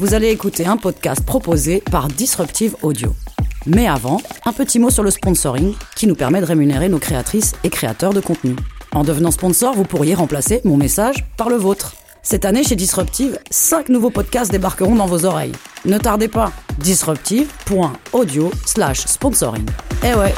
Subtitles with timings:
[0.00, 3.14] Vous allez écouter un podcast proposé par Disruptive Audio.
[3.66, 7.52] Mais avant, un petit mot sur le sponsoring qui nous permet de rémunérer nos créatrices
[7.64, 8.56] et créateurs de contenu.
[8.92, 11.96] En devenant sponsor, vous pourriez remplacer mon message par le vôtre.
[12.22, 15.52] Cette année, chez Disruptive, 5 nouveaux podcasts débarqueront dans vos oreilles.
[15.84, 19.66] Ne tardez pas, disruptive.audio slash sponsoring.
[20.02, 20.34] Eh ouais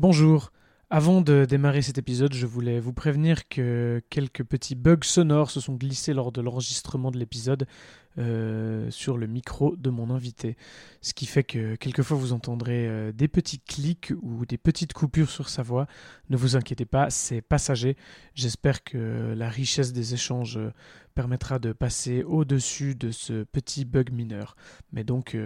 [0.00, 0.50] Bonjour,
[0.90, 5.60] avant de démarrer cet épisode, je voulais vous prévenir que quelques petits bugs sonores se
[5.60, 7.66] sont glissés lors de l'enregistrement de l'épisode
[8.16, 10.56] euh, sur le micro de mon invité.
[11.00, 15.30] Ce qui fait que quelquefois vous entendrez euh, des petits clics ou des petites coupures
[15.30, 15.88] sur sa voix.
[16.30, 17.96] Ne vous inquiétez pas, c'est passager.
[18.34, 20.72] J'espère que la richesse des échanges euh,
[21.16, 24.54] permettra de passer au-dessus de ce petit bug mineur.
[24.92, 25.36] Mais donc,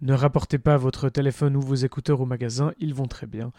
[0.00, 3.52] ne rapportez pas votre téléphone ou vos écouteurs au magasin, ils vont très bien.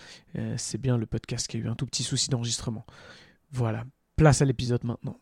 [0.57, 2.83] c'est bien le podcast qui a eu un tout petit souci d'enregistrement.
[3.51, 3.85] Voilà,
[4.15, 5.19] place à l'épisode maintenant.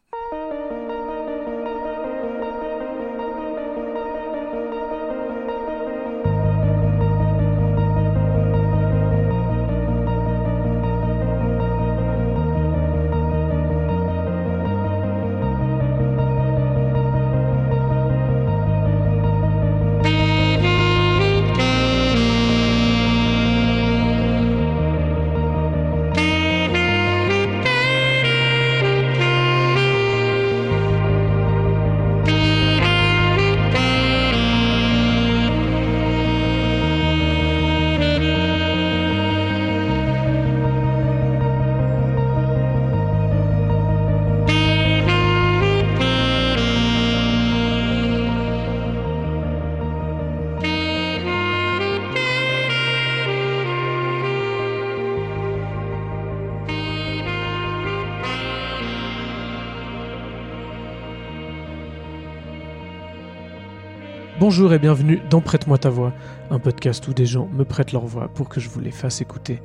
[64.59, 66.13] Bonjour et bienvenue dans Prête-moi ta voix,
[66.49, 69.21] un podcast où des gens me prêtent leur voix pour que je vous les fasse
[69.21, 69.61] écouter.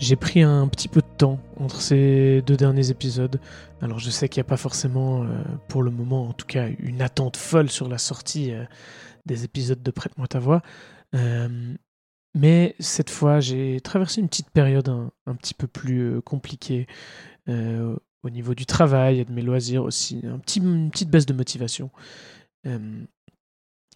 [0.00, 3.40] J'ai pris un petit peu de temps entre ces deux derniers épisodes,
[3.80, 5.28] alors je sais qu'il n'y a pas forcément, euh,
[5.68, 8.64] pour le moment en tout cas, une attente folle sur la sortie euh,
[9.24, 10.62] des épisodes de Prête-moi ta voix,
[11.14, 11.76] euh,
[12.34, 16.88] mais cette fois j'ai traversé une petite période un, petit peu plus compliquée
[17.46, 21.92] au niveau du travail et de mes loisirs aussi, une petite baisse de motivation.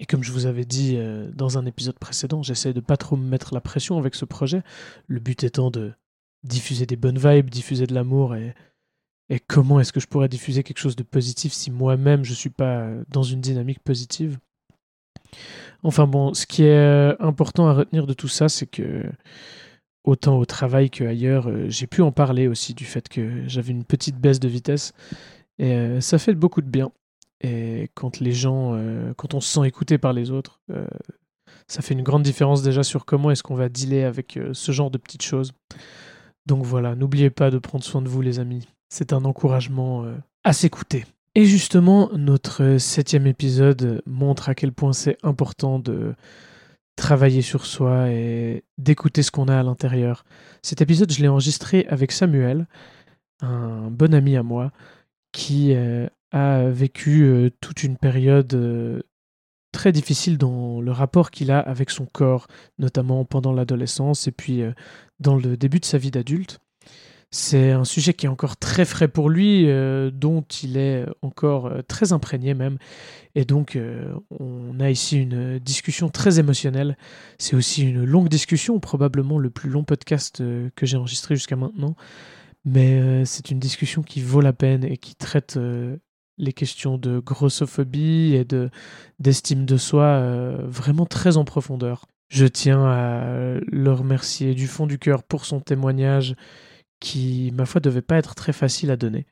[0.00, 3.16] Et comme je vous avais dit euh, dans un épisode précédent, j'essaie de pas trop
[3.16, 4.62] me mettre la pression avec ce projet.
[5.06, 5.92] Le but étant de
[6.44, 8.54] diffuser des bonnes vibes, diffuser de l'amour et,
[9.28, 12.50] et comment est-ce que je pourrais diffuser quelque chose de positif si moi-même je suis
[12.50, 14.38] pas dans une dynamique positive.
[15.82, 19.04] Enfin bon, ce qui est euh, important à retenir de tout ça, c'est que
[20.04, 23.84] autant au travail qu'ailleurs, euh, j'ai pu en parler aussi du fait que j'avais une
[23.84, 24.94] petite baisse de vitesse
[25.59, 26.91] et ça fait beaucoup de bien.
[27.42, 30.86] Et quand les gens, euh, quand on se sent écouté par les autres, euh,
[31.66, 34.72] ça fait une grande différence déjà sur comment est-ce qu'on va dealer avec euh, ce
[34.72, 35.53] genre de petites choses.
[36.47, 38.69] Donc voilà, n'oubliez pas de prendre soin de vous les amis.
[38.88, 40.04] C'est un encouragement
[40.44, 41.06] à s'écouter.
[41.34, 46.14] Et justement, notre septième épisode montre à quel point c'est important de
[46.97, 50.24] travailler sur soi et d'écouter ce qu'on a à l'intérieur.
[50.62, 52.66] Cet épisode, je l'ai enregistré avec Samuel,
[53.41, 54.72] un bon ami à moi,
[55.30, 55.74] qui
[56.32, 59.03] a vécu euh, toute une période euh,
[59.70, 62.47] très difficile dans le rapport qu'il a avec son corps,
[62.78, 64.72] notamment pendant l'adolescence et puis euh,
[65.21, 66.59] dans le début de sa vie d'adulte.
[67.31, 69.66] C'est un sujet qui est encore très frais pour lui,
[70.12, 72.76] dont il est encore très imprégné même.
[73.34, 73.78] Et donc,
[74.38, 76.98] on a ici une discussion très émotionnelle.
[77.38, 80.42] C'est aussi une longue discussion, probablement le plus long podcast
[80.76, 81.97] que j'ai enregistré jusqu'à maintenant.
[82.66, 85.59] Mais c'est une discussion qui vaut la peine et qui traite
[86.38, 88.70] les questions de grossophobie et de
[89.19, 92.06] d'estime de soi euh, vraiment très en profondeur.
[92.28, 96.34] Je tiens à le remercier du fond du cœur pour son témoignage
[97.00, 99.26] qui, ma foi, devait pas être très facile à donner.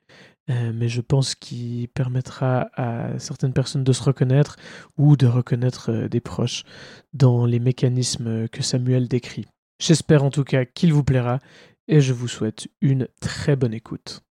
[0.51, 4.57] Euh, mais je pense qu'il permettra à certaines personnes de se reconnaître
[4.99, 6.65] ou de reconnaître euh, des proches
[7.13, 9.47] dans les mécanismes que Samuel décrit.
[9.81, 11.39] J'espère en tout cas qu'il vous plaira
[11.89, 14.23] et je vous souhaite une très bonne écoute.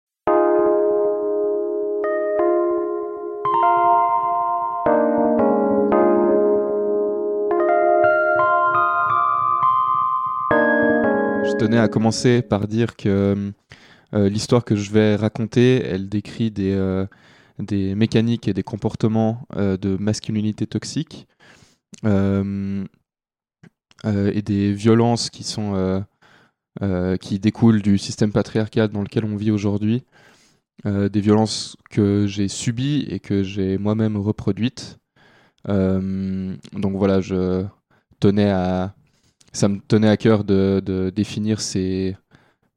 [11.50, 13.52] Je tenais à commencer par dire que
[14.14, 17.08] euh, l'histoire que je vais raconter, elle décrit des, euh,
[17.96, 21.28] mécaniques et des comportements euh, de masculinité toxique
[22.04, 22.84] et
[24.44, 26.06] des violences qui, sont,
[27.20, 30.06] qui découlent du système patriarcal dans lequel on vit aujourd'hui
[30.86, 34.98] des violences que j'ai subies et que j'ai moi-même reproduites.
[35.66, 37.66] donc voilà, je
[38.22, 38.96] tenais à,
[39.54, 42.16] ça me tenait à cœur de, définir ces,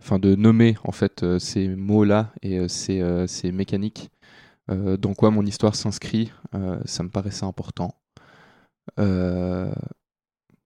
[0.01, 4.11] enfin de nommer en fait ces mots-là et ces, ces mécaniques
[4.69, 6.33] dans quoi mon histoire s'inscrit.
[6.85, 7.95] ça me paraissait important.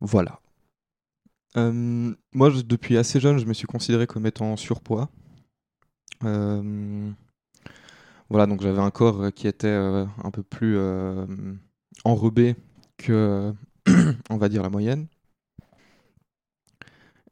[0.00, 0.40] voilà.
[1.56, 5.08] Euh, moi, depuis assez jeune, je me suis considéré comme étant en surpoids.
[6.24, 7.10] Euh,
[8.28, 10.78] voilà, donc j'avais un corps qui était euh, un peu plus
[12.04, 12.56] enrobé
[12.98, 13.54] que,
[14.30, 15.06] on va dire, la moyenne.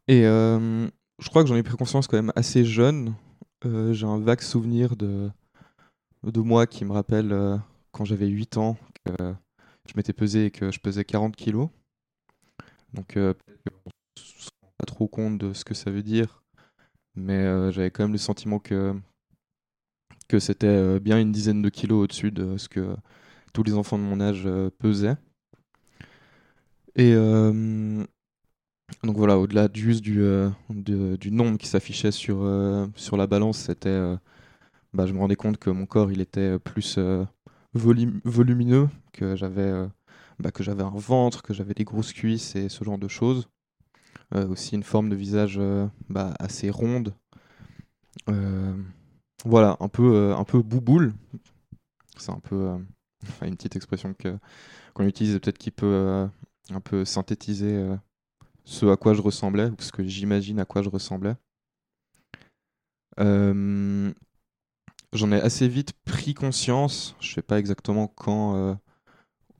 [0.08, 3.14] Et je crois que j'en ai pris conscience quand même assez jeune.
[3.64, 5.30] J'ai un vague souvenir de,
[6.22, 7.60] de moi qui me rappelle
[7.92, 9.34] quand j'avais 8 ans que
[9.88, 11.68] je m'étais pesé et que je pesais 40 kilos.
[12.92, 13.16] Donc
[14.78, 16.42] pas trop compte de ce que ça veut dire,
[17.14, 18.94] mais euh, j'avais quand même le sentiment que,
[20.28, 22.96] que c'était euh, bien une dizaine de kilos au-dessus de ce que
[23.52, 25.16] tous les enfants de mon âge euh, pesaient.
[26.96, 27.12] Et
[29.02, 32.48] donc voilà, au-delà du, du nombre qui s'affichait sur,
[32.96, 34.16] sur la balance, c'était,
[34.92, 36.98] bah, je me rendais compte que mon corps il était plus
[37.74, 39.72] volumineux, que j'avais
[40.38, 43.48] bah, que j'avais un ventre, que j'avais des grosses cuisses et ce genre de choses.
[44.34, 47.14] Euh, aussi une forme de visage euh, bah, assez ronde.
[48.28, 48.74] Euh,
[49.44, 51.14] voilà, un peu, un peu bouboule.
[52.16, 52.76] C'est un peu
[53.42, 54.14] une petite expression
[54.94, 56.28] qu'on utilise peut-être qui peut
[56.70, 57.96] un peu synthétiser
[58.64, 61.34] ce à quoi je ressemblais ou ce que j'imagine à quoi je ressemblais.
[63.18, 64.12] J'en
[65.30, 67.14] ai assez vite pris conscience.
[67.20, 68.76] Je sais pas exactement quand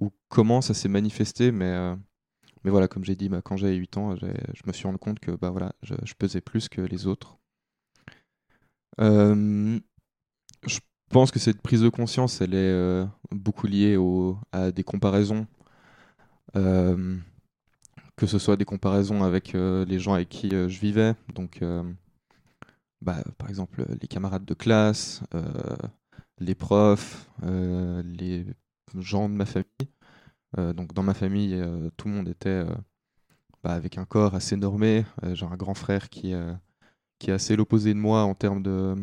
[0.00, 1.94] ou comment ça s'est manifesté, mais
[2.64, 5.20] mais voilà, comme j'ai dit, bah, quand j'avais 8 ans, je me suis rendu compte
[5.20, 7.36] que bah, voilà, je, pesais plus que les autres.
[9.00, 9.78] Euh,
[10.66, 10.78] je
[11.10, 13.98] pense que cette prise de conscience, elle est euh, beaucoup liée
[14.52, 15.46] à des comparaisons.
[16.56, 17.18] Euh,
[18.16, 21.62] que ce soit des comparaisons avec les gens avec qui je vivais, donc
[23.00, 25.22] bah, par exemple les camarades de classe,
[26.38, 28.46] les profs, les
[28.96, 29.88] gens de ma famille.
[30.58, 32.74] Euh, donc dans ma famille, euh, tout le monde était euh,
[33.62, 35.04] bah, avec un corps assez normé.
[35.32, 36.34] J'ai un grand frère qui,
[37.18, 38.94] qui est assez l'opposé de moi en termes de,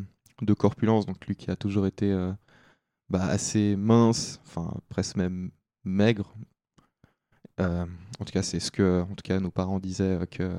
[0.42, 2.14] de, corpulence, donc lui qui a toujours été
[3.10, 5.52] bah, assez mince, enfin presque même
[5.84, 6.36] maigre.
[7.60, 10.56] En tout cas, c'est ce que en tout cas, nos parents disaient que,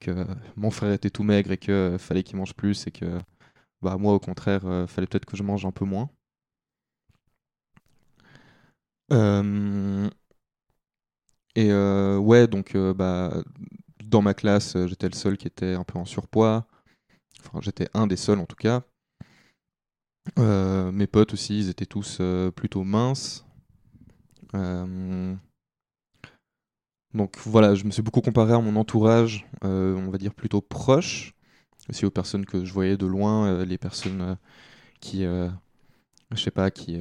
[0.00, 0.26] que
[0.56, 3.18] mon frère était tout maigre et qu'il fallait qu'il mange plus et que
[3.82, 6.10] bah, moi, au contraire, fallait peut-être que je mange un peu moins.
[9.12, 10.10] Euh,
[11.54, 13.42] et euh, ouais, donc euh, bah,
[14.04, 16.66] dans ma classe, j'étais le seul qui était un peu en surpoids.
[17.40, 18.82] Enfin, j'étais un des seuls en tout cas.
[20.36, 22.20] mes potes aussi, ils étaient tous
[22.54, 23.44] plutôt minces.
[27.14, 31.34] Donc voilà, je me suis beaucoup comparé à mon entourage, on va dire plutôt proche,
[31.88, 34.36] aussi aux personnes que je voyais de loin, les personnes
[35.00, 35.50] qui, je
[36.36, 37.00] sais pas, qui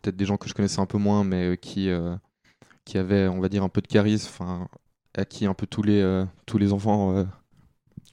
[0.00, 2.16] peut-être des gens que je connaissais un peu moins, mais euh, qui, euh,
[2.84, 4.68] qui avaient, on va dire, un peu de charisme, enfin,
[5.16, 7.26] à qui un peu tous les, euh, tous les enfants,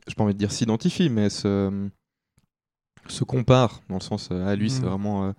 [0.07, 1.89] je pas envie de dire s'identifient, mais se,
[3.07, 4.85] se comparent, dans le sens, à lui, c'est mm.
[4.85, 5.33] vraiment,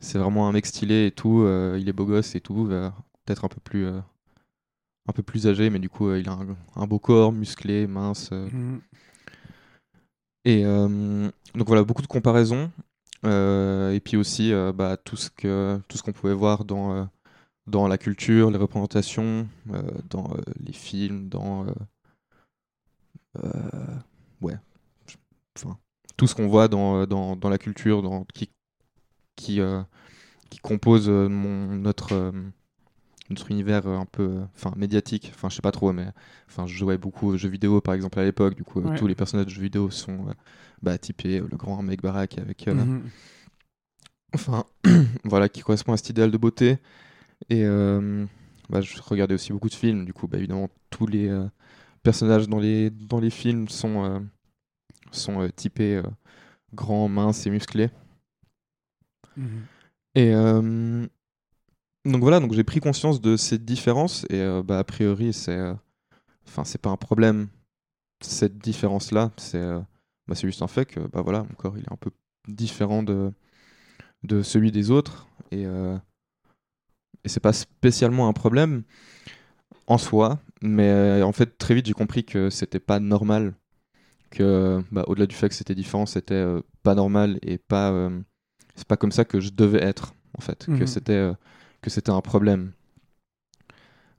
[0.00, 1.46] c'est vraiment un mec stylé et tout,
[1.78, 2.66] il est beau gosse et tout,
[3.24, 3.86] peut-être un peu plus
[5.08, 6.38] un peu plus âgé, mais du coup, il a
[6.76, 8.30] un, beau corps, musclé, mince.
[8.30, 8.78] Mm.
[10.44, 12.70] Et donc voilà, beaucoup de comparaisons.
[13.24, 16.96] Euh, et puis aussi euh, bah, tout ce que tout ce qu'on pouvait voir dans
[16.96, 17.04] euh,
[17.68, 19.48] dans la culture, les représentations,
[20.10, 21.64] dans les films, dans
[24.40, 24.56] ouais,
[25.56, 25.78] enfin
[26.16, 28.50] tout ce qu'on voit dans, dans, dans, la culture, dans, qui
[29.36, 29.60] qui
[30.50, 32.32] qui compose mon, notre
[33.32, 36.06] notre univers un peu enfin médiatique enfin je sais pas trop mais
[36.48, 39.14] enfin je jouais beaucoup aux jeux vidéo par exemple à l'époque du coup tous les
[39.14, 40.26] personnages de jeux vidéo sont
[40.82, 42.66] bah, typé le grand mec barack avec.
[42.68, 43.08] Euh, mhm.
[44.34, 44.64] Enfin,
[45.24, 46.78] voilà, qui correspond à cet idéal de beauté.
[47.48, 48.26] Et euh,
[48.68, 51.46] bah, je regardais aussi beaucoup de films, du coup, bah, évidemment, tous les euh,
[52.02, 54.26] personnages dans les, dans les films sont,
[55.12, 56.02] sont typés
[56.74, 57.90] grands, minces et musclés.
[59.36, 59.62] Mhm.
[60.14, 60.32] Et
[62.04, 65.60] donc voilà, donc j'ai pris conscience de cette différence et bah, a priori c'est,
[66.48, 67.48] enfin c'est pas un problème
[68.22, 69.62] cette différence là, c'est
[70.28, 72.10] bah, c'est juste un fait que bah, voilà, mon corps il est un peu
[72.48, 73.32] différent de,
[74.24, 75.98] de celui des autres et, euh,
[77.24, 78.82] et c'est pas spécialement un problème
[79.86, 83.54] en soi, mais euh, en fait très vite j'ai compris que c'était pas normal
[84.30, 88.20] que, bah, au-delà du fait que c'était différent, c'était euh, pas normal et pas, euh,
[88.76, 90.86] c'est pas comme ça que je devais être, en fait, que Mhm.
[90.86, 91.34] c'était, euh,
[91.82, 92.72] que c'était un problème.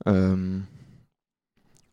[0.08, 0.60] Euh,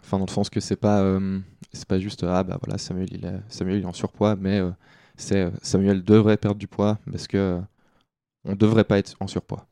[0.03, 1.39] Enfin, dans le sens que c'est pas, euh,
[1.73, 4.59] c'est pas juste ah bah voilà Samuel il est, Samuel il est en surpoids, mais
[4.59, 4.71] euh,
[5.17, 7.61] c'est Samuel devrait perdre du poids parce que
[8.45, 9.67] on devrait pas être en surpoids.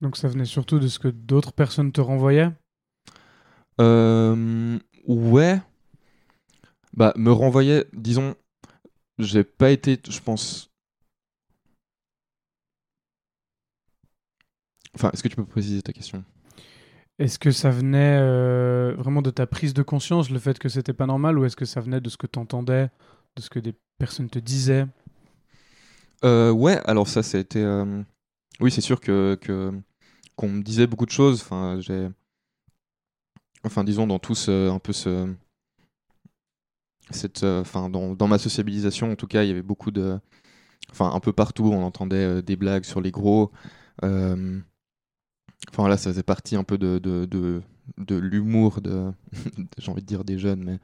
[0.00, 2.50] Donc ça venait surtout de ce que d'autres personnes te renvoyaient?
[3.80, 5.60] Euh, ouais.
[6.96, 8.34] Bah, me renvoyer, disons,
[9.18, 10.69] j'ai pas été, je pense.
[14.94, 16.24] Enfin, est-ce que tu peux préciser ta question?
[17.18, 20.94] Est-ce que ça venait euh, vraiment de ta prise de conscience, le fait que c'était
[20.94, 22.88] pas normal, ou est-ce que ça venait de ce que tu entendais,
[23.36, 24.86] de ce que des personnes te disaient?
[26.24, 27.62] Euh, Ouais, alors ça, été.
[27.62, 28.02] euh,
[28.60, 29.38] Oui, c'est sûr que
[30.36, 31.42] qu'on me disait beaucoup de choses.
[31.42, 32.08] Enfin, j'ai.
[33.64, 35.34] Enfin, disons, dans tout ce, un peu ce.
[37.10, 40.18] Cette, enfin, dans, dans ma sociabilisation, en tout cas, il y avait beaucoup de.
[40.90, 43.52] Enfin, un peu partout, on entendait des blagues sur les gros.
[44.04, 44.60] Euh,
[45.68, 47.60] Enfin, là, ça faisait partie un peu de, de, de,
[47.98, 49.12] de l'humour de.
[49.78, 50.78] J'ai envie de dire des jeunes, mais.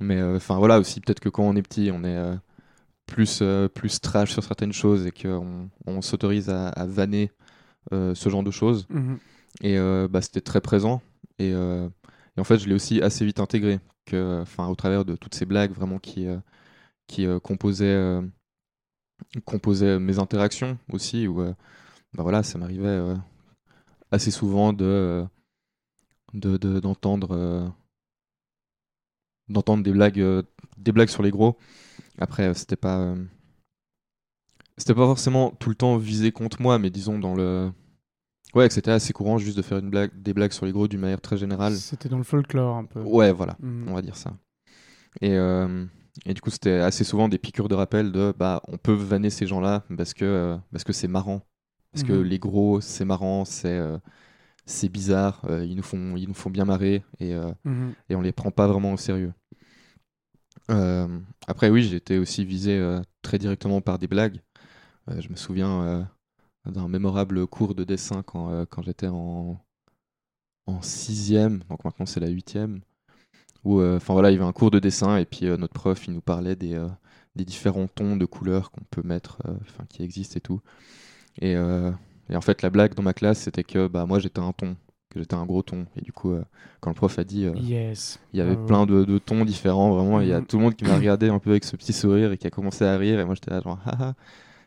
[0.00, 2.36] Mais euh, enfin voilà aussi peut-être que quand on est petit, on est euh,
[3.06, 7.32] plus euh, plus trash sur certaines choses et qu'on on s'autorise à, à vanner
[7.90, 8.86] ce genre de choses.
[8.90, 9.18] Mhm.
[9.62, 11.00] Et bah, c'était très présent.
[11.38, 15.16] Et, et en fait, je l'ai aussi assez vite intégré que enfin au travers de
[15.16, 16.26] toutes ces blagues vraiment qui
[17.06, 18.20] qui composaient
[19.46, 23.16] composaient mes interactions aussi où bah voilà ça m'arrivait
[24.10, 25.24] assez souvent de euh,
[26.34, 27.68] de de- d'entendre euh,
[29.48, 30.42] d'entendre des blagues euh,
[30.76, 31.56] des blagues sur les gros
[32.18, 33.14] après c'était pas
[34.76, 37.70] c'était pas forcément tout le temps visé contre moi mais disons dans le
[38.54, 40.88] ouais que c'était assez courant juste de faire une blague des blagues sur les gros
[40.88, 43.00] d'une manière très générale C'était dans le folklore un peu.
[43.02, 43.88] ouais voilà Mhm.
[43.88, 44.36] on va dire ça.
[45.20, 45.86] Et, euh,
[46.26, 49.30] et du coup, c'était assez souvent des piqûres de rappel de bah, on peut vanner
[49.30, 51.42] ces gens-là parce que euh, parce que c'est marrant.
[51.92, 52.22] Parce que Mhm.
[52.22, 53.98] les gros, c'est marrant, c'est euh,
[54.66, 57.96] c'est bizarre, euh, ils, nous font, ils nous font bien marrer et, euh, Mhm.
[58.10, 59.32] et on les prend pas vraiment au sérieux.
[60.70, 61.08] Euh,
[61.46, 62.78] après, oui, j'ai été aussi visé
[63.22, 64.40] très directement par des blagues.
[65.08, 66.08] Je me souviens
[66.66, 69.60] d'un mémorable cours de dessin quand, quand j'étais en,
[70.66, 72.80] en sixième, donc maintenant c'est la huitième,
[73.64, 76.14] où enfin voilà, il y avait un cours de dessin et puis notre prof il
[76.14, 76.84] nous parlait des,
[77.36, 80.60] des différents tons de couleurs qu'on peut mettre, enfin qui existent et tout.
[81.40, 81.90] Et, euh,
[82.30, 84.76] et en fait, la blague dans ma classe c'était que bah, moi j'étais un ton,
[85.10, 85.86] que j'étais un gros ton.
[85.96, 86.42] Et du coup, euh,
[86.80, 87.44] quand le prof a dit.
[87.46, 88.18] euh, Yes.
[88.32, 90.20] il y avait Ah plein de, de tons différents, vraiment.
[90.20, 90.46] Il y a Mhm.
[90.46, 92.50] tout le monde qui m'a regardé un peu avec ce petit sourire et qui a
[92.50, 93.20] commencé à rire.
[93.20, 94.14] Et moi, j'étais là, genre, haha,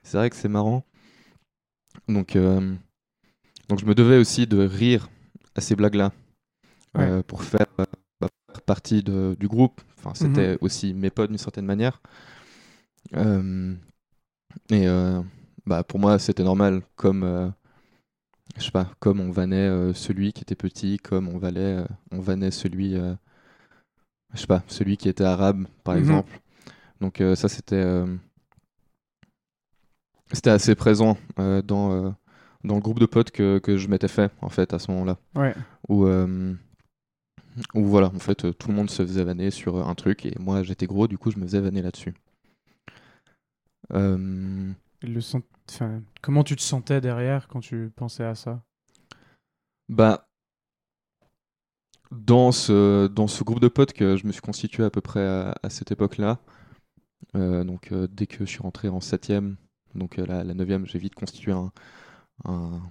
[0.04, 0.84] c'est vrai que c'est marrant.
[2.08, 2.38] Donc,
[3.70, 5.10] donc, je me devais aussi de rire
[5.56, 6.12] à ces blagues-là
[7.28, 8.30] pour faire, bah,
[8.66, 9.82] partie de- du groupe.
[9.98, 12.02] Enfin, c'était aussi mes potes d'une certaine manière.
[14.70, 14.88] Et
[15.66, 17.24] bah, pour moi, c'était normal, comme.
[17.24, 17.50] euh,
[18.58, 21.86] je sais pas, comme on vannait euh, celui qui était petit, comme on, valait, euh,
[22.12, 23.16] on vannait celui, je
[24.40, 26.02] sais pas, celui qui était arabe, par Mhm.
[26.02, 26.40] exemple.
[27.02, 27.84] Donc ça, c'était
[30.34, 32.16] c'était assez présent dans,
[32.64, 35.18] dans le groupe de potes que, que je m'étais fait, en fait, à ce moment-là.
[35.36, 35.56] Ouais.
[35.90, 36.06] Où,
[37.76, 40.64] où voilà, en fait, tout le monde se faisait vanner sur un truc, et moi,
[40.64, 42.14] j'étais gros, du coup, je me faisais vanner là-dessus.
[43.94, 44.74] Euh,
[46.22, 48.64] Comment tu te sentais derrière quand tu pensais à ça?
[49.90, 50.28] Bah,
[52.12, 55.26] dans ce, dans ce groupe de potes que je me suis constitué à peu près
[55.26, 56.40] à, cette époque-là,
[57.36, 59.56] euh, donc euh, dès que je suis rentré en septième,
[59.96, 61.72] donc euh, la, la neuvième, j'ai vite constitué un,
[62.46, 62.82] un,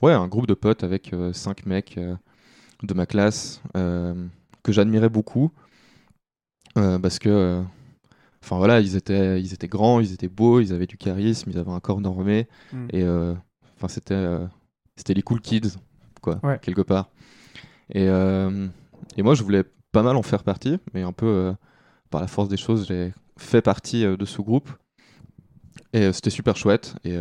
[0.00, 1.98] ouais, un groupe de potes avec euh, cinq mecs
[2.82, 5.52] de ma classe que j'admirais beaucoup
[6.74, 7.62] parce que,
[8.42, 11.58] enfin voilà, ils étaient, ils étaient grands, ils étaient beaux, ils avaient du charisme, ils
[11.58, 12.86] avaient un corps normé Mm.
[12.92, 13.34] et euh,
[13.76, 14.46] enfin c'était, euh,
[14.96, 15.76] c'était les cool kids
[16.20, 16.58] quoi, Ouais.
[16.60, 17.08] quelque part.
[17.90, 18.66] Et, euh,
[19.16, 21.52] et moi, je voulais pas mal en faire partie, mais un peu
[22.10, 24.70] par la force des choses, j'ai fait partie de ce groupe.
[25.92, 26.94] Et c'était super chouette.
[27.04, 27.18] Et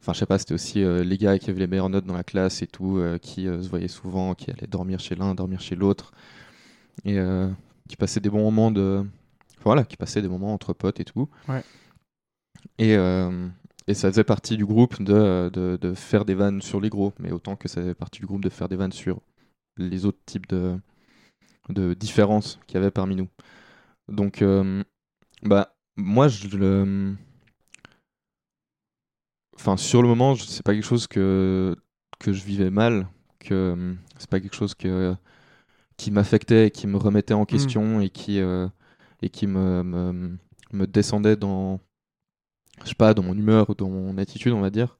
[0.00, 2.14] enfin, je sais pas, c'était aussi euh, les gars qui avaient les meilleures notes dans
[2.14, 5.34] la classe et tout, euh, qui euh, se voyaient souvent, qui allaient dormir chez l'un,
[5.34, 6.12] dormir chez l'autre.
[7.04, 7.18] Et
[7.88, 9.04] qui passaient des bons moments de.
[9.64, 11.28] Voilà, qui passaient des moments entre potes et tout.
[11.48, 11.62] Ouais.
[12.78, 13.48] Et, euh,
[13.86, 17.12] et ça faisait partie du groupe de, de, de faire des vannes sur les gros,
[17.18, 19.20] mais autant que ça faisait partie du groupe de faire des vannes sur
[19.76, 20.78] les autres types de,
[21.68, 23.28] de différences qu'il y avait parmi nous.
[24.08, 24.82] Donc, euh,
[25.42, 27.16] bah, moi, je le.
[29.56, 31.76] Enfin, sur le moment, c'est pas quelque chose que,
[32.18, 35.14] que je vivais mal, que c'est pas quelque chose que,
[35.96, 38.68] qui m'affectait, qui me remettait en question et qui, euh,
[39.22, 40.38] et qui me, me,
[40.72, 41.80] me descendait dans,
[42.82, 44.98] je sais pas, dans mon humeur ou dans mon attitude, on va dire.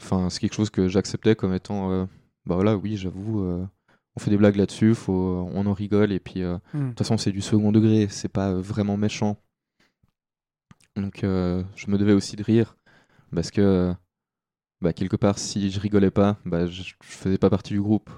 [0.00, 2.06] Enfin, c'est quelque chose que j'acceptais comme étant, euh,
[2.46, 3.66] bah voilà, oui, j'avoue, euh,
[4.16, 6.90] on fait des blagues là-dessus, faut, on en rigole, et puis euh, de Hmm.
[6.90, 9.38] toute façon, c'est du second degré, c'est pas vraiment méchant.
[10.96, 12.76] Donc, je me devais aussi de rire,
[13.34, 13.94] parce que,
[14.82, 18.10] bah, quelque part, si je rigolais pas, bah, je, je faisais pas partie du groupe,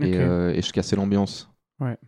[0.00, 1.50] et, et je cassais l'ambiance.
[1.80, 1.98] Ouais.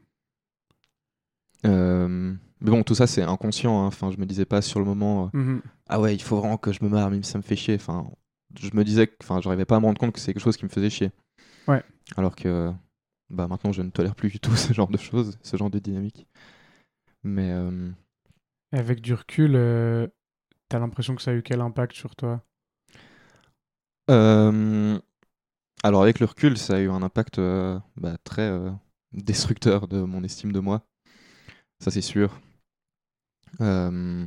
[1.67, 3.87] Euh, mais bon, tout ça, c'est inconscient, hein.
[3.87, 5.62] enfin, je me disais pas sur le moment, euh, Mhm.
[5.88, 7.75] ah ouais, il faut vraiment que je me marre, même si ça me fait chier.
[7.75, 8.11] Enfin,
[8.59, 10.57] je me disais que, enfin, j'arrivais pas à me rendre compte que c'est quelque chose
[10.57, 11.11] qui me faisait chier.
[11.67, 11.83] Ouais.
[12.17, 12.73] Alors que,
[13.31, 15.79] bah, maintenant, je ne tolère plus du tout ce genre de choses, ce genre de
[15.79, 16.27] dynamique.
[17.23, 17.91] Mais euh,
[18.73, 20.07] avec du recul, euh,
[20.69, 22.43] t'as l'impression que ça a eu quel impact sur toi?
[25.85, 27.41] Alors, avec le recul, ça a eu un impact
[27.97, 28.50] bah, très
[29.12, 30.88] destructeur de mon estime de moi.
[31.81, 32.41] Ça, c'est sûr.
[33.61, 34.27] Euh,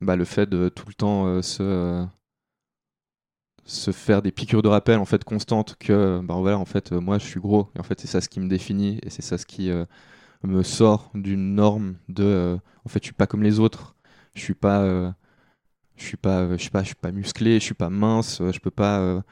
[0.00, 2.06] bah, le fait de tout le temps euh, se,
[3.64, 7.18] se faire des piqûres de rappel en fait constantes que bah voilà en fait moi
[7.18, 7.70] je suis gros.
[7.76, 9.84] Et en fait c'est ça ce qui me définit et c'est ça ce qui euh,
[10.44, 13.96] me sort d'une norme de en fait je suis pas comme les autres.
[14.34, 15.14] Je suis pas
[15.96, 18.58] je suis pas je suis pas je suis pas musclé je suis pas mince je
[18.60, 19.22] peux pas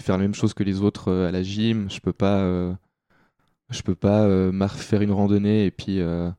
[0.00, 1.90] faire la même chose que les autres à la gym.
[1.90, 2.76] Je peux pas
[3.74, 6.30] je peux pas euh, faire une randonnée et puis euh,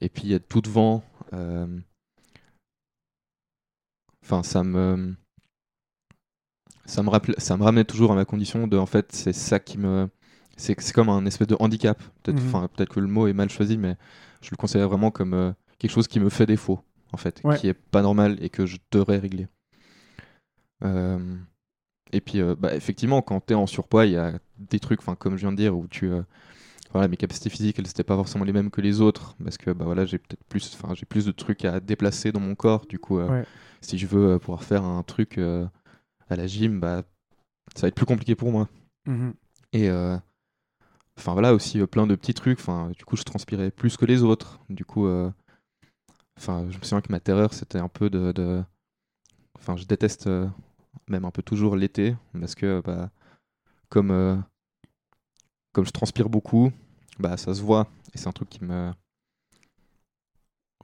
[0.00, 1.66] et puis être tout devant euh,
[4.24, 5.14] enfin ça me
[6.84, 9.58] ça me rappelait, ça me ramenait toujours à ma condition de en fait c'est ça
[9.58, 10.08] qui me
[10.56, 12.48] c'est c'est comme un espèce de handicap peut-être Mhm.
[12.48, 13.96] enfin peut-être que le mot est mal choisi mais
[14.40, 16.80] je le considère vraiment comme euh, quelque chose qui me fait défaut
[17.12, 17.56] en fait Ouais.
[17.56, 19.48] qui est pas normal et que je devrais régler
[20.84, 21.36] Euh,
[22.12, 25.00] et puis euh, bah, effectivement quand tu es en surpoids il y a des trucs
[25.00, 26.10] enfin comme je viens de dire où tu
[26.96, 29.70] voilà mes capacités physiques elles n'étaient pas forcément les mêmes que les autres parce que
[29.70, 32.86] bah voilà j'ai peut-être plus enfin j'ai plus de trucs à déplacer dans mon corps
[32.86, 33.44] du coup euh, Ouais.
[33.80, 35.66] si je veux euh, pouvoir faire un truc euh,
[36.28, 37.02] à la gym bah
[37.74, 38.68] ça va être plus compliqué pour moi
[39.06, 39.34] Mhm.
[39.72, 39.88] et
[41.18, 44.22] enfin voilà aussi plein de petits trucs enfin du coup je transpirais plus que les
[44.22, 45.06] autres du coup
[46.36, 48.62] enfin je me souviens que ma terreur c'était un peu de de-
[49.58, 50.46] enfin je déteste euh,
[51.08, 53.10] même un peu toujours l'été parce que bah
[53.88, 54.36] comme euh,
[55.72, 56.72] comme je transpire beaucoup
[57.18, 58.92] bah ça se voit et c'est un truc qui me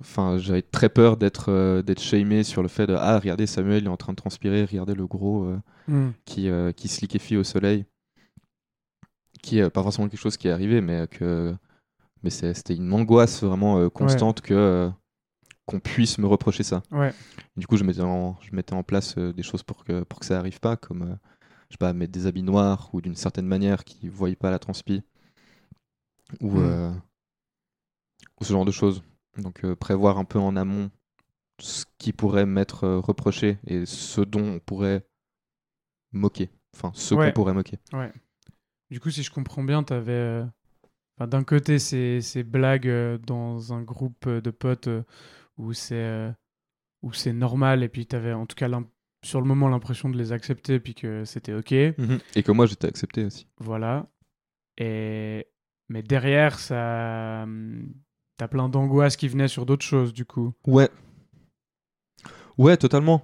[0.01, 3.83] enfin j'avais très peur d'être euh, d'être shamé sur le fait de ah regardez Samuel
[3.83, 6.13] il est en train de transpirer regardez le gros euh, Mhm.
[6.25, 7.85] qui, euh, qui se liquéfie au soleil,
[9.43, 11.57] qui est pas forcément quelque chose qui est arrivé, mais que
[12.23, 14.89] mais c'était une angoisse vraiment constante que
[15.67, 16.85] qu'on puisse me reprocher ça.
[16.93, 17.13] Ouais.
[17.57, 20.27] Du coup, je mettais en, je mettais en place des choses pour que pour que
[20.27, 21.19] ça arrive pas, comme
[21.69, 24.53] je sais pas mettre des habits noirs ou d'une certaine manière qui ne voient pas
[24.53, 25.03] la transpi
[26.41, 26.65] ou Mm.
[26.65, 26.93] euh,
[28.41, 29.03] ou ce genre de choses.
[29.39, 30.91] Donc euh, prévoir un peu en amont
[31.61, 35.07] ce qui pourrait m'être euh, reproché et ce dont on pourrait
[36.13, 36.51] moquer.
[36.75, 37.27] Enfin, ce Ouais.
[37.29, 37.79] qu'on pourrait moquer.
[38.91, 40.45] Du coup, si je comprends bien, t'avais euh,
[41.17, 45.03] enfin, d'un côté ces, ces blagues euh, dans un groupe de potes euh,
[45.57, 46.33] où c'est
[47.03, 48.69] où c'est normal et puis t'avais en tout cas
[49.25, 51.73] sur le moment l'impression de les accepter puis que c'était ok.
[51.73, 53.47] Et que moi, j'étais accepté aussi.
[53.59, 54.09] Voilà.
[54.79, 55.47] Et
[55.93, 57.47] mais derrière ça
[58.39, 60.53] t'as plein d'angoisses qui venaient sur d'autres choses du coup.
[60.67, 60.89] Ouais.
[62.59, 63.23] Ouais, totalement.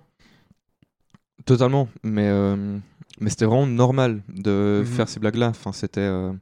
[1.47, 1.89] Totalement.
[2.03, 2.79] Mais, euh,
[3.21, 4.87] mais c'était vraiment normal de Mhm.
[4.87, 5.49] faire ces blagues-là.
[5.49, 6.33] Enfin, c'était, euh,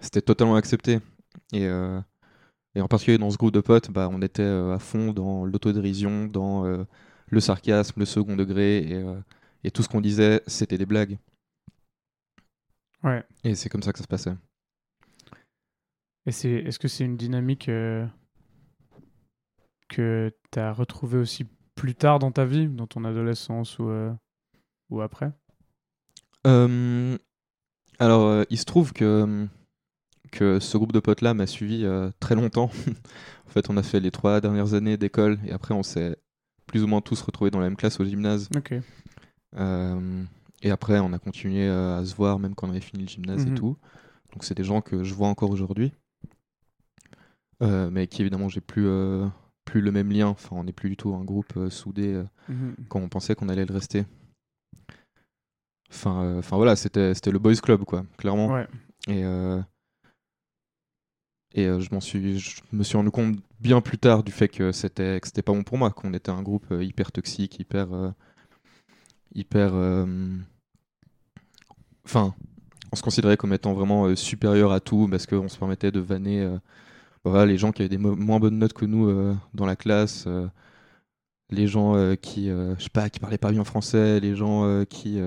[0.00, 1.00] c'était totalement accepté.
[1.52, 2.00] Et, euh,
[2.74, 5.44] et en particulier dans ce groupe de potes, bah, on était euh, à fond dans
[5.44, 6.84] l'autodérision, dans euh,
[7.28, 8.78] le sarcasme, le second degré.
[8.78, 9.18] Et, euh,
[9.64, 11.18] et tout ce qu'on disait, c'était des blagues.
[13.02, 13.24] Ouais.
[13.44, 14.34] Et c'est comme ça que ça se passait.
[16.26, 18.06] Et c'est est-ce que c'est une dynamique euh,
[19.88, 24.12] que t'as retrouvée aussi plus tard dans ta vie, dans ton adolescence ou euh,
[24.90, 25.32] ou après?
[26.46, 27.16] Euh,
[27.98, 29.46] alors, euh, il se trouve que,
[30.30, 31.86] que ce groupe de potes-là m'a suivi
[32.20, 32.70] très longtemps.
[33.46, 36.16] en fait, on a fait les trois dernières années d'école et après, on s'est
[36.66, 38.48] plus ou moins tous retrouvés dans la même classe au gymnase.
[38.56, 38.74] Ok.
[39.56, 40.24] Euh,
[40.62, 43.44] et après, on a continué à se voir même quand on avait fini le gymnase
[43.46, 43.52] Mhm.
[43.52, 43.76] et tout.
[44.32, 45.92] Donc, c'est des gens que je vois encore aujourd'hui.
[47.62, 49.26] Euh, mais qui, évidemment, j'ai plus, euh,
[49.64, 50.28] plus le même lien.
[50.28, 52.14] Enfin, on n'est plus du tout un groupe euh, soudé.
[52.14, 52.74] euh, Mhm.
[52.88, 54.04] quand on pensait qu'on allait le rester.
[55.90, 58.48] Enfin, euh, enfin voilà, c'était c'était le boys club quoi, clairement.
[58.52, 58.66] Ouais.
[59.08, 59.22] Et
[61.52, 64.70] et je m'en suis, je me suis rendu compte bien plus tard du fait que
[64.72, 67.88] c'était que c'était pas bon pour moi, qu'on était un groupe hyper toxique, hyper
[69.34, 69.74] hyper.
[72.04, 72.34] Enfin,
[72.92, 76.48] on se considérait comme étant vraiment supérieur à tout parce qu'on se permettait de vanner
[77.24, 79.76] voilà, les gens qui avaient des mo- moins bonnes notes que nous euh, dans la
[79.76, 80.48] classe, euh,
[81.50, 85.20] les gens euh, qui, je sais pas, qui parlaient pas bien français, les gens qui,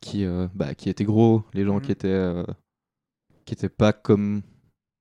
[0.00, 1.82] qui, bah, qui étaient gros, les gens Mhm.
[1.82, 2.44] qui étaient,
[3.44, 4.42] qui étaient pas comme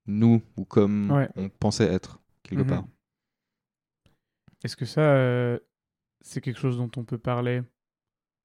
[0.08, 1.30] nous ou comme Ouais.
[1.36, 2.68] on pensait être quelque Mhm.
[2.70, 2.86] part.
[4.64, 5.60] Est-ce que ça,
[6.22, 7.64] c'est quelque chose dont on peut parler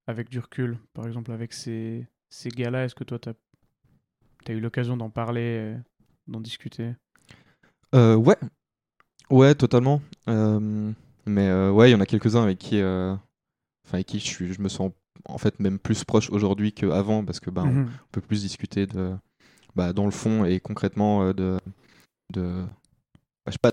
[0.07, 0.79] avec du recul?
[0.95, 5.77] Par exemple, avec ces, ces gars-là, est-ce que toi, tu as, eu l'occasion d'en parler,
[6.27, 6.95] d'en discuter?
[7.95, 8.37] Euh, ouais,
[9.31, 10.01] ouais, totalement.
[10.29, 10.93] Euh,
[11.27, 13.21] mais euh, ouais, il y en a quelques-uns avec qui, enfin,
[13.93, 14.93] avec qui je, suis, je me sens
[15.27, 17.89] en fait même plus proche aujourd'hui qu'avant parce que ben, on Mhm.
[18.13, 19.15] peut plus discuter de,
[19.75, 21.59] bah, dans le fond et concrètement de,
[22.33, 22.63] de
[23.45, 23.73] bah, je sais pas,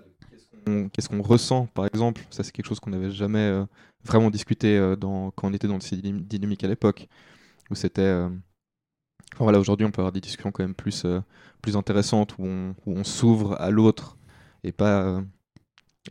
[0.94, 2.22] qu'est-ce qu'on- ressent par exemple.
[2.30, 3.64] Ça, c'est quelque chose qu'on n'avait jamais
[4.04, 7.08] vraiment discuté dans, quand on était dans ces dynam- dynamiques à l'époque
[7.72, 8.28] où c'était.
[9.34, 11.22] Enfin, voilà, aujourd'hui, on peut avoir des discussions quand même plus, euh,
[11.62, 14.18] plus intéressantes où on, où on s'ouvre à l'autre
[14.64, 15.22] et pas, euh,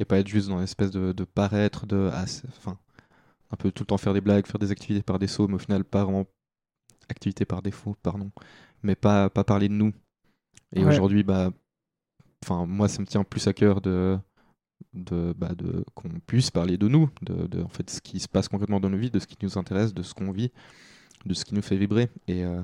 [0.01, 2.11] et pas être juste dans l'espèce de, de paraître, de.
[2.13, 2.25] ah,
[2.59, 2.79] enfin,
[3.51, 5.59] un peu tout le temps faire des blagues, faire des activités par défaut, mais au
[5.59, 6.27] final, pas vraiment.
[7.09, 8.31] Activités par défaut, pardon.
[8.83, 9.93] Mais pas, pas parler de nous.
[10.75, 10.89] Et Ouais.
[10.89, 11.51] aujourd'hui, bah.
[12.45, 14.19] Enfin, moi, ça me tient plus à cœur de.
[14.95, 18.29] De, bah, de qu'on puisse parler de nous, de, de en fait ce qui se
[18.29, 20.53] passe concrètement dans nos vies, de ce qui nous intéresse, de ce qu'on vit,
[21.27, 22.11] de ce qui nous fait vibrer.
[22.29, 22.63] Et, euh,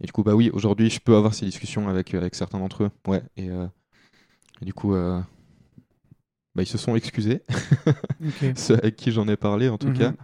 [0.00, 2.84] et du coup, bah oui, aujourd'hui, je peux avoir ces discussions avec, avec certains d'entre
[2.84, 2.90] eux.
[3.06, 3.66] Ouais, et, euh,
[4.62, 5.20] et du coup, euh,
[6.54, 7.42] bah, ils se sont excusés,
[8.56, 9.92] ceux avec qui j'en ai parlé en tout Mhm.
[9.92, 10.14] cas.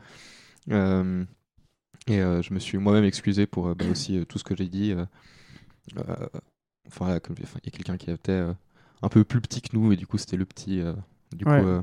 [0.70, 1.24] Euh,
[2.08, 4.56] et euh, je me suis moi-même excusé pour euh, bah, aussi euh, tout ce que
[4.56, 4.92] j'ai dit.
[4.92, 5.06] euh,
[5.98, 6.28] euh,
[6.88, 8.54] enfin, il y a quelqu'un qui était euh,
[9.02, 10.80] un peu plus petit que nous, et du coup, c'était le petit.
[10.80, 10.94] euh,
[11.32, 11.64] du Ouais.
[11.64, 11.82] coup, euh,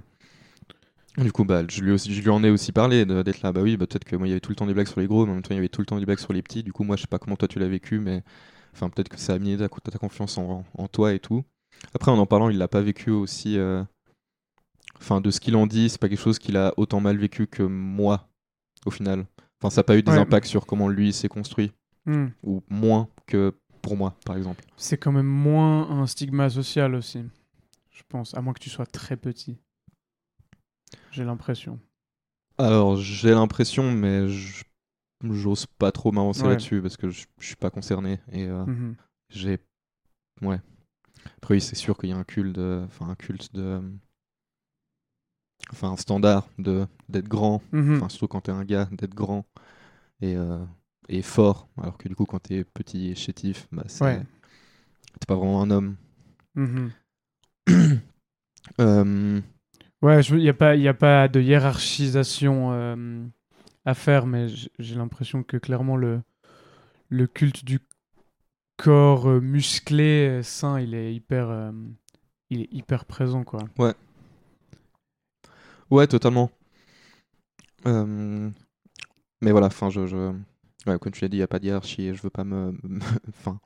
[1.17, 3.51] du coup, bah, je lui, aussi, je lui en ai aussi parlé de- d'être là.
[3.51, 4.99] Bah oui, bah, peut-être que moi, il y avait tout le temps des blagues sur
[4.99, 6.34] les gros, mais en même temps, il y avait tout le temps des blagues sur
[6.34, 6.63] les petits.
[6.63, 8.23] Du coup, moi, je sais pas comment toi tu l'as vécu, mais
[8.73, 11.43] enfin, peut-être que ça a mis ta, ta confiance en, en toi et tout.
[11.93, 13.58] Après, en en parlant, il l'a pas vécu aussi.
[13.58, 13.84] euh,
[14.99, 17.45] Enfin, de ce qu'il en dit, c'est pas quelque chose qu'il a autant mal vécu
[17.45, 18.27] que moi,
[18.86, 19.25] au final.
[19.62, 20.17] Enfin, ça n'a pas eu des Ouais.
[20.17, 21.71] impacts sur comment lui s'est construit,
[22.06, 22.27] Hmm.
[22.43, 23.53] ou moins que
[23.84, 24.63] pour moi, par exemple.
[24.75, 27.23] C'est quand même moins un stigma social aussi,
[27.91, 29.58] je pense, à moins que tu sois très petit.
[31.17, 31.80] J'ai l'impression.
[32.60, 34.27] Alors, j'ai l'impression, mais
[35.23, 36.49] j'ose pas trop m'avancer Ouais.
[36.49, 38.19] là-dessus parce que je suis pas concerné.
[38.32, 38.95] Et euh, Mhm.
[39.30, 39.58] j'ai.
[40.43, 40.62] Ouais.
[41.38, 42.84] Après, oui, c'est sûr qu'il y a un culte de.
[42.86, 43.82] Enfin, un culte de.
[45.71, 47.63] Enfin, un standard de d'être grand.
[47.71, 47.95] Mhm.
[47.95, 49.43] Enfin, surtout quand t'es un gars, d'être grand
[50.21, 50.63] et, euh,
[51.10, 51.67] et fort.
[51.82, 54.03] Alors que du coup, quand t'es petit et chétif, bah, c'est.
[54.03, 54.23] Ouais.
[55.19, 55.95] T'es pas vraiment un homme.
[56.53, 56.91] Mhm.
[58.82, 59.39] Euh,
[60.01, 63.25] Ouais, il n'y a, pas- a pas de hiérarchisation euh,
[63.86, 64.47] à faire, mais
[64.79, 66.21] j'ai l'impression que clairement le,
[67.10, 67.79] le culte du
[68.77, 71.73] corps euh, musclé, euh, sain, il est hyper,
[72.49, 73.69] il est hyper présent, quoi.
[75.89, 76.51] Ouais, totalement.
[77.86, 78.49] Euh,
[79.41, 80.33] Mais voilà, enfin, je.
[80.88, 82.43] Ouais, comme tu l'as dit, il n'y a pas de hiérarchie et je veux pas
[82.43, 82.73] me.
[83.29, 83.60] Enfin.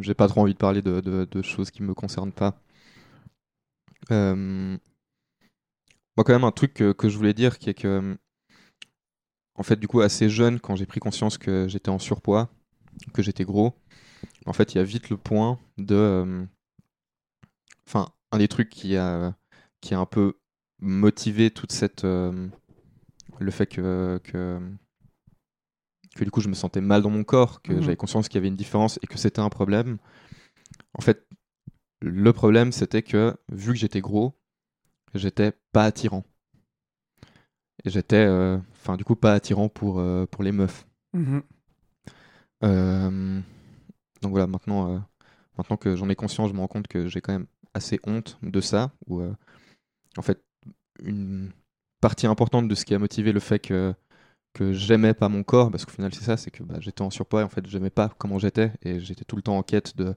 [0.00, 2.54] J'ai pas trop envie de parler de, de- de choses qui me concernent pas.
[4.10, 4.78] Euh,
[6.16, 8.16] Moi, quand même, un truc que, que je voulais dire qui est que.
[9.56, 12.50] En fait, du coup, assez jeune, quand j'ai pris conscience que j'étais en surpoids,
[13.14, 13.74] que j'étais gros,
[14.46, 15.94] en fait, il y a vite le point de.
[15.96, 16.46] euh,
[17.86, 19.34] Enfin, un des trucs qui a
[19.80, 20.34] qui a un peu
[20.80, 22.48] motivé toute cette euh,
[23.40, 24.60] le fait que, que
[26.16, 27.80] que du coup je me sentais mal dans mon corps, que Mhm.
[27.80, 29.98] j'avais conscience qu'il y avait une différence et que c'était un problème.
[30.94, 31.26] En fait,
[32.04, 34.38] le problème c'était que vu que j'étais gros,
[35.14, 36.24] j'étais pas attirant.
[37.84, 40.86] Et j'étais euh, enfin du coup pas attirant pour euh, pour les meufs.
[41.14, 41.42] Mhm.
[42.62, 43.40] Euh,
[44.22, 45.04] donc voilà, maintenant,
[45.58, 48.38] maintenant que j'en ai conscience, je me rends compte que j'ai quand même assez honte
[48.42, 48.92] de ça.
[49.06, 49.22] Ou
[50.16, 50.42] en fait,
[51.02, 51.52] une
[52.00, 53.94] partie importante de ce qui a motivé le fait que,
[54.54, 57.10] que j'aimais pas mon corps, parce qu'au final c'est ça, c'est que bah, j'étais en
[57.10, 59.94] surpoids et en fait j'aimais pas comment j'étais et j'étais tout le temps en quête
[59.96, 60.14] de,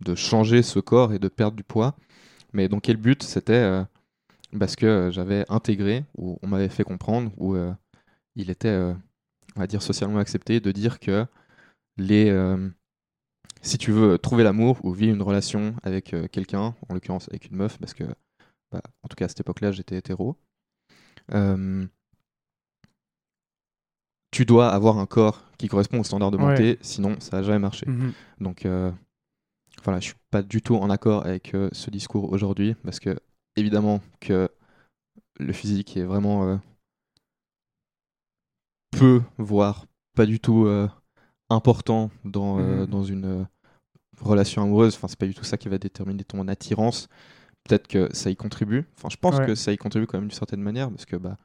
[0.00, 1.94] de changer ce corps et de perdre du poids.
[2.52, 3.22] Mais donc quel but?
[3.22, 3.84] C'était euh,
[4.58, 7.72] parce que euh, j'avais intégré, ou on m'avait fait comprendre, ou euh,
[8.36, 8.76] il était,
[9.56, 11.26] on va dire, socialement accepté de dire que
[11.96, 12.30] les,
[13.62, 17.46] si tu veux trouver l'amour ou vivre une relation avec euh, quelqu'un, en l'occurrence avec
[17.46, 18.04] une meuf, parce que,
[18.70, 20.36] bah, en tout cas à cette époque-là, j'étais hétéro,
[21.34, 21.86] euh,
[24.30, 26.44] tu dois avoir un corps qui correspond aux standards de Ouais.
[26.50, 27.86] beauté, sinon ça n'a jamais marché.
[27.86, 28.12] Mhm.
[28.40, 28.92] Donc euh,
[29.84, 33.18] voilà, je suis pas du tout en accord avec euh, ce discours aujourd'hui, parce que
[33.56, 34.48] évidemment que
[35.38, 36.56] le physique est vraiment euh,
[38.90, 40.88] peu, voire pas du tout euh,
[41.50, 42.86] important dans, Mhm.
[42.86, 43.46] dans une,
[44.20, 47.08] relation amoureuse, enfin, c'est pas du tout ça qui va déterminer ton attirance.
[47.62, 48.84] Peut-être que ça y contribue.
[48.96, 49.46] Enfin, je pense Ouais.
[49.46, 51.36] que ça y contribue quand même d'une certaine manière, parce que, bah,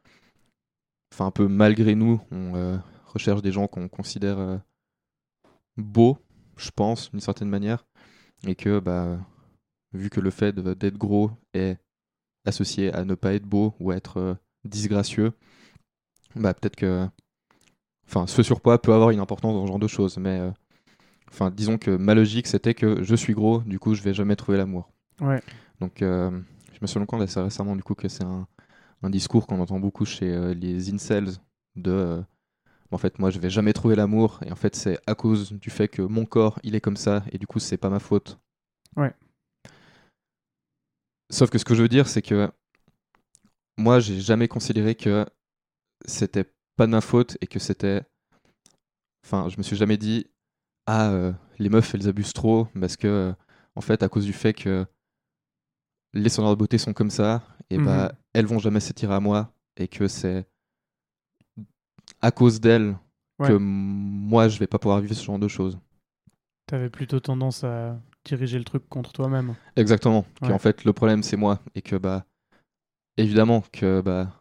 [1.14, 4.60] enfin, un peu malgré nous, on recherche des gens qu'on considère
[5.78, 6.18] beaux,
[6.58, 7.86] je pense, d'une certaine manière,
[8.48, 9.18] et que, bah,
[9.94, 11.78] vu que le fait d'être gros est
[12.46, 15.34] associé à ne pas être beau ou à être euh, disgracieux,
[16.36, 17.08] bah, peut-être que,
[18.08, 20.52] enfin, ce surpoids peut avoir une importance dans ce genre de choses, mais euh,
[21.34, 24.36] Enfin, disons que ma logique, c'était que je suis gros, du coup, je vais jamais
[24.36, 24.92] trouver l'amour.
[25.20, 25.42] Ouais.
[25.80, 26.30] Donc, euh,
[26.72, 28.48] je me suis rendu compte assez récemment, du coup, que c'est un,
[29.02, 31.32] un discours qu'on entend beaucoup chez les incels
[31.76, 32.24] de.
[32.94, 35.70] En fait, moi, je vais jamais trouver l'amour, et en fait, c'est à cause du
[35.70, 38.40] fait que mon corps, il est comme ça, et du coup, c'est pas ma faute.
[38.96, 39.14] Ouais.
[41.32, 42.52] Sauf que ce que je veux dire, c'est que
[43.78, 45.26] moi, j'ai jamais considéré que
[46.06, 48.04] c'était pas de ma faute et que c'était.
[49.26, 50.28] Enfin, je me suis jamais dit,
[50.86, 53.34] ah, euh, les meufs, elles abusent trop, parce que, euh,
[53.76, 54.86] en fait, à cause du fait que
[56.14, 58.18] les standards de beauté sont comme ça, et bah, Mhm.
[58.34, 60.46] elles vont jamais s'attirer à moi, et que c'est
[62.24, 62.60] à cause
[63.40, 63.48] Ouais.
[63.50, 65.78] que moi, je vais pas pouvoir vivre ce genre de choses.
[66.68, 69.56] T'avais plutôt tendance à diriger le truc contre toi-même.
[69.76, 70.26] Exactement.
[70.42, 70.48] Ouais.
[70.50, 71.60] Qu'en fait, le problème, c'est moi.
[71.76, 72.26] Et que, bah,
[73.18, 74.40] évidemment, que, bah,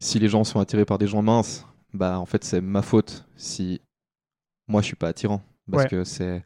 [0.00, 3.26] si les gens sont attirés par des gens minces, bah, en fait, c'est ma faute
[3.36, 3.80] si
[4.68, 5.40] moi, je suis pas attirant.
[5.70, 5.88] Parce Ouais.
[5.88, 6.44] que c'est.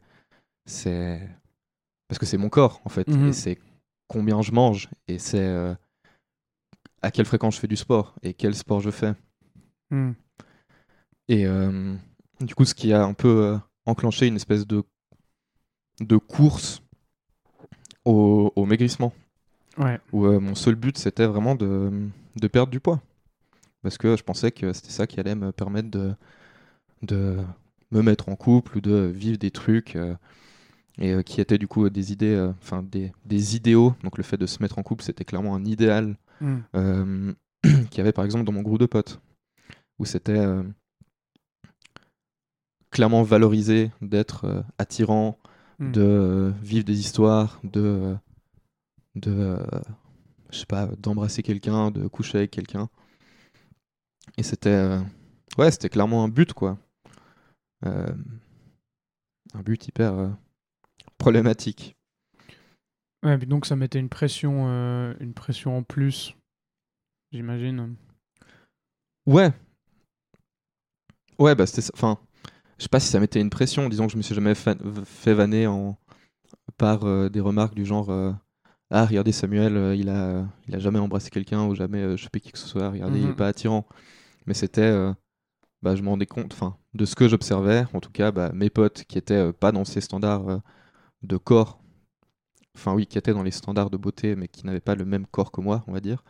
[0.65, 1.27] C'est.
[2.07, 3.07] Parce que c'est mon corps, en fait.
[3.07, 3.27] Mhm.
[3.29, 3.59] Et c'est
[4.07, 4.87] combien je mange.
[5.07, 5.39] Et c'est.
[5.45, 5.73] euh,
[7.01, 8.13] à quelle fréquence je fais du sport.
[8.21, 9.13] Et quel sport je fais.
[9.91, 10.11] Hmm.
[11.29, 11.95] Et euh,
[12.41, 14.83] du coup, ce qui a un peu euh, enclenché une espèce de,
[15.99, 16.81] de course
[18.05, 19.13] au, au maigrissement,
[19.77, 19.99] Ouais.
[20.11, 21.91] où euh, mon seul but c'était vraiment de,
[22.35, 23.01] de perdre du poids.
[23.81, 26.13] Parce que je pensais que c'était ça qui allait me permettre de,
[27.01, 27.37] de
[27.91, 29.97] me mettre en couple ou de vivre des trucs.
[30.99, 33.95] et qui étaient du coup des idées, enfin des, des idéaux.
[34.03, 37.31] Donc le fait de se mettre en couple, c'était clairement un idéal Hmm.
[37.63, 39.21] qu'il y avait par exemple dans mon groupe de potes,
[39.99, 40.63] où c'était euh,
[42.91, 45.37] clairement valorisé d'être euh, attirant,
[45.79, 45.91] Hmm.
[45.91, 48.15] de euh, vivre des histoires, de,
[49.15, 49.57] de
[50.51, 52.89] je sais pas, d'embrasser quelqu'un, de coucher avec quelqu'un.
[54.37, 54.99] Et c'était,
[55.57, 56.77] ouais, c'était clairement un but quoi,
[57.81, 58.15] un
[59.65, 60.37] but hyper
[61.17, 61.95] problématique.
[63.23, 66.35] Ouais, puis donc ça mettait une pression, euh, une pression en plus,
[67.31, 67.95] j'imagine.
[69.25, 69.51] Ouais.
[71.43, 71.91] Ouais, bah c'était ça.
[71.95, 72.17] Enfin,
[72.77, 73.89] je sais pas si ça mettait une pression.
[73.89, 74.75] Disons que je me suis jamais fa-
[75.05, 75.97] fait vanner en...
[76.77, 78.31] par euh, des remarques du genre euh,
[78.91, 82.39] Ah, regardez Samuel, euh, il, a, il a jamais embrassé quelqu'un ou jamais euh, chopé
[82.41, 82.89] qui que ce soit.
[82.91, 83.35] Regardez, il est Mhm.
[83.35, 83.87] pas attirant.
[84.47, 84.91] Mais c'était.
[85.83, 88.69] bah, je me rendais compte, enfin, de ce que j'observais, en tout cas, bah, mes
[88.71, 90.61] potes qui étaient pas dans ces standards
[91.23, 91.79] de corps,
[92.77, 95.27] enfin, oui, qui étaient dans les standards de beauté, mais qui n'avaient pas le même
[95.27, 96.23] corps que moi, on va dire.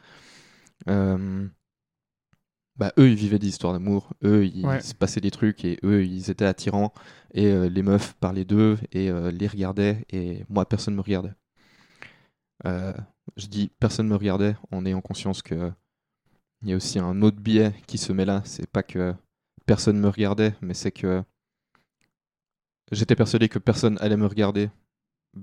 [2.76, 4.80] Bah, eux, ils vivaient des histoires d'amour, eux, il Ouais.
[4.82, 6.92] se passait des trucs, et eux, ils étaient attirants,
[7.34, 11.34] et euh, les meufs parlaient d'eux, et euh, les regardaient, et moi, personne me regardait.
[12.66, 12.94] Euh,
[13.38, 15.72] je dis personne me regardait en ayant conscience que
[16.62, 19.14] il y a aussi un autre biais qui se met là, c'est pas que
[19.66, 21.24] personne me regardait, mais c'est que
[22.92, 24.70] j'étais persuadé que personne allait me regarder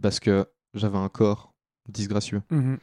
[0.00, 1.52] parce que j'avais un corps
[1.88, 2.78] disgracieux Mhm.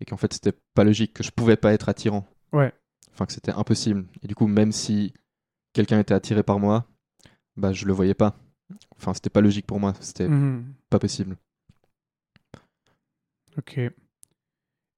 [0.00, 2.26] et qu'en fait c'était pas logique, que je pouvais pas être attirant.
[2.52, 2.72] Ouais.
[3.12, 4.06] Enfin que c'était impossible.
[4.22, 5.12] Et du coup, même si
[5.72, 6.86] quelqu'un était attiré par moi,
[7.56, 8.36] bah je le voyais pas.
[8.96, 10.74] Enfin, c'était pas logique pour moi, c'était Mhm.
[10.88, 11.36] pas possible.
[13.58, 13.78] Ok.
[13.78, 13.92] Et,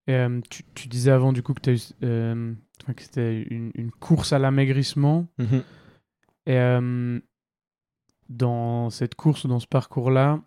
[0.09, 2.55] euh, tu, tu disais avant du coup que, eu, euh,
[2.95, 5.27] que c'était une, une course à l'amaigrissement.
[6.47, 7.19] Et euh,
[8.29, 10.43] dans cette course, dans ce parcours-là,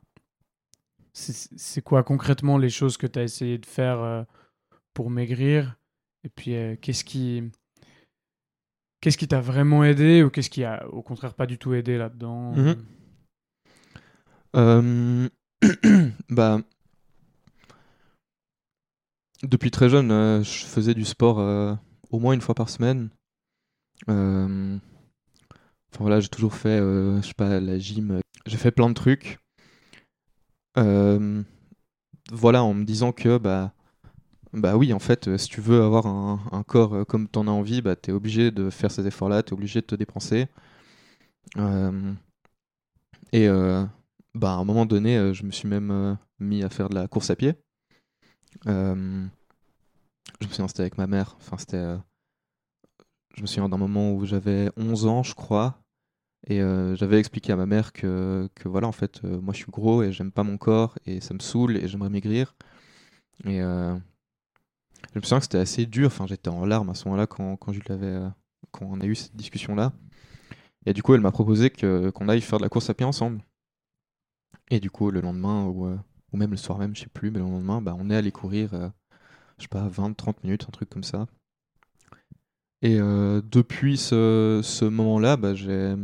[1.13, 4.23] c'est c'est quoi concrètement les choses que tu as essayé de faire euh,
[4.93, 5.76] pour maigrir?
[6.27, 7.41] Et puis, euh, qu'est-ce qui
[8.99, 11.97] qu'est-ce qui t'a vraiment aidé ou qu'est-ce qui a au contraire pas du tout aidé
[11.97, 12.85] là-dedans Mhm.
[14.57, 15.29] Euh,
[16.29, 16.59] bah,
[19.43, 21.37] depuis très jeune, euh, je faisais du sport
[22.11, 23.09] au moins une fois par semaine.
[24.09, 24.81] Enfin
[25.97, 28.19] voilà, j'ai toujours fait, je sais pas, la gym.
[28.45, 29.39] J'ai fait plein de trucs.
[30.75, 33.71] Voilà, en me disant que bah,
[34.53, 37.51] bah oui, en fait, euh, si tu veux avoir un, corps euh, comme t'en as
[37.51, 40.47] envie, bah t'es obligé de faire ces efforts-là, t'es obligé de te dépenser.
[41.57, 42.13] Euh,
[43.33, 43.47] et
[44.35, 47.29] bah, à un moment donné, je me suis même mis à faire de la course
[47.29, 47.55] à pied.
[48.65, 49.29] Je me
[50.41, 51.35] souviens, c'était avec ma mère.
[51.39, 51.97] Enfin, c'était.
[53.35, 55.81] je me souviens d'un moment où j'avais 11 ans, je crois.
[56.47, 56.59] Et
[56.95, 60.11] j'avais expliqué à ma mère que, que voilà, en fait, moi je suis gros et
[60.13, 62.55] j'aime pas mon corps et ça me saoule et j'aimerais maigrir.
[63.45, 63.61] Et
[65.13, 66.07] je me souviens que c'était assez dur.
[66.07, 68.29] Enfin, j'étais en larmes à ce moment-là quand, quand, je euh,
[68.81, 69.93] on a eu cette discussion-là.
[70.85, 73.05] Et du coup, elle m'a proposé que, qu'on aille faire de la course à pied
[73.05, 73.41] ensemble.
[74.69, 75.97] Et du coup, le lendemain, ou, euh,
[76.31, 78.31] ou même le soir même, je sais plus, mais le lendemain, bah, on est allé
[78.31, 78.89] courir, euh,
[79.57, 81.27] je sais pas, 20-30 minutes, un truc comme ça.
[82.83, 85.95] Et depuis ce, ce moment-là, bah, j'ai,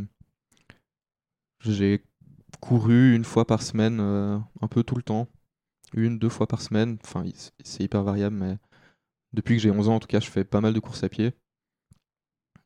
[1.60, 2.04] j'ai
[2.62, 5.28] couru une fois par semaine, un peu tout le temps.
[5.94, 6.98] Une, deux fois par semaine.
[7.04, 7.24] Enfin,
[7.64, 8.58] c'est hyper variable, mais
[9.34, 11.10] depuis que j'ai 11 ans, en tout cas, je fais pas mal de courses à
[11.10, 11.34] pied.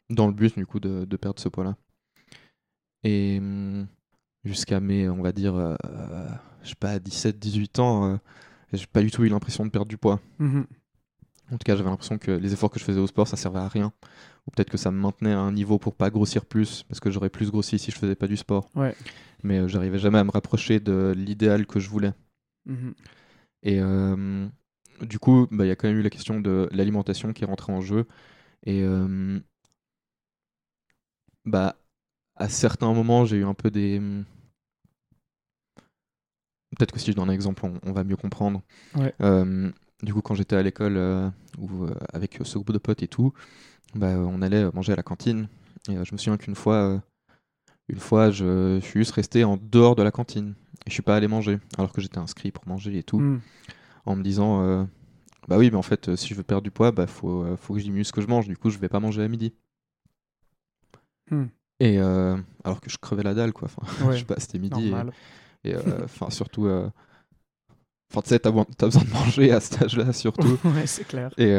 [0.10, 1.76] Dans le but, du coup, de, de perdre ce poids-là.
[3.04, 3.88] Et hum,
[4.44, 5.76] jusqu'à mes, on va dire, euh,
[6.64, 8.18] je sais pas, 17, 18 ans, euh,
[8.74, 10.20] j'ai pas du tout eu l'impression de perdre du poids.
[10.40, 10.66] Mhm.
[11.50, 13.60] En tout cas, j'avais l'impression que les efforts que je faisais au sport, ça servait
[13.60, 13.94] à rien.
[14.46, 17.10] Ou peut-être que ça me maintenait à un niveau pour pas grossir plus, parce que
[17.10, 18.70] j'aurais plus grossi si je faisais pas du sport.
[18.76, 18.94] Ouais.
[19.44, 22.14] Mais euh, j'arrivais jamais à me rapprocher de l'idéal que je voulais.
[22.66, 22.94] Mhm.
[23.64, 24.48] Et euh,
[25.02, 27.48] du coup, bah, il y a quand même eu la question de l'alimentation qui est
[27.48, 28.06] rentrée en jeu.
[28.66, 29.40] Et euh,
[31.46, 31.76] bah,
[32.36, 34.02] à certains moments, j'ai eu un peu des.
[36.78, 38.62] Peut-être que si je donne un exemple, on, on va mieux comprendre.
[38.96, 39.14] Ouais.
[39.22, 39.72] Euh,
[40.04, 43.34] du coup, quand j'étais à l'école euh, ou avec ce groupe de potes et tout,
[43.96, 45.50] bah, on allait manger à la cantine.
[45.90, 47.02] Et je me souviens qu'une fois,
[47.90, 50.56] une fois, je, je suis juste resté en dehors de la cantine.
[50.86, 53.42] Et je suis pas allé manger, alors que j'étais inscrit pour manger et tout Mhm.
[54.08, 54.84] En me disant euh,
[55.48, 57.56] bah oui mais en fait euh, si je veux perdre du poids bah faut, euh,
[57.58, 58.48] faut que je diminue ce que je mange.
[58.48, 59.54] Du coup je vais pas manger à midi.
[61.30, 61.46] Hmm.
[61.82, 63.68] et euh, alors que je crevais la dalle quoi.
[63.72, 65.12] Enfin, Ouais, je sais pas c'était midi et- Normal.
[65.66, 68.66] et enfin surtout enfin tu sais t'as, besoin-
[69.04, 70.58] de manger à cet âge là surtout.
[70.64, 71.32] Ouais, c'est clair.
[71.38, 71.54] et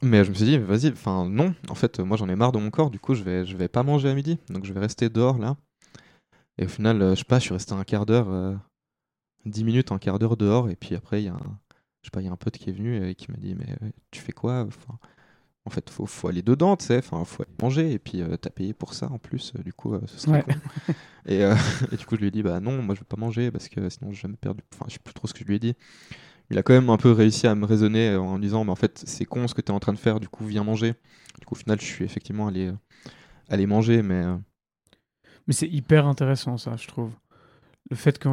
[0.00, 1.54] mais je me suis dit vas-y enfin non.
[1.68, 2.90] En fait moi j'en ai marre de mon corps.
[2.90, 4.38] Du coup je vais je vais pas manger à midi.
[4.48, 5.56] Donc je vais rester dehors là.
[6.56, 8.28] Et au final je sais pas je suis resté un quart d'heure
[9.46, 11.58] 10 minutes un quart d'heure dehors et puis après il y a un
[12.02, 13.54] je sais pas il y a un pote qui est venu et qui m'a dit
[13.54, 14.64] mais euh, tu fais quoi?
[14.66, 14.98] Enfin
[15.66, 18.36] en fait faut, faut aller dedans tu sais enfin faut aller manger et puis euh,
[18.36, 20.44] t'as payé pour ça en plus euh, du coup euh, ce serait Ouais.
[20.44, 20.60] con.
[21.26, 21.40] et,
[21.92, 23.68] et du coup je lui ai dit bah non moi je veux pas manger parce
[23.68, 25.46] que sinon je vais me perdre du- enfin je sais plus trop ce que je
[25.46, 25.74] lui ai dit
[26.50, 28.76] il a quand même un peu réussi à me raisonner en me disant mais en
[28.76, 30.94] fait c'est con ce que tu es en train de faire du coup viens manger
[31.40, 32.72] du coup au final je suis effectivement allé
[33.48, 34.24] aller manger mais
[35.46, 37.12] Mais c'est hyper intéressant, ça, je trouve.
[37.90, 38.28] Le fait que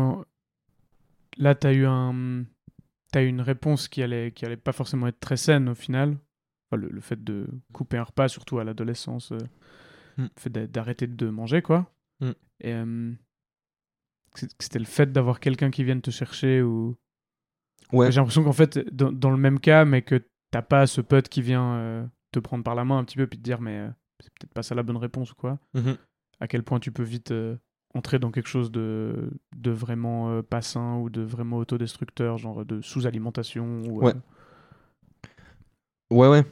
[1.37, 2.43] là, tu as eu un...
[3.13, 6.17] Eu une réponse qui allait, qui allait pas forcément être très saine au final.
[6.69, 9.37] Enfin, le, le fait de couper un repas, surtout à l'adolescence, euh,
[10.17, 10.23] Mm.
[10.23, 11.93] le fait d'a- d'arrêter de manger, quoi.
[12.21, 12.31] Mm.
[12.61, 13.11] Et euh,
[14.59, 16.95] c'était le fait d'avoir quelqu'un qui vienne te chercher ou.
[17.91, 21.01] ouais J'ai l'impression qu'en fait, dans, dans le même cas, mais que t'as pas ce
[21.01, 23.59] pote qui vient euh, te prendre par la main un petit peu puis te dire,
[23.61, 23.89] mais
[24.21, 25.97] c'est peut-être pas ça la bonne réponse ou quoi Mhm.
[26.39, 27.31] à quel point tu peux vite
[27.93, 32.65] entrer dans quelque chose de, de vraiment euh, pas sain ou de vraiment autodestructeur, genre
[32.65, 33.81] de sous-alimentation.
[33.87, 34.13] Ou, euh, Ouais.
[36.09, 36.43] Ouais, ouais.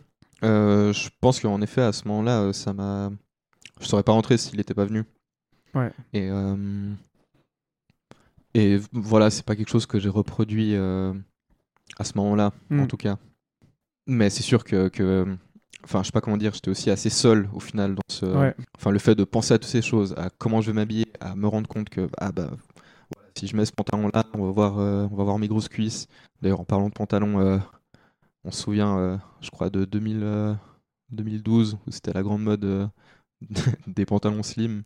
[0.44, 3.12] Euh, je pense qu'en effet, à ce moment-là, euh, ça m'a.
[3.82, 5.04] Je serais pas rentré s'il était pas venu.
[5.74, 5.92] Ouais.
[6.14, 6.30] Et,
[8.54, 12.80] et voilà, c'est pas quelque chose que j'ai reproduit à ce moment-là, Mm.
[12.82, 13.18] en tout cas.
[14.08, 15.38] Mais c'est sûr que, que-
[15.84, 18.26] Enfin, je sais pas comment dire, j'étais aussi assez seul au final dans ce.
[18.26, 18.56] Ouais.
[18.78, 21.36] Enfin, le fait de penser à toutes ces choses, à comment je vais m'habiller, à
[21.36, 22.50] me rendre compte que, ah bah,
[23.16, 25.70] voilà, si je mets ce pantalon-là, on va voir, euh, on va voir mes grosses
[25.70, 26.08] cuisses.
[26.42, 27.58] D'ailleurs, en parlant de pantalon, euh,
[28.44, 30.54] on se souvient, euh, je crois, de 2000, euh,
[31.12, 32.90] 2012, où c'était la grande mode
[33.88, 34.84] des pantalons slim.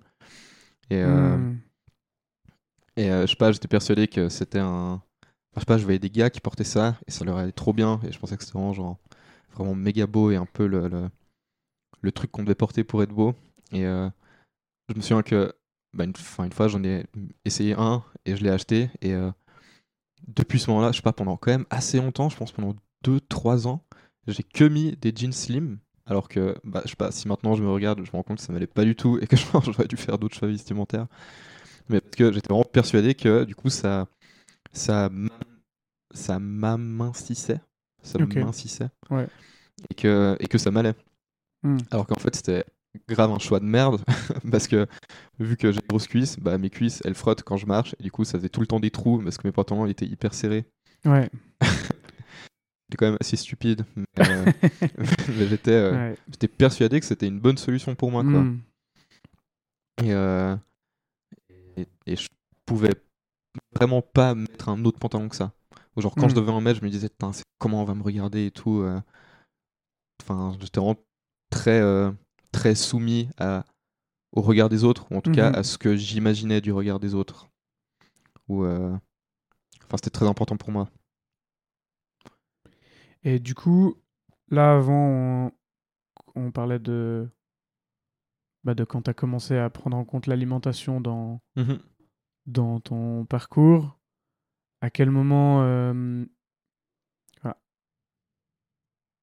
[0.90, 1.60] Et, euh, Mm.
[2.98, 5.02] et je sais pas, j'étais persuadé que c'était un.
[5.02, 5.02] Enfin,
[5.56, 7.74] je sais pas, je voyais des gars qui portaient ça et ça leur allait trop
[7.74, 8.00] bien.
[8.08, 8.98] Et je pensais que c'était vraiment, genre,
[9.54, 11.10] vraiment méga beau et un peu le,
[12.02, 13.34] le, truc qu'on devait porter pour être beau.
[13.72, 14.10] Et euh,
[14.90, 15.54] je me souviens que
[15.94, 17.06] bah, une, fois, j'en ai
[17.46, 18.90] essayé un et je l'ai acheté.
[19.02, 19.32] Et euh,
[20.28, 23.68] depuis ce moment-là, je sais pas, pendant quand même assez longtemps, je pense pendant 2-3
[23.68, 23.84] ans,
[24.28, 25.80] j'ai que mis des jeans slim.
[26.06, 28.38] Alors que, bah, je sais pas, si maintenant je me regarde, je me rends compte
[28.38, 31.08] que ça m'allait pas du tout et que je j'aurais dû faire d'autres choix vestimentaires.
[31.90, 34.08] Mais parce que j'étais vraiment persuadé que du coup ça
[34.74, 35.10] ça
[36.14, 37.62] ça m'amincissait,
[38.04, 38.36] ça Ok.
[38.36, 38.90] m'amincissait.
[39.10, 39.28] Ouais.
[39.90, 40.94] Et que et que ça m'allait.
[41.64, 41.78] Hmm.
[41.92, 42.66] Alors qu'en fait c'était
[43.08, 44.04] grave un choix de merde
[44.52, 44.86] parce que
[45.40, 48.04] vu que j'ai des grosses cuisses, bah mes cuisses elles frottent quand je marche et
[48.04, 50.34] du coup ça faisait tout le temps des trous parce que mes pantalons étaient hyper
[50.34, 50.66] serrés.
[51.06, 51.30] Ouais.
[51.62, 54.46] C'était quand même assez stupide, mais, euh,
[55.30, 56.18] mais j'étais euh, ouais.
[56.30, 58.42] j'étais persuadé que c'était une bonne solution pour moi quoi.
[58.42, 58.62] Mm.
[60.04, 60.56] Et, euh,
[61.78, 62.28] et, et je
[62.66, 62.94] pouvais
[63.76, 65.54] vraiment pas mettre un autre pantalon que ça.
[65.98, 66.38] Genre quand je Mm.
[66.38, 68.80] devais en mettre, je me disais, Putain, comment on va me regarder et tout.
[68.82, 69.00] euh.
[70.22, 70.98] Enfin, j'étais vraiment
[71.50, 72.12] très, euh,
[72.52, 73.66] très soumis à
[74.32, 75.56] au regard des autres, ou en tout cas Mhm.
[75.58, 77.50] à ce que j'imaginais du regard des autres.
[78.50, 78.96] Ou, euh,
[79.86, 80.90] Enfin, c'était très important pour moi.
[83.24, 83.96] Et du coup,
[84.50, 85.52] là, avant, on,
[86.36, 87.30] on parlait de,
[88.64, 91.42] bah, de quand tu as commencé à prendre en compte l'alimentation dans,
[92.46, 93.98] dans ton parcours.
[94.84, 95.64] À quel moment.
[95.64, 96.26] euh,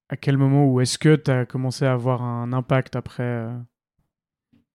[0.09, 3.59] à quel moment ou est-ce que tu as commencé à avoir un impact après euh,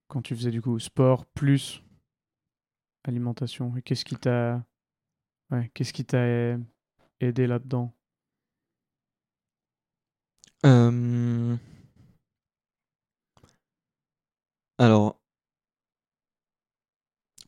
[0.08, 1.82] quand tu faisais du coup sport plus
[3.04, 3.76] alimentation?
[3.76, 4.64] Et qu'est-ce qui t'a
[5.74, 6.24] qu'est-ce qui t'a
[7.20, 7.92] aidé là-dedans?
[14.78, 15.20] Alors,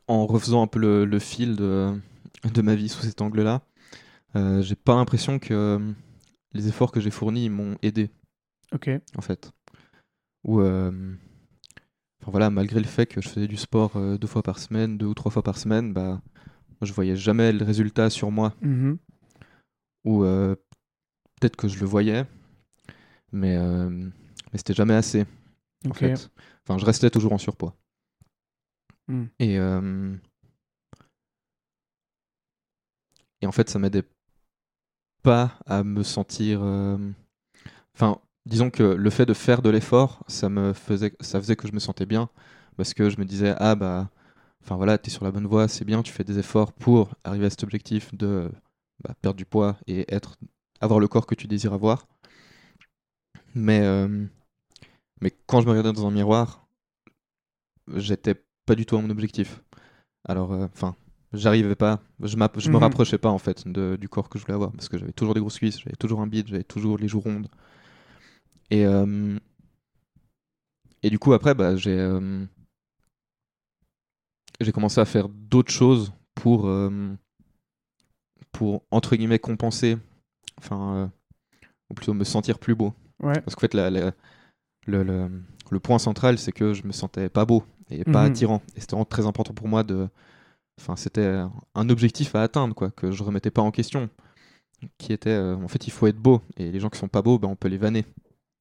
[0.07, 2.01] en refaisant un peu le, le fil de,
[2.51, 3.61] de ma vie sous cet angle-là,
[4.35, 5.91] euh, j'ai pas l'impression que euh,
[6.53, 8.09] les efforts que j'ai fournis m'ont aidé,
[8.73, 8.89] Ok.
[9.17, 9.51] en fait.
[10.43, 10.91] Ou, euh,
[12.21, 15.07] enfin voilà, malgré le fait que je faisais du sport deux fois par semaine, deux
[15.07, 16.21] ou trois fois par semaine, bah,
[16.81, 18.53] je voyais jamais le résultat sur moi.
[18.61, 18.97] Mhm.
[20.05, 20.23] Ou
[21.39, 22.25] peut-être que je le voyais,
[23.31, 25.25] mais, euh, mais c'était jamais assez.
[25.89, 26.29] en fait.
[26.63, 27.75] Enfin, je restais toujours en surpoids.
[29.07, 29.25] Hmm.
[29.39, 30.15] Et, euh,
[33.41, 34.03] et en fait, ça m'aidait
[35.23, 36.59] pas à me sentir.
[36.63, 36.97] euh,
[37.95, 41.67] Enfin, disons que le fait de faire de l'effort, ça me faisait, ça faisait que
[41.67, 42.29] je me sentais bien
[42.77, 44.09] parce que je me disais ah bah,
[44.63, 47.47] enfin voilà, t'es sur la bonne voie, c'est bien, tu fais des efforts pour arriver
[47.47, 48.51] à cet objectif de
[49.03, 50.38] bah, perdre du poids et être,
[50.81, 52.07] avoir le corps que tu désires avoir.
[53.55, 54.25] Mais euh,
[55.21, 56.67] mais quand je me regardais dans un miroir,
[57.95, 58.35] j'étais
[58.65, 59.61] pas du tout à mon objectif.
[60.27, 60.95] Alors, euh, enfin,
[61.34, 62.78] j'arrivais pas, je, je me Mhm.
[62.78, 65.34] rapprochais pas en fait de- du corps que je voulais avoir parce que j'avais toujours
[65.34, 67.47] des grosses cuisses, j'avais toujours un bide, j'avais toujours les joues rondes.
[68.69, 69.38] Et, euh,
[71.03, 72.45] et du coup, après, bah, j'ai euh,
[74.73, 76.89] commencé à faire d'autres choses pour, euh,
[78.51, 79.97] pour entre guillemets compenser,
[80.57, 81.07] enfin, euh,
[81.89, 82.93] ou plutôt me sentir plus beau.
[83.21, 83.41] Ouais.
[83.41, 84.13] Parce qu'en fait, la- la-
[84.88, 88.28] le, le- le point central, c'est que je me sentais pas beau et pas Mhm.
[88.28, 88.61] attirant.
[88.75, 90.09] Et c'était vraiment très important pour moi de.
[90.80, 91.43] Enfin, c'était
[91.75, 94.09] un objectif à atteindre, quoi, que je remettais pas en question.
[94.97, 96.41] Qui était, euh, en fait, il faut être beau.
[96.57, 98.05] Et les gens qui sont pas beaux, ben, on peut les vanner.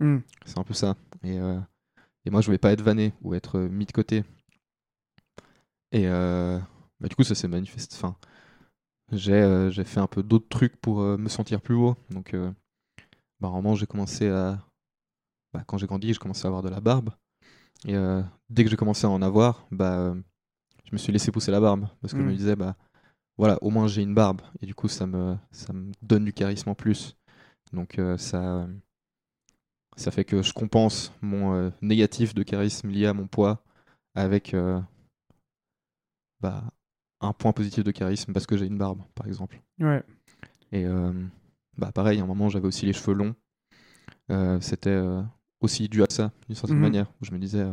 [0.00, 0.18] Hmm.
[0.46, 0.96] C'est un peu ça.
[1.22, 1.58] Et, euh,
[2.24, 4.24] et moi, je voulais pas être vanné ou être euh, mis de côté.
[5.92, 7.96] Et bah, du coup, ça s'est manifesté.
[7.96, 8.16] Enfin,
[9.12, 11.96] j'ai fait un peu d'autres trucs pour me sentir plus beau.
[12.10, 12.34] Donc,
[13.40, 14.58] bah, j'ai commencé à.
[15.54, 17.10] bah, quand j'ai grandi, j'ai commencé à avoir de la barbe.
[17.86, 17.94] Et
[18.50, 20.14] dès que j'ai commencé à en avoir, bah,
[20.86, 21.86] je me suis laissé pousser la barbe.
[22.00, 22.36] Parce que je me Mm.
[22.36, 22.76] disais, bah,
[23.38, 24.40] voilà, au moins j'ai une barbe.
[24.60, 27.16] Et du coup, ça me, ça me donne du charisme en plus.
[27.72, 28.68] Donc, euh, ça,
[29.96, 33.62] ça fait que je compense mon euh, négatif de charisme lié à mon poids
[34.14, 34.80] avec euh,
[36.40, 36.64] bah,
[37.20, 39.60] un point positif de charisme parce que j'ai une barbe, par exemple.
[39.80, 40.02] Ouais.
[40.72, 40.84] Et
[41.78, 43.34] bah, pareil, à un moment, j'avais aussi les cheveux longs.
[44.60, 45.00] C'était
[45.60, 46.82] aussi dû à ça, d'une certaine Mhm.
[46.82, 47.64] manière, où je me disais,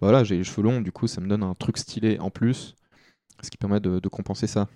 [0.00, 2.74] voilà, j'ai les cheveux longs, du coup, ça me donne un truc stylé en plus,
[3.42, 4.68] ce qui permet de, de compenser ça.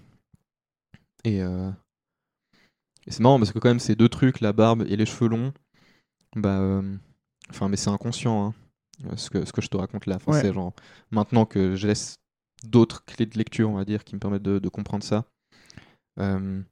[1.25, 1.71] Et, euh,
[3.07, 5.29] et c'est marrant parce que quand même, ces deux trucs, la barbe et les cheveux
[5.29, 5.53] longs,
[6.37, 6.97] bah, euh,
[7.51, 8.55] enfin, mais c'est inconscient,
[9.05, 10.17] hein, ce, que, ce que je te raconte là.
[10.17, 10.43] Enfin, Ouais.
[10.43, 10.73] C'est genre,
[11.11, 12.17] maintenant que je laisse
[12.65, 15.25] d'autres clés de lecture, on va dire, qui me permettent de, de comprendre ça.
[16.21, 16.63] Euh,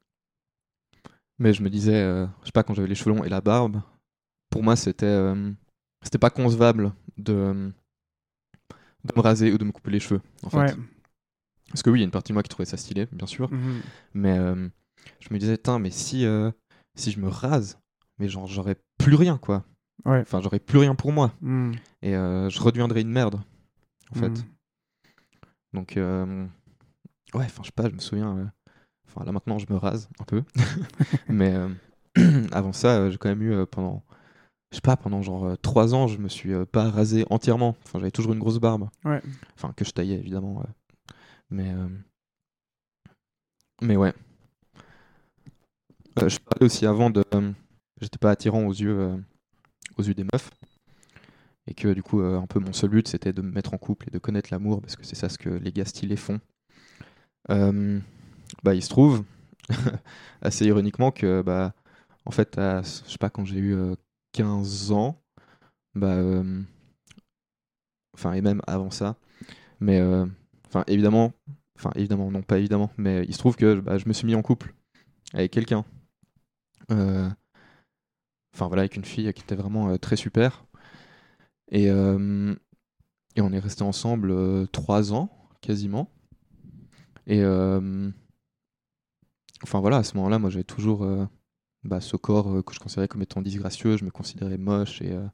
[1.39, 2.01] mais je me disais,
[2.41, 3.81] je sais pas, quand j'avais les cheveux longs et la barbe,
[4.49, 5.33] pour moi, c'était
[6.03, 7.71] c'était pas concevable de,
[9.07, 10.21] de me raser ou de me couper les cheveux.
[10.43, 10.57] En fait.
[10.57, 10.75] Ouais.
[11.69, 13.27] Parce que oui, il y a une partie de moi qui trouvait ça stylé, bien
[13.27, 13.51] sûr.
[13.51, 13.81] Mhm.
[14.13, 14.69] Mais euh,
[15.19, 16.51] je me disais, Tain, mais si, euh,
[16.95, 17.79] si je me rase,
[18.19, 19.65] mais genre, j'aurais plus rien, quoi.
[20.05, 20.21] Ouais.
[20.21, 21.33] Enfin, j'aurais plus rien pour moi.
[21.41, 21.73] Hmm.
[22.01, 23.41] Et euh, je redeviendrais une merde,
[24.11, 24.29] en fait.
[24.29, 24.43] Hmm.
[25.73, 28.51] Donc, ouais, enfin, je sais pas, je me souviens.
[29.07, 30.43] Enfin, là maintenant, je me rase un peu.
[31.27, 31.53] Mais
[32.51, 34.03] avant ça, j'ai quand même eu pendant.
[34.71, 37.75] Je sais pas, pendant genre euh, trois ans, je me suis euh, pas rasé entièrement.
[37.85, 38.89] Enfin, j'avais toujours une grosse barbe.
[39.05, 39.21] Ouais.
[39.55, 40.57] Enfin, que je taillais, évidemment.
[40.57, 40.65] ouais.
[41.49, 41.71] Mais.
[41.73, 41.87] euh,
[43.81, 44.13] Mais ouais.
[46.19, 47.23] Euh, je parlais aussi avant de.
[47.33, 47.51] euh,
[48.01, 49.17] J'étais pas attirant aux yeux, euh,
[49.97, 50.49] aux yeux des meufs.
[51.67, 53.77] Et que du coup, euh, un peu mon seul but, c'était de me mettre en
[53.77, 56.39] couple et de connaître l'amour, parce que c'est ça ce que les gars stylés font.
[57.49, 57.99] Euh,
[58.63, 59.23] bah, il se trouve,
[60.41, 61.73] assez ironiquement, que, bah,
[62.25, 63.95] en fait, à, je sais pas, quand j'ai eu euh,
[64.37, 65.19] 15 ans,
[65.95, 66.61] bah, euh,
[68.33, 69.15] et même avant ça,
[69.79, 70.25] mais, euh,
[70.87, 71.33] évidemment,
[71.77, 74.35] enfin, évidemment, non, pas évidemment, mais il se trouve que bah, je me suis mis
[74.35, 74.73] en couple
[75.33, 75.85] avec quelqu'un.
[76.91, 77.29] Euh,
[78.53, 80.65] Enfin, voilà, avec une fille qui était vraiment très super.
[81.71, 81.89] Et,
[83.35, 85.29] et on est resté ensemble euh, trois ans,
[85.61, 86.09] quasiment.
[87.27, 87.43] Et
[89.63, 91.05] enfin voilà, à ce moment-là, moi j'avais toujours
[91.87, 95.11] bah, ce corps euh, que je considérais comme étant disgracieux, je me considérais moche et,
[95.13, 95.25] euh,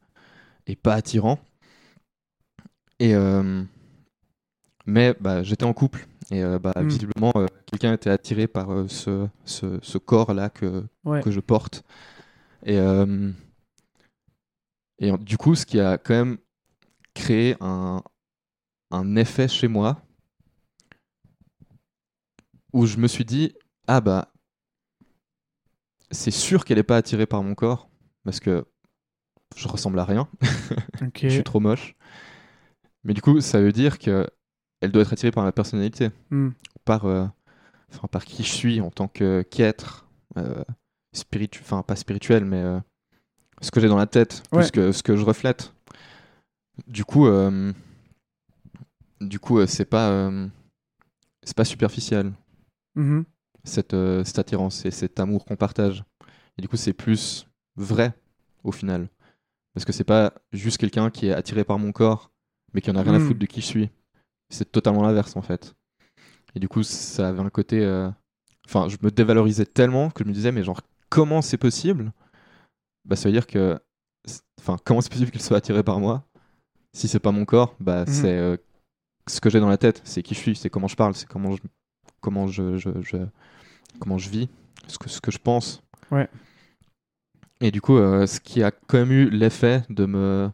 [0.67, 1.39] et pas attirant.
[2.99, 3.63] Et euh,
[4.85, 6.87] mais bah, j'étais en couple et bah, Mm.
[6.87, 7.33] visiblement
[7.65, 11.21] quelqu'un était attiré par ce, ce, ce corps-là que, Ouais.
[11.21, 11.83] que je porte.
[12.65, 12.77] Et,
[14.99, 16.37] et du coup, ce qui a quand même
[17.13, 18.01] créé un,
[18.91, 20.01] un effet chez moi
[22.71, 23.53] où je me suis dit
[23.87, 24.32] ah bah
[26.13, 27.89] c'est sûr qu'elle n'est pas attirée par mon corps
[28.23, 28.65] parce que
[29.55, 30.27] je ressemble à rien,
[31.21, 31.95] je suis trop moche.
[33.03, 34.27] Mais du coup, ça veut dire que
[34.81, 36.49] elle doit être attirée par ma personnalité, Hmm.
[36.85, 37.25] par euh,
[37.93, 40.07] enfin par qui je suis en tant que qu'être
[40.37, 40.63] euh,
[41.13, 42.79] spiritu- enfin pas spirituel mais euh,
[43.61, 44.61] ce que j'ai dans la tête Ouais.
[44.61, 45.73] plus que ce que je reflète.
[46.87, 47.27] Du coup
[49.21, 50.31] du coup c'est pas
[51.43, 52.33] c'est pas superficiel
[52.95, 53.25] Mhm.
[53.63, 56.03] Cette, euh, cette attirance et cet amour qu'on partage.
[56.57, 58.13] Et du coup, c'est plus vrai
[58.63, 59.09] au final.
[59.73, 62.31] Parce que c'est pas juste quelqu'un qui est attiré par mon corps,
[62.73, 63.27] mais qui en a rien à Mm.
[63.27, 63.89] foutre de qui je suis.
[64.49, 65.73] C'est totalement l'inverse en fait.
[66.55, 67.81] Et du coup, ça avait un côté.
[67.81, 68.09] euh,
[68.65, 72.13] Enfin, je me dévalorisais tellement que je me disais, mais genre, comment c'est possible?
[73.05, 73.77] Bah, ça veut dire que.
[74.59, 76.23] Enfin, comment c'est possible qu'il soit attiré par moi?
[76.93, 78.13] Si c'est pas mon corps, bah, Mhm.
[78.13, 78.55] c'est euh,
[79.27, 81.27] ce que j'ai dans la tête, c'est qui je suis, c'est comment je parle, c'est
[81.27, 81.61] comment je,
[82.21, 83.17] comment je, je, je-
[83.99, 84.49] comment je vis,
[84.87, 85.81] ce que, ce que je pense.
[86.11, 86.29] Ouais.
[87.61, 90.51] Et du coup, euh, ce qui a quand même eu l'effet de me,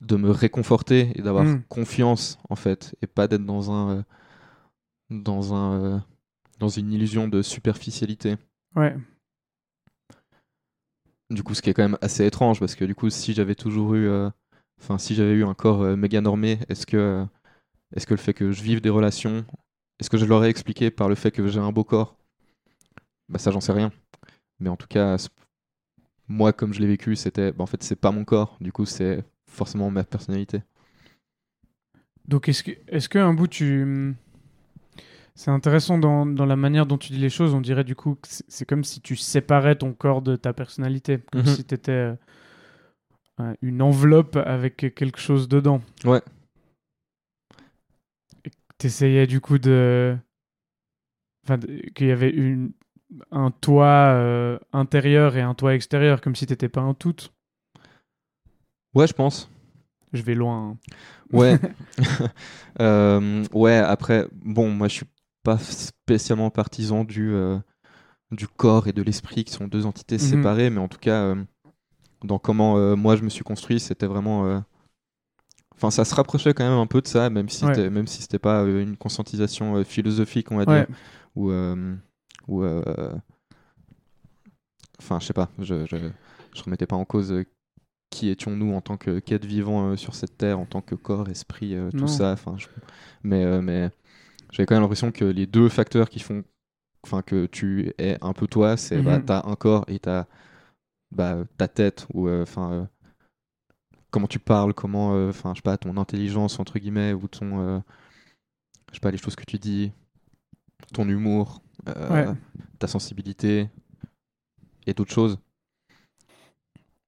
[0.00, 1.62] de me réconforter et d'avoir Mm.
[1.68, 4.02] confiance, en fait, et pas d'être dans un, euh,
[5.10, 5.98] dans un, euh,
[6.58, 8.36] dans une illusion de superficialité.
[8.76, 8.96] Ouais.
[11.30, 13.54] Du coup, ce qui est quand même assez étrange, parce que du coup, si j'avais
[13.54, 14.08] toujours eu,
[14.80, 17.24] enfin, si j'avais eu un corps méga normé, est-ce que,
[17.96, 19.44] est-ce que le fait que je vive des relations,
[19.98, 22.16] est-ce que je leur ai expliqué par le fait que j'ai un beau corps?
[23.32, 23.90] Bah ça, j'en sais rien.
[24.60, 25.16] Mais en tout cas,
[26.28, 28.56] moi, comme je l'ai vécu, c'était, bah, en fait, c'est pas mon corps.
[28.60, 30.62] Du coup, c'est forcément ma personnalité.
[32.28, 34.14] Donc, est-ce que, est-ce que un bout tu.
[35.34, 37.54] C'est intéressant dans, dans la manière dont tu dis les choses.
[37.54, 41.18] On dirait du coup que c'est comme si tu séparais ton corps de ta personnalité.
[41.32, 41.46] Comme Mhm.
[41.56, 42.14] si tu étais
[43.62, 45.80] une enveloppe avec quelque chose dedans.
[46.04, 46.20] Ouais.
[48.78, 50.16] Tu essayais du coup de.
[51.44, 51.58] Enfin,
[51.94, 52.72] qu'il y avait une,
[53.30, 57.16] un toit euh, intérieur et un toit extérieur, comme si t'étais pas un tout.
[58.94, 59.50] Ouais, je pense.
[60.12, 60.70] Je vais loin.
[60.72, 60.76] hein.
[61.32, 61.58] Ouais.
[62.80, 65.06] Euh, ouais, après, bon, moi je suis
[65.42, 67.58] pas spécialement partisan du, euh,
[68.30, 70.20] du corps et de l'esprit qui sont deux entités Mhm.
[70.20, 71.34] séparées, mais en tout cas,
[72.24, 74.62] dans comment moi je me suis construit, c'était vraiment.
[75.76, 77.90] Enfin, ça se rapprochait quand même un peu de ça, même si Ouais.
[77.90, 80.86] même si c'était pas une conscientisation philosophique, on va Ouais.
[80.86, 80.96] dire,
[81.36, 81.50] ou
[82.48, 82.82] ou euh,
[84.98, 85.96] enfin, je sais pas, je, je
[86.54, 87.44] je remettais pas en cause euh,
[88.10, 91.28] qui étions-nous en tant que qu'être vivant euh, sur cette terre, en tant que corps,
[91.30, 92.08] esprit, tout Non.
[92.08, 92.32] ça.
[92.32, 92.68] Enfin, je-
[93.24, 93.90] mais mais
[94.52, 96.44] j'avais quand même l'impression que les deux facteurs qui font,
[97.04, 99.26] enfin que tu es un peu toi, c'est bah, Mhm.
[99.26, 100.26] t'as un corps et t'as
[101.12, 102.88] bah, ta tête ou enfin
[104.10, 107.60] comment tu parles, comment euh, enfin je sais pas ton intelligence entre guillemets ou ton
[107.60, 107.80] euh,
[108.90, 109.92] je sais pas les choses que tu dis,
[110.92, 112.38] ton humour, euh, Ouais.
[112.78, 113.68] ta sensibilité
[114.86, 115.38] et d'autres choses.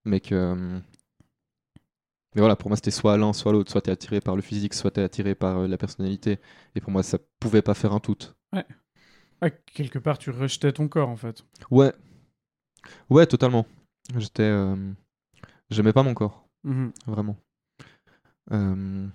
[0.05, 0.35] Mais que.
[0.35, 0.81] euh,
[2.35, 3.70] Mais voilà, pour moi, c'était soit l'un, soit l'autre.
[3.70, 6.39] Soit t'es attiré par le physique, soit t'es attiré par euh, la personnalité.
[6.75, 8.16] Et pour moi, ça pouvait pas faire un tout.
[8.53, 11.45] Ouais, quelque part, tu rejetais ton corps en fait.
[11.70, 11.93] Ouais.
[13.11, 13.66] Ouais, totalement.
[14.16, 14.43] J'étais.
[14.43, 14.93] euh,
[15.70, 16.93] J'aimais pas mon corps, Mhm.
[17.07, 17.37] vraiment.
[18.53, 19.09] Euh,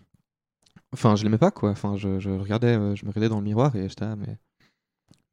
[0.92, 1.70] Enfin, je l'aimais pas, quoi.
[1.70, 4.38] Enfin, je, je regardais, je me regardais dans le miroir et j'étais, ah, mais.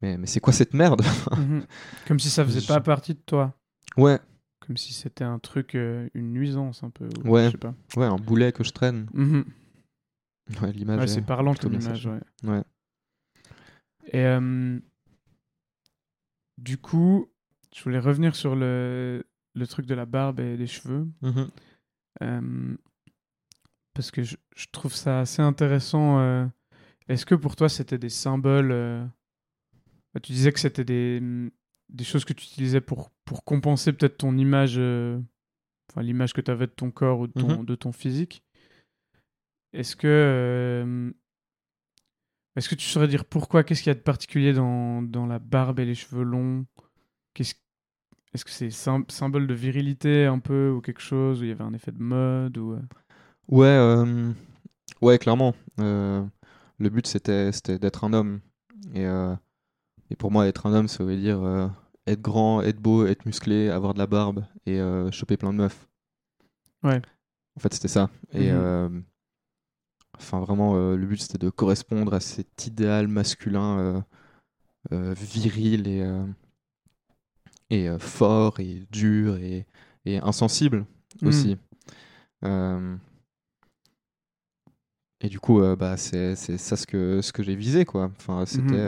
[0.01, 1.01] Mais, mais c'est quoi cette merde
[1.37, 1.65] Mhm.
[2.07, 3.53] Comme si ça faisait Je- pas partie de toi.
[3.97, 4.19] Ouais,
[4.59, 7.07] Comme si c'était un truc, euh, une nuisance un peu.
[7.25, 7.45] ou Ouais.
[7.47, 7.73] Je sais pas.
[7.95, 9.07] ouais, un boulet que je traîne.
[9.13, 9.45] Mhm.
[10.61, 10.99] Ouais, l'image.
[10.99, 12.19] Ouais, est c'est parlant comme image, ouais.
[12.43, 12.63] Ouais.
[14.13, 14.79] Et euh,
[16.57, 17.29] du coup,
[17.75, 19.25] je voulais revenir sur le,
[19.55, 21.07] le truc de la barbe et des cheveux.
[21.21, 21.49] Mhm.
[22.23, 22.75] euh,
[23.93, 26.47] parce que je, je trouve ça assez intéressant.
[27.09, 29.09] Est-ce que pour toi, c'était des symboles
[30.13, 31.21] bah, Tu disais que c'était des,
[31.89, 35.19] des choses que tu utilisais pour, pour compenser peut-être ton image, euh,
[35.91, 37.65] enfin l'image que tu avais de ton corps ou de ton, Mhm.
[37.65, 38.43] de ton physique.
[39.73, 41.11] Est-ce que, euh,
[42.55, 43.63] est-ce que tu saurais dire pourquoi?
[43.63, 46.65] Qu'est-ce qu'il y a de particulier dans, dans la barbe et les cheveux longs?
[47.33, 47.55] Qu'est-ce
[48.33, 51.51] est-ce que c'est sym- symbole de virilité un peu ou quelque chose où il y
[51.51, 52.79] avait un effet de mode ou euh,
[53.47, 54.31] Ouais, euh,
[55.01, 55.55] Ouais, clairement.
[55.79, 56.23] Euh,
[56.77, 58.41] le but, c'était c'était d'être un homme.
[58.93, 59.33] Et, euh,
[60.09, 61.67] et pour moi, être un homme, ça veut dire euh,
[62.07, 65.57] être grand, être beau, être musclé, avoir de la barbe et euh, choper plein de
[65.59, 65.87] meufs.
[66.83, 67.01] Ouais.
[67.55, 68.09] En fait, c'était ça.
[68.33, 68.51] Et Mhm.
[68.51, 68.89] euh,
[70.17, 74.05] enfin, vraiment, le but, c'était de correspondre à cet idéal masculin
[74.91, 76.03] viril et,
[77.69, 79.65] et euh, fort et dur et,
[80.05, 80.85] et insensible
[81.21, 81.27] Mhm.
[81.27, 81.57] aussi.
[82.45, 82.97] Euh,
[85.21, 88.11] et du coup, euh, bah, c'est c'est ça ce que, ce que j'ai visé, quoi.
[88.17, 88.87] Enfin, c'était Mhm.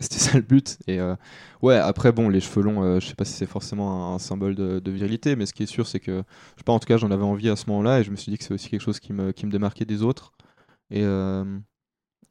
[0.00, 0.78] C'était ça le but.
[0.86, 1.14] Et euh,
[1.62, 4.18] ouais, après, bon, les cheveux longs, euh, je sais pas si c'est forcément un, un
[4.18, 6.22] symbole de, de virilité, mais ce qui est sûr, c'est que,
[6.54, 8.16] je sais pas, en tout cas, j'en avais envie à ce moment-là, et je me
[8.16, 10.32] suis dit que c'est aussi quelque chose qui me, qui me démarquait des autres,
[10.90, 11.58] et, euh,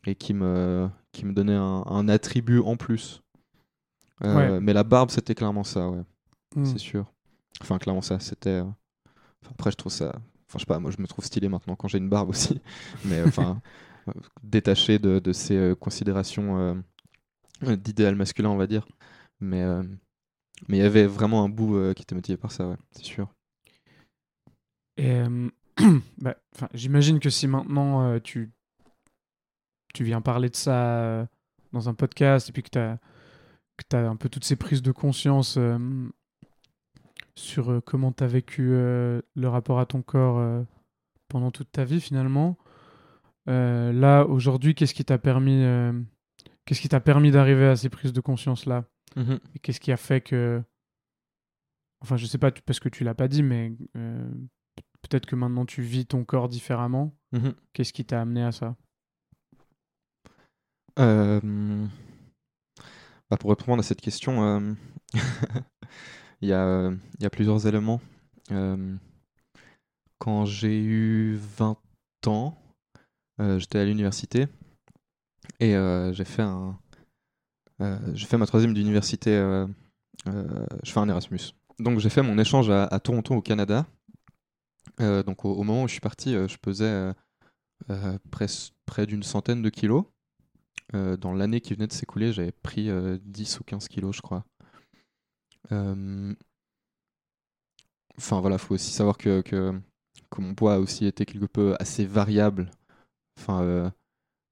[0.06, 3.22] et qui, me, qui me donnait un, un attribut en plus.
[4.24, 4.60] Euh, Ouais.
[4.62, 6.04] Mais la barbe, c'était clairement ça, ouais
[6.56, 6.64] Mm.
[6.66, 7.06] c'est sûr.
[7.62, 8.62] Enfin, clairement, ça, c'était.
[8.62, 10.08] enfin, après, je trouve ça.
[10.48, 12.62] Enfin, je sais pas, moi, je me trouve stylé maintenant quand j'ai une barbe aussi.
[13.06, 13.60] Mais enfin,
[14.44, 16.82] détaché de, de ces considérations
[17.62, 18.86] d'idéal masculin, on va dire.
[19.40, 19.84] Mais euh,
[20.68, 23.30] mais il y avait vraiment un bout euh, qui était motivé par ça, c'est sûr.
[26.20, 26.38] Bah,
[26.74, 28.50] j'imagine que si maintenant euh, tu,
[29.94, 31.28] tu viens parler de ça
[31.74, 32.98] dans un podcast et puis que tu as,
[34.10, 35.60] un peu toutes ces prises de conscience
[37.36, 40.66] sur comment tu as vécu le rapport à ton corps
[41.28, 42.58] pendant toute ta vie finalement,
[43.48, 45.62] là aujourd'hui, qu'est-ce qui t'a permis,
[46.66, 48.86] qu'est-ce qui t'a permis d'arriver à ces prises de conscience là
[49.18, 50.62] Et qu'est-ce qui a fait que.
[52.02, 54.30] Enfin, je sais pas parce que tu l'as pas dit, mais euh,
[55.02, 57.16] peut-être que maintenant tu vis ton corps différemment.
[57.32, 57.54] Mhm.
[57.74, 58.76] Qu'est-ce qui t'a amené à ça?
[61.00, 61.88] Euh,
[63.30, 64.74] bah, pour répondre à cette question, euh,
[66.42, 68.02] il y, a, il y a plusieurs éléments.
[70.20, 71.78] Quand j'ai eu 20
[72.28, 72.58] ans,
[73.40, 74.48] j'étais à l'université
[75.60, 76.78] et euh, j'ai fait un,
[77.82, 79.32] euh, j'ai fait ma troisième d'université.
[79.32, 79.68] euh,
[80.84, 81.54] je fais un Erasmus.
[81.80, 83.86] Donc j'ai fait mon échange à, Toronto au Canada.
[85.00, 87.14] Donc au, moment où je suis parti, je pesais
[88.86, 90.06] près d'une centaine de kilos.
[90.94, 94.46] Dans l'année qui venait de s'écouler, j'avais pris euh, 10 ou 15 kilos, je crois.
[98.18, 99.78] Enfin voilà, faut aussi savoir que, que,
[100.30, 102.72] que mon poids a aussi été quelque peu assez variable.
[103.38, 103.92] Enfin,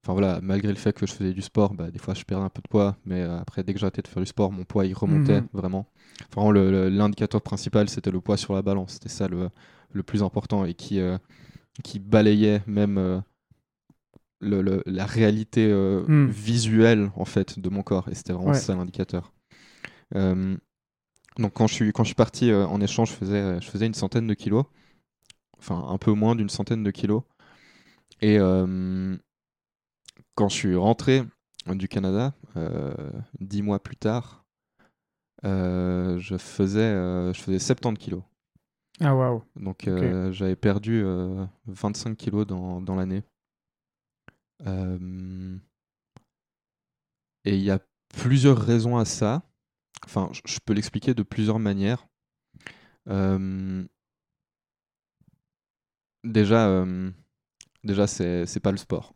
[0.04, 2.44] enfin voilà, malgré le fait que je faisais du sport, bah, des fois je perdais
[2.44, 4.64] un peu de poids, mais euh, après dès que j'arrêtais de faire du sport, mon
[4.64, 5.48] poids il remontait Mhm.
[5.54, 5.86] vraiment.
[6.36, 9.48] Le- l'indicateur principal c'était le poids sur la balance, c'était ça le,
[9.92, 11.16] le plus important et qui, euh,
[11.82, 13.20] qui balayait même euh,
[14.40, 16.26] le- le- la réalité euh, Mm.
[16.30, 18.58] visuelle en fait de mon corps et c'était vraiment Ouais.
[18.58, 19.32] ça l'indicateur.
[21.38, 23.94] Donc quand je suis, quand je suis parti en échange, je faisais, je faisais une
[23.94, 24.64] centaine de kilos,
[25.58, 27.22] enfin un peu moins d'une centaine de kilos.
[28.20, 29.16] Et euh,
[30.34, 31.22] quand je suis rentré
[31.66, 32.94] du Canada, euh,
[33.40, 34.44] dix mois plus tard,
[35.44, 38.22] euh, je, faisais, euh, je faisais 70 kilos.
[39.00, 39.88] Ah waouh Donc
[40.32, 43.22] j'avais perdu euh, 25 kilos dans, dans l'année.
[47.44, 49.42] Et il y a plusieurs raisons à ça.
[50.04, 52.06] Enfin, je- peux l'expliquer de plusieurs manières.
[53.08, 53.84] Euh,
[56.24, 57.10] déjà, euh,
[57.82, 59.14] déjà c'est pas le sport.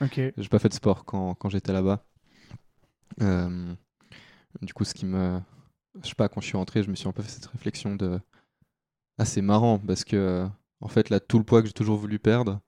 [0.00, 0.20] Ok.
[0.36, 2.04] J'ai pas fait de sport quand, quand j'étais là-bas.
[3.20, 3.74] Euh,
[4.62, 5.40] du coup, ce qui me.
[6.02, 7.94] Je sais pas, quand je suis rentré, je me suis un peu fait cette réflexion
[7.96, 8.18] de.
[9.18, 10.48] Ah, c'est marrant parce que,
[10.80, 12.60] en fait, là, tout le poids que j'ai toujours voulu perdre,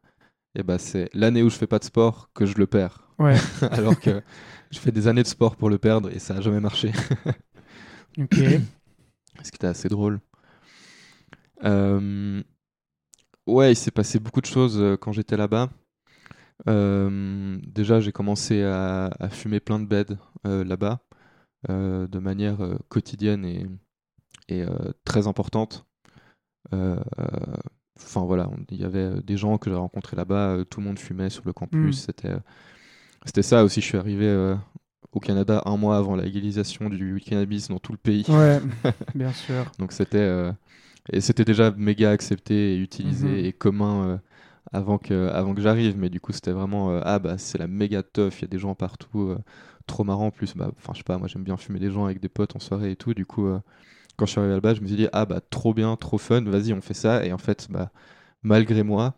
[0.54, 3.08] et bah, c'est l'année où je fais pas de sport que je le perds.
[3.18, 3.36] Ouais.
[3.70, 4.22] Alors que
[4.70, 6.92] je fais des années de sport pour le perdre et ça a jamais marché.
[8.16, 8.36] Ok.
[9.42, 10.20] Ce qui était assez drôle.
[11.64, 12.42] Euh,
[13.46, 15.68] Ouais, il s'est passé beaucoup de choses euh, quand j'étais là-bas.
[16.68, 21.00] Euh, déjà, j'ai commencé à, à fumer plein de beds euh, là-bas,
[21.70, 23.66] euh, de manière quotidienne et,
[24.48, 24.64] et,
[25.04, 25.86] très importante.
[26.72, 30.98] Enfin voilà, on- il y avait des gens que j'ai rencontrés là-bas, tout le monde
[30.98, 32.02] fumait sur le campus.
[32.02, 32.06] Mm.
[32.06, 32.34] C'était,
[33.24, 33.80] c'était ça aussi.
[33.80, 34.56] Je suis arrivé
[35.12, 38.26] au Canada un mois avant la légalisation du cannabis dans tout le pays.
[38.28, 38.60] Ouais,
[39.14, 39.64] bien sûr.
[39.78, 40.52] Donc c'était euh,
[41.12, 43.44] et c'était déjà méga accepté et utilisé Mhm.
[43.44, 44.20] et commun
[44.74, 45.96] avant que avant que j'arrive.
[45.96, 48.40] Mais du coup c'était vraiment euh, ah bah c'est la méga teuf.
[48.40, 49.38] Il y a des gens partout, euh,
[49.86, 50.54] trop marrant en plus.
[50.56, 52.58] Bah enfin je sais pas, moi j'aime bien fumer des gens avec des potes en
[52.60, 53.14] soirée et tout.
[53.14, 53.60] Du coup euh,
[54.16, 56.42] quand je suis arrivé là-bas, je me suis dit ah bah trop bien, trop fun.
[56.42, 57.24] Vas-y on fait ça.
[57.24, 57.90] Et en fait bah
[58.42, 59.14] malgré moi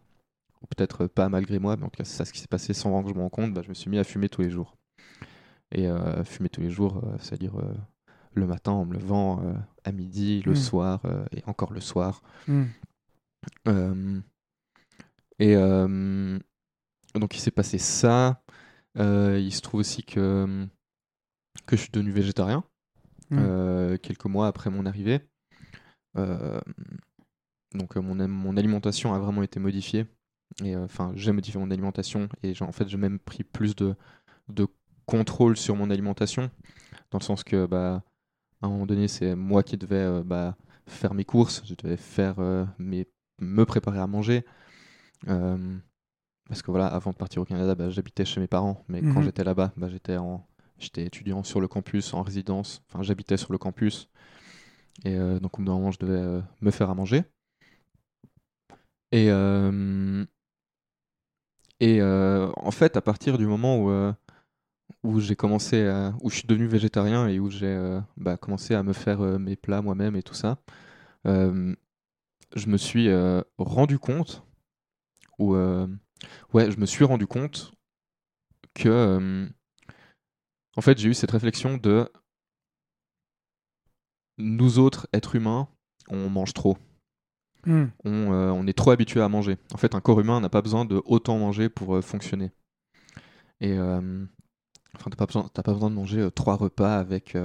[0.63, 2.73] ou peut-être pas malgré moi, mais en tout cas c'est ça ce qui s'est passé
[2.75, 3.55] sans vraiment que je me rende compte.
[3.55, 4.77] Bah, je me suis mis à fumer tous les jours.
[5.73, 5.89] Et
[6.25, 7.55] fumer tous les jours, c'est-à-dire
[8.35, 9.43] le matin en me levant,
[9.85, 10.57] à midi, le Mm.
[10.57, 11.01] soir
[11.33, 12.23] et encore le soir.
[12.47, 12.67] Hmm.
[15.39, 16.39] Et euh,
[17.15, 18.43] donc il s'est passé ça.
[18.99, 20.67] Euh, il se trouve aussi que,
[21.67, 22.65] que je suis devenu végétarien
[23.31, 23.39] Mm.
[23.39, 25.21] euh, quelques mois après mon arrivée.
[27.75, 30.07] Donc mon, mon alimentation a vraiment été modifiée.
[30.65, 33.75] Et euh, enfin, j'ai modifié mon alimentation et j'ai- en fait j'ai même pris plus
[33.77, 33.95] de,
[34.49, 34.67] de
[35.07, 36.51] contrôle sur mon alimentation,
[37.11, 38.05] dans le sens que bah,
[38.63, 40.57] à un moment donné c'est moi qui devais bah,
[40.87, 42.37] faire mes courses, je devais faire
[42.79, 43.09] mes,
[43.41, 44.45] me préparer à manger.
[45.29, 45.77] Euh,
[46.49, 49.21] parce que voilà, avant de partir au Canada, bah, j'habitais chez mes parents, mais quand
[49.21, 49.23] Mhm.
[49.23, 50.47] j'étais là-bas, bah, j'étais en,
[50.79, 52.83] j'étais étudiant sur le campus, en résidence.
[52.89, 54.11] Enfin, j'habitais sur le campus,
[55.05, 57.25] et euh, donc au bout d'un moment, je devais euh, me faire à manger.
[59.13, 60.25] Et euh,
[61.81, 64.13] et en fait, à partir du moment où
[65.05, 68.83] où j'ai commencé à, où je suis devenu végétarien et où j'ai bah, commencé à
[68.83, 70.59] me faire mes plats moi-même et tout ça,
[72.55, 73.09] je me suis
[73.59, 74.46] rendu compte
[75.39, 75.87] ou euh,
[76.55, 77.73] ouais, je me suis rendu compte
[78.75, 79.49] que euh,
[80.77, 82.09] en fait, j'ai eu cette réflexion de
[84.39, 85.69] nous autres êtres humains,
[86.09, 86.79] on mange trop.
[87.67, 87.93] Mm.
[88.05, 89.59] On, euh, on est trop habitué à manger.
[89.75, 92.51] En fait, un corps humain n'a pas besoin de autant manger pour euh, fonctionner.
[93.61, 94.25] Et euh,
[94.97, 97.37] enfin, t'as pas besoin, t'as pas besoin de manger trois repas avec,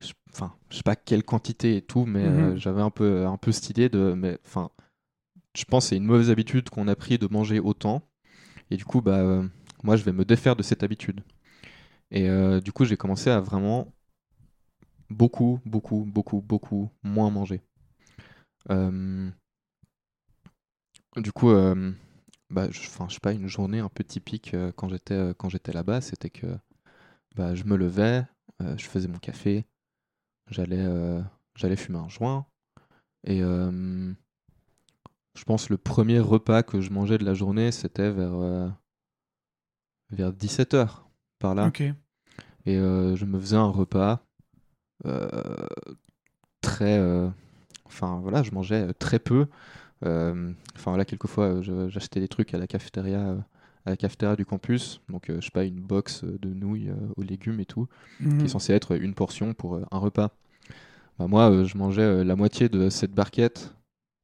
[0.00, 2.56] je- enfin, je sais pas quelle quantité et tout, mais Mhm.
[2.58, 4.70] j'avais un peu, un peu cette idée de, mais enfin,
[5.54, 8.02] je pense que c'est une mauvaise habitude qu'on a pris de manger autant.
[8.70, 9.46] Et du coup, bah, euh,
[9.82, 11.20] moi, je vais me défaire de cette habitude.
[12.10, 13.92] Et euh, du coup, j'ai commencé à vraiment
[15.10, 17.60] beaucoup, beaucoup, beaucoup, beaucoup moins manger.
[18.70, 19.30] Euh,
[21.16, 21.50] du coup,
[22.50, 26.46] bah, je, je sais pas, une journée un peu typique quand j'étais là-bas, c'était que
[27.36, 28.24] bah, je me levais,
[28.60, 29.66] je faisais mon café,
[30.48, 30.86] j'allais
[31.54, 32.46] j'allais fumer un joint,
[33.24, 33.42] et
[35.34, 38.68] je pense le premier repas que je mangeais de la journée, c'était vers euh,
[40.10, 40.88] vers 17h
[41.38, 41.66] par là.
[42.66, 44.24] Et euh, je me faisais un repas
[45.06, 45.28] euh,
[46.60, 47.00] très.
[47.86, 49.46] Enfin voilà, je mangeais très peu.
[50.02, 50.50] Enfin
[50.90, 53.36] voilà, quelquefois j'achetais des trucs à la cafétéria,
[53.84, 55.00] à la cafétéria du campus.
[55.08, 57.86] Donc euh, je sais pas, une box de nouilles euh, aux légumes et tout,
[58.18, 58.44] qui Mhm.
[58.44, 60.30] est censé être une portion pour euh, un repas.
[61.18, 63.74] Bah, moi, je mangeais la moitié de cette barquette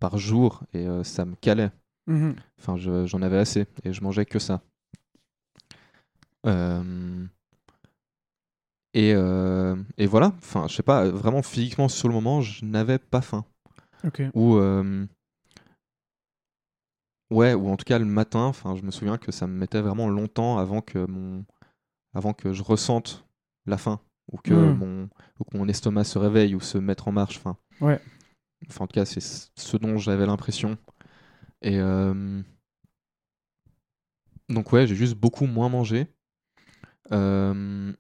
[0.01, 1.71] par jour et euh, ça me calait.
[2.07, 2.37] Mhm.
[2.59, 4.63] Enfin, je- j'en avais assez et je mangeais que ça.
[6.47, 7.25] Euh,
[8.95, 12.99] Et, euh, et voilà, enfin, je sais pas, vraiment physiquement sur le moment, je n'avais
[12.99, 13.45] pas faim.
[14.35, 14.57] Ou
[17.31, 19.81] ouais, ou en tout cas le matin, enfin, je me souviens que ça me mettait
[19.83, 21.45] vraiment longtemps avant que mon,
[22.15, 23.27] avant que je ressente
[23.67, 24.01] la faim
[24.33, 24.77] ou que Mm.
[24.79, 27.37] mon, ou que mon estomac se réveille ou se mette en marche.
[27.39, 28.01] Enfin, Ouais.
[28.69, 30.79] Enfin, en tout cas, c'est ce dont j'avais l'impression.
[31.63, 32.43] Et euh,
[34.49, 36.07] donc ouais, j'ai juste beaucoup moins mangé.
[37.13, 37.93] Euh,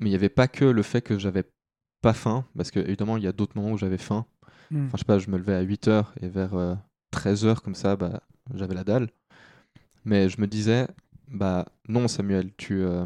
[0.00, 1.44] mais il n'y avait pas que le fait que j'avais
[2.00, 4.26] pas faim, parce que évidemment il y a d'autres moments où j'avais faim.
[4.70, 4.86] Mm.
[4.86, 6.78] Enfin, je sais pas, je me levais à 8h et vers
[7.12, 8.22] 13h comme ça, bah,
[8.54, 9.08] j'avais la dalle.
[10.04, 10.86] Mais je me disais,
[11.28, 13.04] bah non Samuel, tu, euh,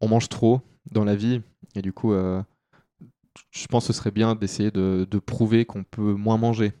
[0.00, 1.42] on mange trop dans la vie
[1.74, 2.42] et du coup, euh,
[3.50, 6.72] je pense que ce serait bien d'essayer de, de prouver qu'on peut moins manger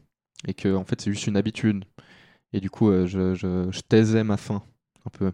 [0.46, 1.84] et que en fait c'est juste une habitude.
[2.52, 4.62] Et du coup, euh, je, je, je taisais ma faim
[5.04, 5.32] un peu.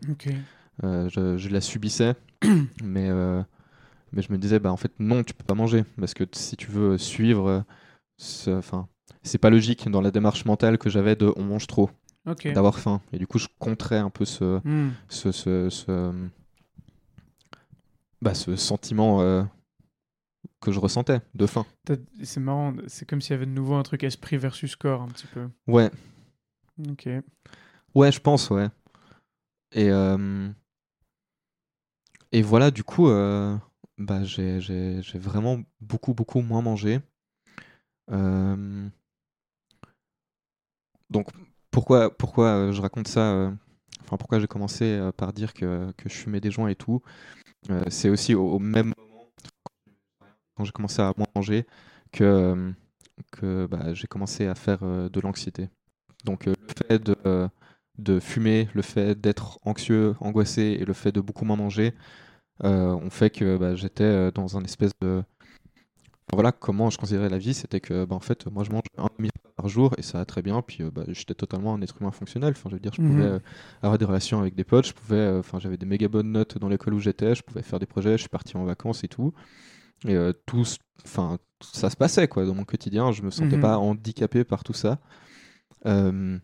[0.85, 2.15] Euh, je, je la subissais,
[2.83, 3.43] mais, euh,
[4.13, 6.57] mais je me disais, bah en fait, non, tu peux pas manger, parce que si
[6.57, 7.65] tu veux suivre,
[8.17, 8.89] ce- enfin,
[9.23, 11.91] c'est pas logique dans la démarche mentale que j'avais de on mange trop,
[12.55, 13.01] d'avoir faim.
[13.13, 14.91] Et du coup, je contrais un peu ce, Mm.
[15.09, 16.13] ce, ce, ce,
[18.23, 19.21] bah, ce sentiment
[20.61, 21.67] que je ressentais de faim.
[22.23, 25.09] C'est marrant, c'est comme s'il y avait de nouveau un truc esprit versus corps un
[25.09, 25.49] petit peu.
[25.67, 25.91] Ouais,
[26.89, 27.09] Ok.
[27.95, 28.69] ouais, je pense, ouais.
[29.73, 30.49] Et, euh,
[32.33, 33.57] et voilà, du coup, euh,
[33.99, 34.61] bah, j'ai
[35.15, 37.01] vraiment beaucoup, beaucoup moins mangé.
[38.11, 38.89] Euh,
[41.11, 41.29] Donc,
[41.71, 43.53] pourquoi, pourquoi je raconte ça
[44.01, 47.03] Enfin, pourquoi j'ai commencé par dire que, que je fumais des joints et tout
[47.89, 49.31] C'est aussi au, au même moment,
[50.57, 51.67] quand j'ai commencé à moins manger,
[52.13, 52.73] que,
[53.33, 55.69] que bah, j'ai commencé à faire euh, de l'anxiété.
[56.25, 57.49] Donc, euh, le fait de, euh,
[57.99, 61.95] de fumer, le fait d'être anxieux, angoissé et le fait de beaucoup moins manger
[62.65, 65.25] euh, ont fait que bah, j'étais dans un espèce de.
[66.33, 69.09] Voilà comment je considérais la vie, c'était que bah, en fait, moi je mange un
[69.19, 72.11] demi par jour et ça va très bien, puis bah, j'étais totalement un être humain
[72.11, 72.55] fonctionnel.
[72.57, 73.01] Enfin, je veux dire, je Mhm.
[73.01, 73.39] pouvais
[73.83, 76.69] avoir des relations avec des potes, je pouvais, enfin, j'avais des méga bonnes notes dans
[76.69, 79.35] l'école où j'étais, je pouvais faire des projets, je suis parti en vacances et tout.
[80.07, 80.65] Et euh, tout,
[81.05, 83.63] enfin, ça se passait quoi dans mon quotidien, je me sentais Mhm.
[83.63, 84.99] pas handicapé par tout ça.
[85.87, 86.39] Euh,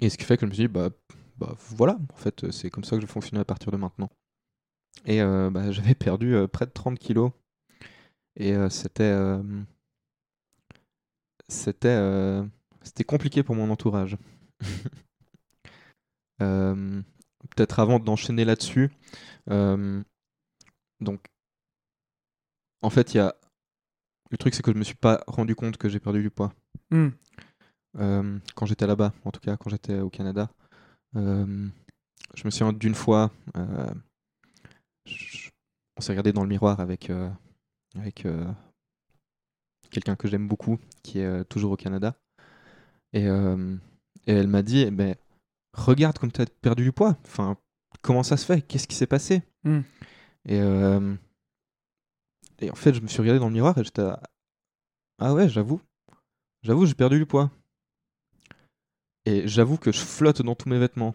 [0.00, 0.90] et ce qui fait que je me suis dit, bah,
[1.38, 4.10] bah voilà, en fait, c'est comme ça que je vais fonctionner à partir de maintenant.
[5.04, 7.30] Et euh, bah, j'avais perdu près de 30 kilos.
[8.38, 9.14] Et c'était.
[11.48, 12.42] c'était.
[12.82, 14.16] c'était compliqué pour mon entourage.
[16.38, 18.90] Peut-être avant d'enchaîner là-dessus.
[19.48, 21.20] donc,
[22.86, 23.34] en fait, il y a.
[24.30, 26.52] Le truc, c'est que je me suis pas rendu compte que j'ai perdu du poids.
[26.90, 27.08] Hmm.
[27.98, 30.50] Euh, quand j'étais là-bas, en tout cas quand j'étais au Canada.
[31.16, 31.68] Euh,
[32.34, 33.94] je me souviens d'une fois, euh,
[35.06, 35.50] je-
[35.96, 37.10] on s'est regardé dans le miroir avec,
[37.96, 38.26] avec
[39.90, 42.14] quelqu'un que j'aime beaucoup, qui est toujours au Canada.
[43.12, 45.14] Et, et elle m'a dit, eh ben,
[45.72, 47.16] regarde comme tu as perdu du poids.
[47.24, 47.56] Enfin,
[48.02, 48.60] comment ça se fait?
[48.60, 49.42] Qu'est-ce qui s'est passé?
[49.64, 49.80] Hmm.
[50.44, 50.60] et,
[52.60, 54.20] et en fait, je me suis regardé dans le miroir et j'étais, là,
[55.18, 55.80] ah ouais, j'avoue,
[56.62, 57.50] j'avoue, j'ai perdu du poids.
[59.24, 61.14] Et j'avoue que je flotte dans tous mes vêtements.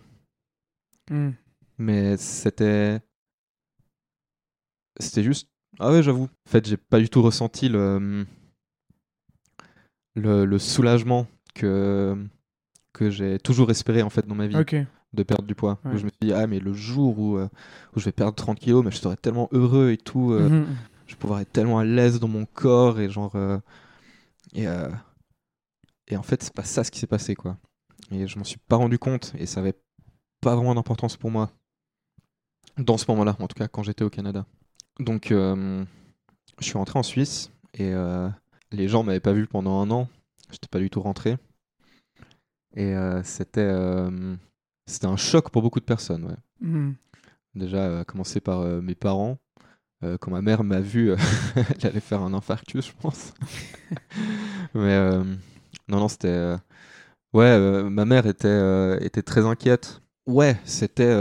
[1.09, 1.31] Hmm.
[1.77, 2.99] Mais c'était.
[4.99, 5.47] C'était juste.
[5.79, 6.25] Ah ouais, j'avoue.
[6.25, 8.25] En fait, j'ai pas du tout ressenti le.
[10.15, 11.25] Le, le soulagement
[11.55, 12.17] que.
[12.93, 14.57] que j'ai toujours espéré en fait dans ma vie
[15.13, 15.79] de perdre du poids.
[15.93, 17.47] Où je me suis dit, ah, mais le jour où, euh,
[17.95, 20.31] où je vais perdre 30 kilos, mais je serai tellement heureux et tout.
[20.33, 20.67] euh, Mhm.
[21.11, 23.35] Je vais pouvoir être tellement à l'aise dans mon corps et genre.
[23.35, 23.59] euh,
[24.53, 24.89] et, euh,
[26.07, 27.57] et en fait, c'est pas ça ce qui s'est passé quoi.
[28.11, 29.77] Et je m'en suis pas rendu compte et ça avait
[30.39, 31.51] pas vraiment d'importance pour moi.
[32.77, 34.45] Dans ce moment-là, en tout cas quand j'étais au Canada.
[34.99, 35.83] Donc, euh,
[36.59, 37.91] je suis rentré en Suisse et
[38.71, 40.07] les gens m'avaient pas vu pendant un an.
[40.49, 41.37] J'étais pas du tout rentré.
[42.75, 43.71] Et c'était.
[44.87, 46.37] c'était un choc pour beaucoup de personnes, ouais.
[46.61, 46.95] Mhm.
[47.55, 49.37] Déjà, à commencer par mes parents.
[50.03, 51.17] Euh, quand ma mère m'a vu, euh,
[51.55, 53.33] elle allait faire un infarctus, je pense.
[54.73, 55.23] Mais euh,
[55.87, 56.55] non, non, c'était.
[57.33, 57.57] Ouais,
[57.89, 60.01] ma mère était, était très inquiète.
[60.27, 61.15] Ouais, c'était.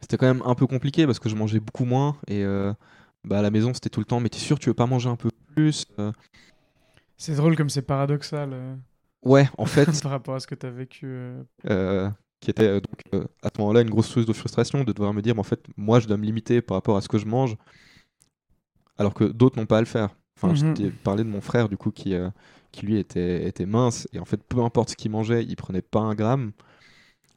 [0.00, 2.16] C'était quand même un peu compliqué parce que je mangeais beaucoup moins.
[2.28, 2.44] Et
[3.24, 4.20] bah, à la maison, c'était tout le temps.
[4.20, 5.86] Mais t'es sûr, tu veux pas manger un peu plus
[7.16, 8.78] C'est drôle comme c'est paradoxal
[9.24, 9.86] Ouais, en fait.
[10.02, 11.06] par rapport à ce que tu as vécu.
[11.06, 11.42] euh.
[11.66, 12.10] euh,
[12.44, 15.14] qui était euh, donc euh, à ce moment-là une grosse source de frustration de devoir
[15.14, 17.18] me dire mais en fait moi je dois me limiter par rapport à ce que
[17.18, 17.56] je mange
[18.98, 20.54] alors que d'autres n'ont pas à le faire enfin Mhm.
[20.54, 22.30] je t'ai parlé de mon frère du coup qui, euh,
[22.72, 25.82] qui lui était, était mince et en fait peu importe ce qu'il mangeait il prenait
[25.82, 26.52] pas un gramme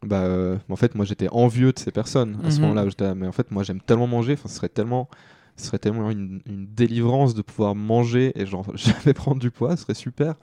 [0.03, 2.64] bah en fait moi j'étais envieux de ces personnes à ce Mhm.
[2.64, 5.10] moment-là j'étais là, mais en fait moi j'aime tellement manger enfin ce serait tellement
[5.58, 9.76] ce serait tellement une, une délivrance de pouvoir manger et genre jamais prendre du poids
[9.78, 10.36] ce serait super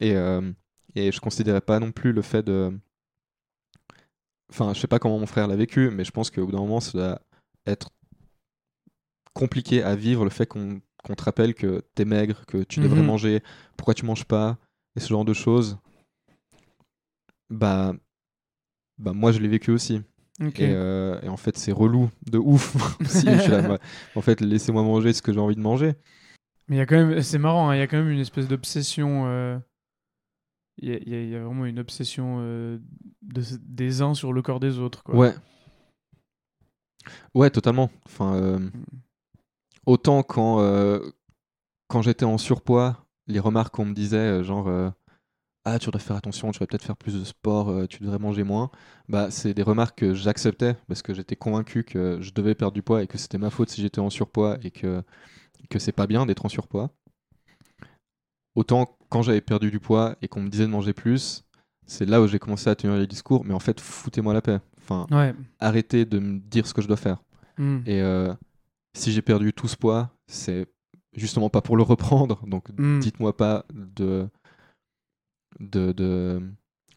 [0.00, 0.52] et euh,
[0.94, 2.72] et je considérais pas non plus le fait de
[4.50, 6.58] Enfin, je sais pas comment mon frère l'a vécu, mais je pense qu'au bout d'un
[6.58, 7.20] moment, ça doit
[7.66, 7.88] être
[9.34, 10.80] compliqué à vivre le fait qu'on
[11.16, 13.06] te rappelle que t'es maigre, que tu devrais Mhm.
[13.06, 13.42] manger,
[13.76, 14.58] pourquoi tu manges pas,
[14.96, 15.78] et ce genre de choses.
[17.50, 17.94] Bah,
[18.98, 20.02] bah moi, je l'ai vécu aussi.
[20.64, 22.74] Et, euh, et en fait, c'est relou de ouf.
[23.48, 23.78] là,
[24.14, 25.94] en fait, laissez-moi manger ce que j'ai envie de manger.
[26.68, 28.20] Mais il y a quand même, c'est marrant, hein, il y a quand même une
[28.20, 29.24] espèce d'obsession.
[29.26, 29.58] euh,
[30.82, 32.78] Il y, a- y y vraiment une obsession euh,
[33.22, 35.02] de, des uns sur le corps des autres.
[35.04, 35.16] Quoi.
[35.16, 35.34] Ouais.
[37.34, 37.90] Ouais, totalement.
[38.06, 38.58] Enfin, euh,
[39.86, 40.98] autant quand, euh,
[41.88, 44.68] quand j'étais en surpoids, les remarques qu'on me disait, genre
[45.64, 48.42] Ah, tu devrais faire attention, tu devrais peut-être faire plus de sport, tu devrais manger
[48.44, 48.70] moins,
[49.08, 52.82] bah, c'est des remarques que j'acceptais parce que j'étais convaincu que je devais perdre du
[52.82, 55.02] poids et que c'était ma faute si j'étais en surpoids et que,
[55.70, 56.90] que c'est pas bien d'être en surpoids.
[58.54, 61.44] Autant quand j'avais perdu du poids et qu'on me disait de manger plus,
[61.86, 64.60] c'est là où j'ai commencé à tenir les discours, mais en fait, foutez-moi la paix.
[64.78, 65.34] Enfin, Ouais.
[65.60, 67.22] arrêtez de me dire ce que je dois faire.
[67.58, 67.80] Hmm.
[67.86, 68.32] Et euh,
[68.96, 70.66] si j'ai perdu tout ce poids, c'est
[71.14, 72.44] justement pas pour le reprendre.
[72.46, 73.00] Donc Mm.
[73.00, 74.28] dites-moi pas de,
[75.60, 76.40] de, de,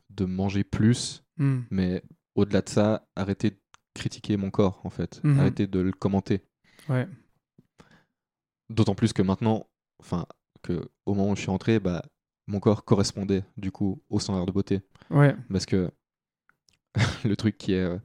[0.09, 1.63] de manger plus, Hmm.
[1.69, 2.01] mais
[2.35, 3.57] au-delà de ça, arrêtez de
[3.93, 5.19] critiquer mon corps en fait.
[5.23, 5.39] Mhm.
[5.39, 6.41] Arrêtez de le commenter.
[6.87, 7.07] Ouais.
[8.69, 9.67] D'autant plus que maintenant,
[9.99, 10.25] enfin,
[10.67, 12.03] que au moment où je suis rentré, bah,
[12.47, 14.81] mon corps correspondait du coup au standard de beauté.
[15.09, 15.35] Ouais.
[15.51, 15.91] Parce que
[17.25, 17.97] le truc qui est, euh,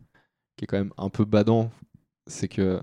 [0.56, 1.70] qui est quand même un peu badant,
[2.26, 2.82] c'est que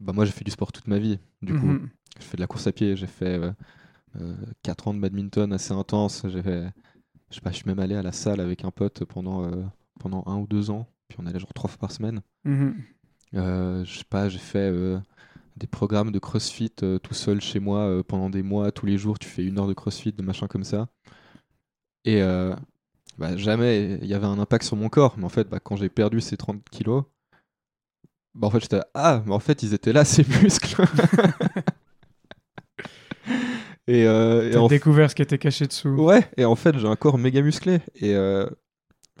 [0.00, 1.18] bah, moi j'ai fait du sport toute ma vie.
[1.42, 1.90] Du coup, Mhm.
[2.18, 3.40] j'ai fait de la course à pied, j'ai fait
[4.62, 6.24] 4 ans de badminton assez intense.
[6.28, 6.72] J'ai fait,
[7.30, 9.64] je sais pas, je suis même allé à la salle avec un pote pendant, euh,
[10.00, 10.86] pendant un ou deux ans.
[11.08, 12.20] Puis on allait genre trois fois par semaine.
[12.44, 12.74] Mhm.
[13.34, 15.00] Euh, je sais pas, j'ai fait euh,
[15.56, 18.98] des programmes de crossfit euh, tout seul chez moi euh, pendant des mois, tous les
[18.98, 20.88] jours, tu fais une heure de crossfit, de machin comme ça.
[22.04, 22.54] Et euh,
[23.18, 25.14] bah, jamais il y avait un impact sur mon corps.
[25.16, 27.04] Mais en fait, bah, quand j'ai perdu ces 30 kilos,
[28.34, 30.84] bah, en fait, j'étais ah, mais en fait, ils étaient là, ces muscles.
[33.86, 35.90] Et, et T'as en découvert ce qui était caché dessous.
[35.90, 37.80] Ouais, et en fait, j'ai un corps méga musclé.
[37.96, 38.16] Et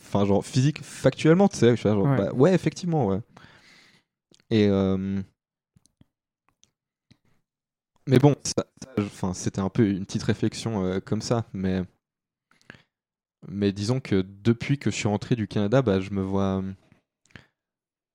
[0.00, 2.16] enfin, genre physique, factuellement, tu sais, Ouais.
[2.16, 3.20] bah, ouais, effectivement, ouais.
[4.50, 4.68] Et
[8.06, 8.64] mais bon, ça,
[9.34, 11.82] c'était un peu une petite réflexion euh, comme ça, mais
[13.48, 16.62] mais disons que depuis que je suis rentré du Canada, bah, je me vois,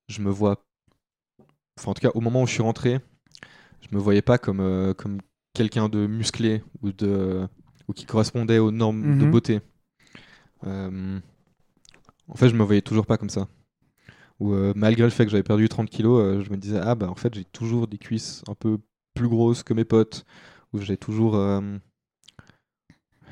[0.08, 0.62] je me vois,
[1.78, 3.00] enfin, en tout cas, au moment où je suis rentré,
[3.82, 5.20] je me voyais pas comme euh, comme
[5.54, 7.48] quelqu'un de musclé ou de
[7.88, 9.30] ou qui correspondait aux normes de Mhm.
[9.30, 9.60] beauté.
[10.66, 11.20] Euh,
[12.28, 13.48] en fait, je me voyais toujours pas comme ça.
[14.40, 17.14] Ou malgré le fait que j'avais perdu 30 kilos, je me disais ah bah en
[17.14, 18.78] fait j'ai toujours des cuisses un peu
[19.20, 20.24] plus grosses que mes potes.
[20.72, 21.60] Ou j'ai toujours, euh,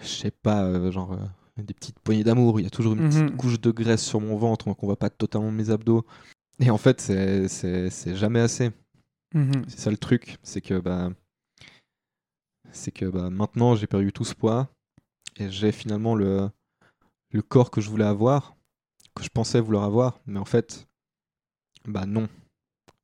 [0.03, 2.61] je sais pas, euh, genre euh, des petites poignées d'amour.
[2.61, 3.11] Il y a toujours une Mhm.
[3.11, 6.05] petite couche de graisse sur mon ventre, donc on voit pas totalement mes abdos.
[6.61, 8.71] Et en fait, c'est c'est c'est jamais assez.
[9.35, 9.65] Mhm.
[9.69, 11.11] C'est ça le truc, c'est que bah
[12.73, 14.69] c'est que bah maintenant j'ai perdu tout ce poids
[15.37, 16.51] et j'ai finalement le
[17.31, 18.57] le corps que je voulais avoir,
[19.15, 20.87] que je pensais vouloir avoir, mais en fait
[21.87, 22.29] bah non.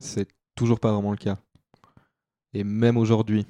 [0.01, 1.39] C'est toujours pas vraiment le cas.
[2.55, 3.47] Et même aujourd'hui.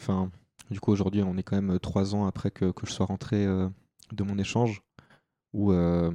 [0.00, 0.30] Enfin,
[0.70, 3.06] du coup aujourd'hui on est quand même euh, trois ans après que, que je sois
[3.06, 3.68] rentré euh,
[4.12, 4.82] de mon échange
[5.52, 6.10] où euh,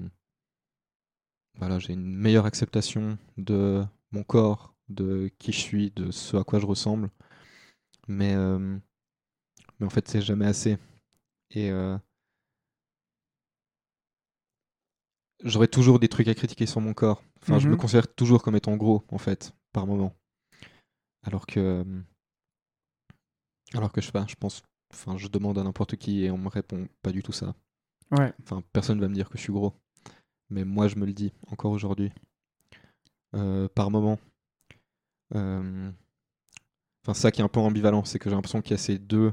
[1.55, 6.43] voilà, j'ai une meilleure acceptation de mon corps, de qui je suis, de ce à
[6.43, 7.09] quoi je ressemble.
[8.07, 8.77] Mais, euh,
[9.79, 10.77] mais en fait, c'est jamais assez.
[11.51, 11.97] Et euh,
[15.43, 17.23] j'aurai toujours des trucs à critiquer sur mon corps.
[17.41, 17.77] Enfin, je me Mhm.
[17.77, 20.15] considère toujours comme étant gros, en fait, par moment.
[21.27, 21.85] Alors que.
[23.73, 24.63] Alors que je sais pas, je pense.
[24.93, 27.53] Enfin, je demande à n'importe qui et on me répond pas du tout ça.
[28.11, 28.33] Ouais.
[28.41, 29.73] Enfin, personne va me dire que je suis gros.
[30.49, 32.11] Mais moi, je me le dis, encore aujourd'hui.
[33.35, 34.17] Euh, par moment.
[35.35, 35.91] Euh,
[37.03, 38.97] Enfin, ça qui est un peu ambivalent, c'est que j'ai l'impression qu'il y a ces
[38.99, 39.31] deux...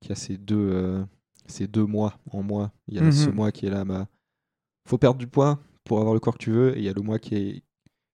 [0.00, 0.70] qu'il y a ces deux...
[0.72, 1.04] euh,
[1.46, 2.72] ces deux mois en moi.
[2.88, 3.34] Il y a ce Mhm.
[3.34, 4.08] mois qui est là, bah...
[4.88, 6.74] Faut perdre du poids pour avoir le corps que tu veux.
[6.76, 7.62] Et il y a le mois qui, est...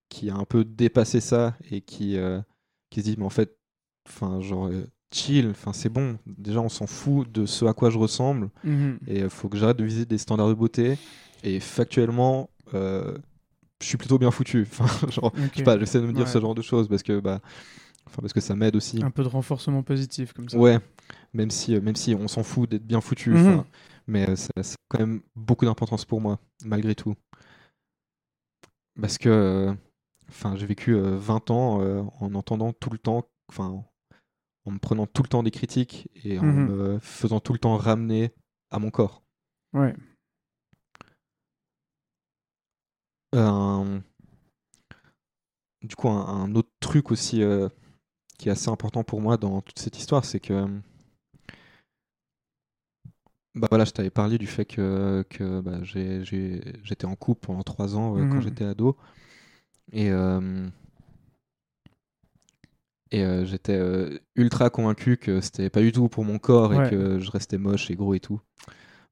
[0.09, 2.17] qui a un peu dépassé ça et qui,
[2.93, 3.57] qui se dit, mais en fait,
[4.09, 4.67] enfin, genre...
[4.67, 6.19] euh, chill, enfin c'est bon.
[6.27, 8.49] Déjà on s'en fout de ce à quoi je ressemble.
[8.65, 8.99] Mhm.
[9.07, 10.97] Et il faut que j'arrête de viser des standards de beauté.
[11.45, 13.19] Et factuellement, euh,
[13.83, 14.67] je suis plutôt bien foutu.
[14.81, 16.31] Enfin, genre, je sais pas, j'essaie de me dire Ouais.
[16.31, 17.41] ce genre de choses parce que, bah,
[18.07, 19.03] enfin, parce que ça m'aide aussi.
[19.03, 20.57] Un peu de renforcement positif comme ça.
[20.57, 20.79] Ouais,
[21.35, 23.31] même si, euh, même si on s'en fout d'être bien foutu.
[23.31, 23.65] Mhm.
[24.07, 27.15] Mais euh, ça, ça a quand même beaucoup d'importance pour moi, malgré tout.
[29.01, 29.75] Parce que euh,
[30.33, 33.85] enfin, j'ai vécu euh, 20 ans euh, en entendant tout le temps, enfin,
[34.67, 36.67] en me prenant tout le temps des critiques et en Mhm.
[36.67, 38.33] me faisant tout le temps ramener
[38.71, 39.23] à mon corps.
[39.73, 39.95] Ouais.
[43.33, 44.03] Un-
[45.83, 47.69] Du coup, un, un autre truc aussi euh,
[48.39, 50.67] qui est assez important pour moi dans toute cette histoire, c'est que
[53.55, 57.97] bah voilà, je t'avais parlé du fait que, que bah, j'étais en couple pendant trois
[57.97, 58.43] ans euh, quand Mhm.
[58.43, 58.97] j'étais ado.
[59.93, 60.67] Et, euh,
[63.11, 66.91] et euh, j'étais euh, ultra convaincu que c'était pas du tout pour mon corps et
[66.91, 68.41] que je restais moche et gros et tout.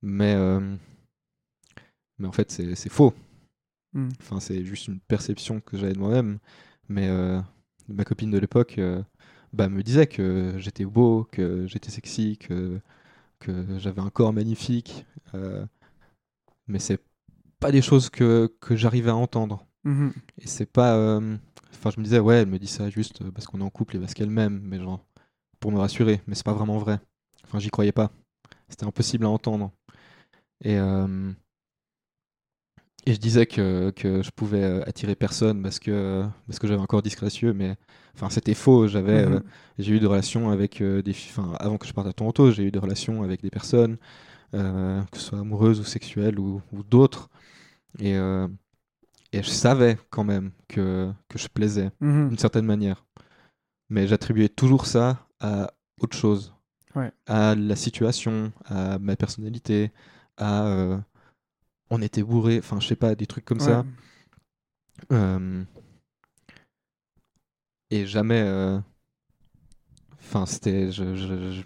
[0.02, 0.34] Mais,
[2.18, 3.14] mais en fait, c'est c'est faux.
[3.92, 4.08] Mm.
[4.20, 6.38] Enfin, c'est juste une perception que j'avais de moi-même.
[6.88, 7.08] Mais
[7.88, 8.80] ma copine de l'époque
[9.52, 12.80] bah, me disait que j'étais beau, que j'étais sexy, que,
[13.40, 15.06] que j'avais un corps magnifique.
[15.34, 15.66] euh,
[16.66, 17.00] mais c'est
[17.58, 19.66] pas des choses que, que j'arrivais à entendre.
[19.84, 20.12] Mhm.
[20.38, 20.96] Et c'est pas.
[20.96, 21.36] euh,
[21.72, 23.96] Enfin, je me disais, ouais, elle me dit ça juste parce qu'on est en couple
[23.96, 25.04] et parce qu'elle m'aime, mais genre,
[25.60, 26.20] pour me rassurer.
[26.26, 27.00] Mais c'est pas vraiment vrai.
[27.44, 28.12] Enfin, j'y croyais pas.
[28.68, 29.72] C'était impossible à entendre.
[30.64, 30.78] Et.
[30.78, 31.32] euh,
[33.06, 36.80] et je disais que, que je pouvais euh, attirer personne parce que, parce que j'avais
[36.82, 37.76] un corps disgracieux, mais
[38.14, 38.88] enfin, c'était faux.
[38.88, 39.40] J'avais, euh,
[39.78, 42.64] j'ai eu des relations avec des filles, enfin, avant que je parte à Toronto, j'ai
[42.64, 43.96] eu des relations avec des personnes,
[44.52, 47.30] que ce soit amoureuses ou sexuelles ou, ou d'autres.
[48.00, 48.16] Et,
[49.32, 52.28] et je savais quand même que, que je plaisais Mhm.
[52.28, 53.04] d'une certaine manière.
[53.88, 56.54] Mais j'attribuais toujours ça à autre chose.
[56.94, 57.12] Ouais.
[57.26, 59.92] À la situation, à ma personnalité,
[60.36, 60.98] à euh,
[61.90, 63.84] on était bourré, enfin je sais pas, des trucs comme ça.
[65.12, 65.64] Euh,
[67.90, 68.40] et jamais.
[68.42, 68.78] euh,
[70.20, 70.92] Enfin, c'était.
[70.92, 71.62] Je, je, je,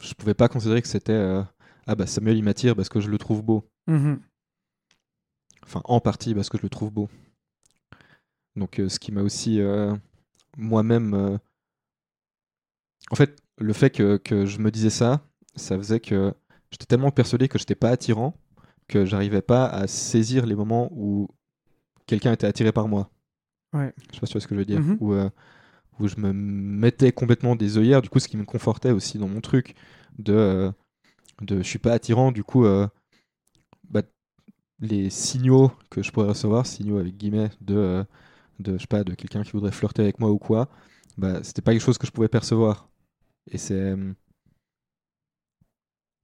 [0.00, 1.42] je pouvais pas considérer que c'était.
[1.86, 3.68] ah bah Samuel il m'attire parce que je le trouve beau.
[3.86, 4.20] Mhm.
[5.66, 7.08] Enfin, en partie parce que je le trouve beau.
[8.54, 9.94] Donc, euh, ce qui m'a aussi euh,
[10.56, 11.12] moi-même.
[11.14, 11.36] euh,
[13.10, 16.32] En fait, le fait que, que je me disais ça, ça faisait que
[16.70, 18.34] j'étais tellement persuadé que j'étais pas attirant
[18.88, 21.28] que j'arrivais pas à saisir les moments où
[22.06, 23.10] quelqu'un était attiré par moi.
[23.72, 23.92] Ouais.
[24.10, 24.80] Je sais pas si tu vois ce que je veux dire.
[24.80, 24.96] Mhm.
[25.00, 25.14] Où,
[25.98, 29.28] où je me mettais complètement des œillères, du coup, ce qui me confortait aussi dans
[29.28, 29.74] mon truc
[30.18, 30.72] de,
[31.40, 32.64] de je suis pas attirant, du coup,
[33.88, 34.02] bah,
[34.80, 38.04] les signaux que je pourrais recevoir, signaux avec guillemets, de, euh,
[38.60, 40.68] de je sais pas, de quelqu'un qui voudrait flirter avec moi ou quoi,
[41.18, 42.88] bah, c'était pas quelque chose que je pouvais percevoir.
[43.50, 43.74] Et c'est.
[43.74, 44.12] euh,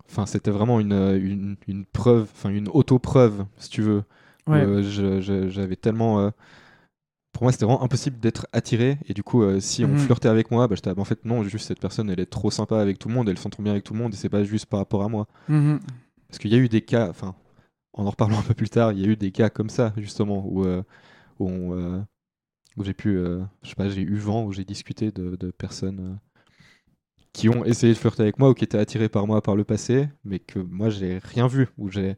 [0.09, 4.05] Enfin, c'était vraiment une, euh, une, une preuve, enfin une auto-preuve, si tu veux.
[4.47, 4.59] Ouais.
[4.59, 6.21] euh, J'avais tellement.
[6.21, 6.31] euh,
[7.33, 8.99] Pour moi, c'était vraiment impossible d'être attiré.
[9.09, 9.97] Et du coup, euh, si on Mhm.
[9.97, 12.27] flirtait avec moi, bah, j'étais ah, bah, en fait, non, juste cette personne, elle est
[12.27, 14.17] trop sympa avec tout le monde, elle s'entend trop bien avec tout le monde, et
[14.17, 15.27] c'est pas juste par rapport à moi.
[15.49, 15.81] Mhm.
[16.29, 17.35] Parce qu'il y a eu des cas, enfin,
[17.95, 19.93] en en reparlant un peu plus tard, il y a eu des cas comme ça,
[19.97, 20.83] justement, où, euh,
[21.41, 22.01] où, on, euh,
[22.77, 25.51] où j'ai pu, euh, je sais pas, j'ai eu vent, où j'ai discuté de, de
[25.53, 26.21] personnes
[27.35, 29.65] qui ont essayé de flirter avec moi ou qui étaient attirées par moi par le
[29.65, 32.17] passé, mais que moi, j'ai rien vu, ou j'ai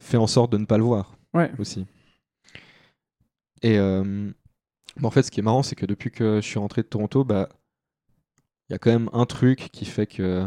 [0.00, 1.50] fait en sorte de ne pas le voir Ouais.
[1.58, 1.86] aussi.
[3.62, 4.30] Et euh,
[4.98, 6.88] bah, en fait, ce qui est marrant, c'est que depuis que je suis rentré de
[6.88, 7.48] Toronto, bah,
[8.68, 10.46] il y a quand même un truc qui fait que,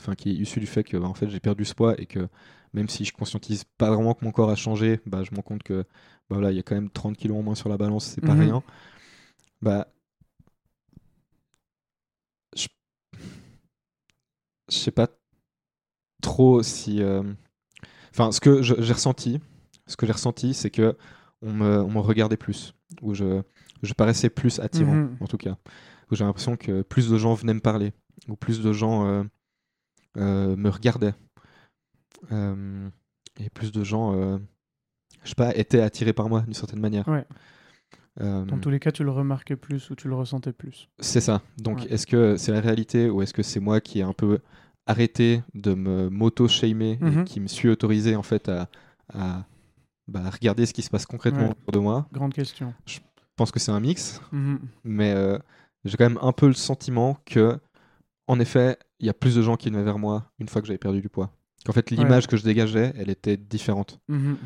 [0.00, 2.06] enfin, qui est issu du fait que, bah, en fait, j'ai perdu ce poids et
[2.06, 2.28] que
[2.74, 5.42] même si je conscientise pas vraiment que mon corps a changé, bah, je me rends
[5.42, 7.76] compte que, bah, voilà, il y a quand même 30 kilos en moins sur la
[7.78, 8.40] balance, c'est pas Mhm.
[8.40, 8.62] rien.
[9.62, 9.88] Bah,
[12.56, 12.68] je,
[14.70, 15.08] je sais pas
[16.20, 17.22] trop si, euh,
[18.10, 19.40] enfin, ce que j'ai ressenti,
[19.86, 20.96] ce que j'ai ressenti, c'est que
[21.42, 23.42] on me, on me regardait plus, où je,
[23.82, 25.16] je paraissais plus attirant, Mhm.
[25.20, 25.56] en tout cas,
[26.10, 27.92] où j'ai l'impression que plus de gens venaient me parler,
[28.28, 29.24] ou plus de gens euh,
[30.16, 31.14] euh, me regardaient,
[32.30, 34.38] et plus de gens, euh,
[35.22, 37.06] je sais pas, étaient attirés par moi d'une certaine manière.
[37.08, 37.24] Ouais.
[38.20, 40.88] Euh, Dans tous les cas, tu le remarquais plus ou tu le ressentais plus.
[40.98, 41.40] c'est ça.
[41.58, 41.86] Donc, Ouais.
[41.92, 44.40] est-ce que c'est la réalité ou est-ce que c'est moi qui ai un peu
[44.86, 47.20] arrêté de me moto-shamer Mhm.
[47.20, 48.68] et qui me suis autorisé en fait à,
[49.12, 49.44] à,
[50.08, 51.50] bah, regarder ce qui se passe concrètement Ouais.
[51.50, 52.08] autour de moi?
[52.12, 52.74] Grande question.
[52.86, 52.98] Je
[53.36, 54.58] pense que c'est un mix, Mhm.
[54.82, 55.38] mais euh,
[55.84, 57.60] j'ai quand même un peu le sentiment que,
[58.26, 60.66] en effet, il y a plus de gens qui venaient vers moi une fois que
[60.66, 61.30] j'avais perdu du poids.
[61.68, 64.00] Qu'en fait, l'image que je dégageais, elle était différente.
[64.08, 64.38] Mhm.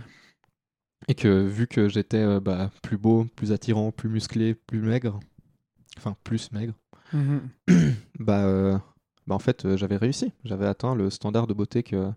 [1.07, 5.21] Et que vu que j'étais euh, bah, plus beau, plus attirant, plus musclé, plus maigre,
[5.99, 6.75] enfin plus maigre,
[7.13, 7.49] Mhm.
[8.19, 8.77] bah, euh,
[9.29, 10.33] bah en fait euh, j'avais réussi.
[10.45, 12.11] J'avais atteint le standard de beauté que,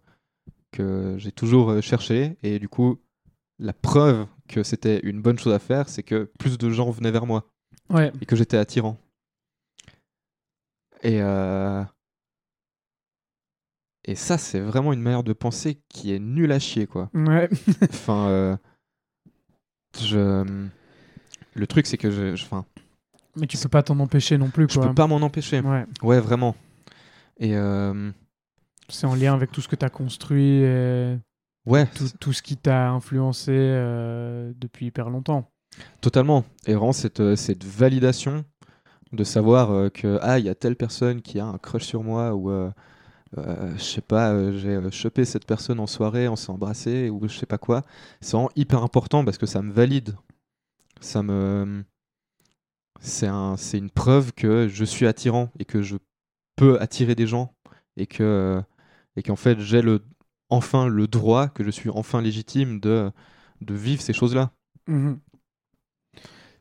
[0.72, 2.38] que j'ai toujours cherché.
[2.42, 2.98] Et du coup,
[3.60, 7.12] la preuve que c'était une bonne chose à faire, c'est que plus de gens venaient
[7.12, 7.48] vers moi
[7.92, 8.12] Ouais.
[8.22, 8.98] et que j'étais attirant.
[11.04, 11.84] Et, euh,
[14.06, 17.10] et ça, c'est vraiment une manière de penser qui est nulle à chier, quoi.
[17.14, 17.50] Ouais.
[17.90, 18.58] Enfin, euh,
[20.00, 20.44] je...
[21.54, 22.46] le truc, c'est que je, je-
[23.36, 24.90] Mais tu peux pas t'en empêcher non plus, je quoi.
[24.90, 25.60] peux pas m'en empêcher.
[25.62, 25.86] Ouais.
[26.02, 26.56] Ouais, vraiment.
[27.38, 28.12] Et euh,
[28.90, 31.18] C'est en lien avec tout ce que tu as construit et
[31.66, 35.50] ouais, tout, tout ce qui t'a influencé euh, depuis hyper longtemps.
[36.00, 36.46] Totalement.
[36.68, 38.46] Et vraiment, cette, euh, cette validation
[39.12, 42.04] de savoir euh, que ah, il y a telle personne qui a un crush sur
[42.04, 42.72] moi ou euh,
[43.38, 47.10] euh, je sais pas, euh, j'ai euh, chopé cette personne en soirée, on s'est embrassé
[47.10, 47.84] ou je sais pas quoi.
[48.22, 50.16] C'est hyper important parce que ça me valide.
[51.02, 51.84] Ça me
[53.02, 55.98] c'est un, une preuve que je suis attirant et que je
[56.56, 57.54] peux attirer des gens
[57.98, 58.62] et que
[59.18, 60.02] et qu'en fait j'ai le
[60.50, 63.12] enfin le droit que je suis enfin légitime de
[63.62, 64.52] de vivre ces choses-là.
[64.88, 65.20] Mhm.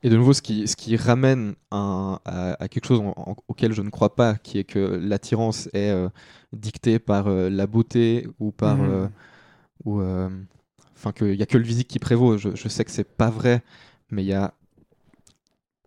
[0.04, 3.36] Et de nouveau, ce qui, ce qui ramène un- à, à quelque chose en- en-
[3.48, 6.08] auquel je ne crois pas, qui est que l'attirance est euh,
[6.52, 8.76] dictée par euh, la beauté ou par.
[8.76, 8.90] Mhm.
[8.90, 9.08] euh,
[9.84, 10.02] ou,
[10.96, 12.38] Enfin, qu'il n'y a que le physique qui prévaut.
[12.38, 13.62] Je, je sais que c'est pas vrai,
[14.10, 14.54] mais il y a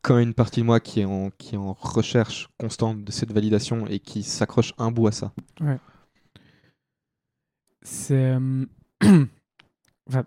[0.01, 3.11] quand même une partie de moi qui est en, qui est en recherche constante de
[3.11, 5.31] cette validation et qui s'accroche un bout à ça.
[7.81, 8.35] C'est.
[8.37, 8.65] euh,
[10.09, 10.25] enfin,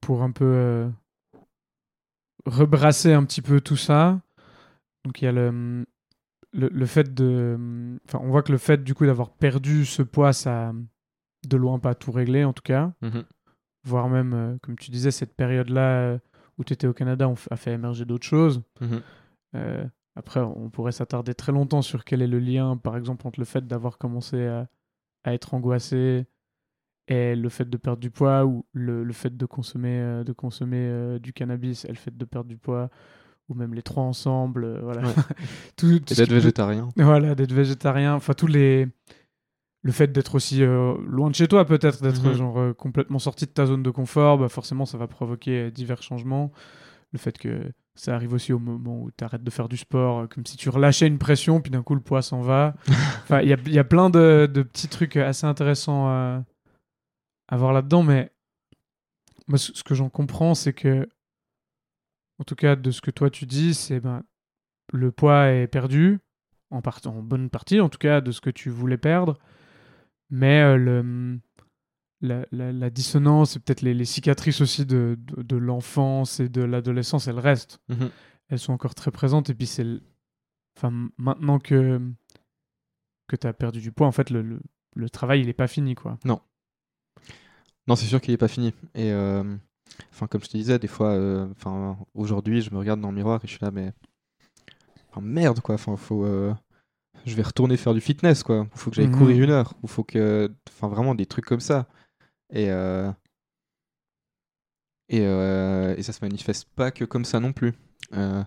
[0.00, 0.90] pour un peu
[2.46, 4.20] rebrasser un petit peu tout ça.
[5.04, 5.84] Donc il y a le,
[6.52, 7.98] le, le fait de.
[8.06, 10.72] Enfin, on voit que le fait du coup d'avoir perdu ce poids, ça
[11.46, 12.92] de loin pas tout réglé en tout cas.
[13.84, 16.18] Voire même, euh, comme tu disais, cette période-là euh,
[16.58, 18.62] où tu étais au Canada, on a fait émerger d'autres choses.
[18.80, 19.00] Mhm.
[19.54, 19.84] Euh,
[20.16, 23.44] après, on pourrait s'attarder très longtemps sur quel est le lien, par exemple, entre le
[23.44, 24.66] fait d'avoir commencé à,
[25.22, 26.26] à être angoissé
[27.08, 30.32] et le fait de perdre du poids ou le, le fait de consommer, euh, de
[30.32, 32.90] consommer euh, du cannabis et le fait de perdre du poids
[33.48, 34.64] ou même les trois ensemble.
[34.64, 35.02] euh, voilà.
[35.02, 35.14] Ouais.
[35.76, 36.88] Tout- d'être végétarien.
[36.96, 38.14] Voilà, d'être végétarien.
[38.14, 38.88] Enfin, tous les.
[39.82, 42.32] Le fait d'être aussi euh, loin de chez toi, peut-être, d'être Mhm.
[42.32, 45.70] genre euh, complètement sorti de ta zone de confort, bah, forcément, ça va provoquer euh,
[45.70, 46.50] divers changements.
[47.12, 50.28] Le fait que ça arrive aussi au moment où tu arrêtes de faire du sport,
[50.28, 52.74] comme si tu relâchais une pression, puis d'un coup, le poids s'en va.
[53.22, 56.42] Enfin, il y a, y a plein de, de petits trucs assez intéressants
[57.48, 58.32] à voir là-dedans, mais
[59.48, 61.08] moi, ce que j'en comprends, c'est que,
[62.38, 64.24] en tout cas, de ce que toi tu dis, c'est ben,
[64.92, 66.18] le poids est perdu,
[66.70, 69.38] en, part- en bonne partie en tout cas, de ce que tu voulais perdre.
[70.30, 71.38] Mais euh, le,
[72.20, 76.48] la, la- la dissonance et peut-être les, les cicatrices aussi de, de, de l'enfance et
[76.48, 77.80] de l'adolescence, elles restent.
[77.88, 78.10] Mhm.
[78.48, 79.50] Elles sont encore très présentes.
[79.50, 79.86] Et puis, c'est.
[80.76, 82.00] Enfin, maintenant que,
[83.28, 84.60] que tu as perdu du poids, en fait, le, le,
[84.94, 86.18] le travail, il n'est pas fini, quoi.
[86.24, 86.40] Non,
[87.94, 88.74] c'est sûr qu'il n'est pas fini.
[88.94, 89.44] Et euh,
[90.10, 93.14] enfin, comme je te disais, des fois, euh, enfin, aujourd'hui, je me regarde dans le
[93.16, 93.92] miroir et je suis là, mais
[95.10, 95.76] enfin, merde, quoi.
[95.76, 96.52] Enfin, faut, euh,
[97.24, 98.66] je vais retourner faire du fitness, quoi.
[98.74, 99.16] Il faut que j'aille Mhm.
[99.18, 99.74] courir une heure.
[99.84, 101.86] Il faut que, enfin, vraiment des trucs comme ça.
[102.52, 103.10] Et euh,
[105.08, 107.74] et, euh, et ça se manifeste pas que comme ça non plus.
[108.14, 108.42] Euh,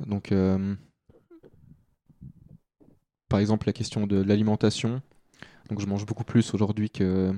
[0.00, 0.74] donc, euh,
[3.28, 5.02] par exemple, la question de l'alimentation.
[5.68, 7.32] Donc, je mange beaucoup plus aujourd'hui que,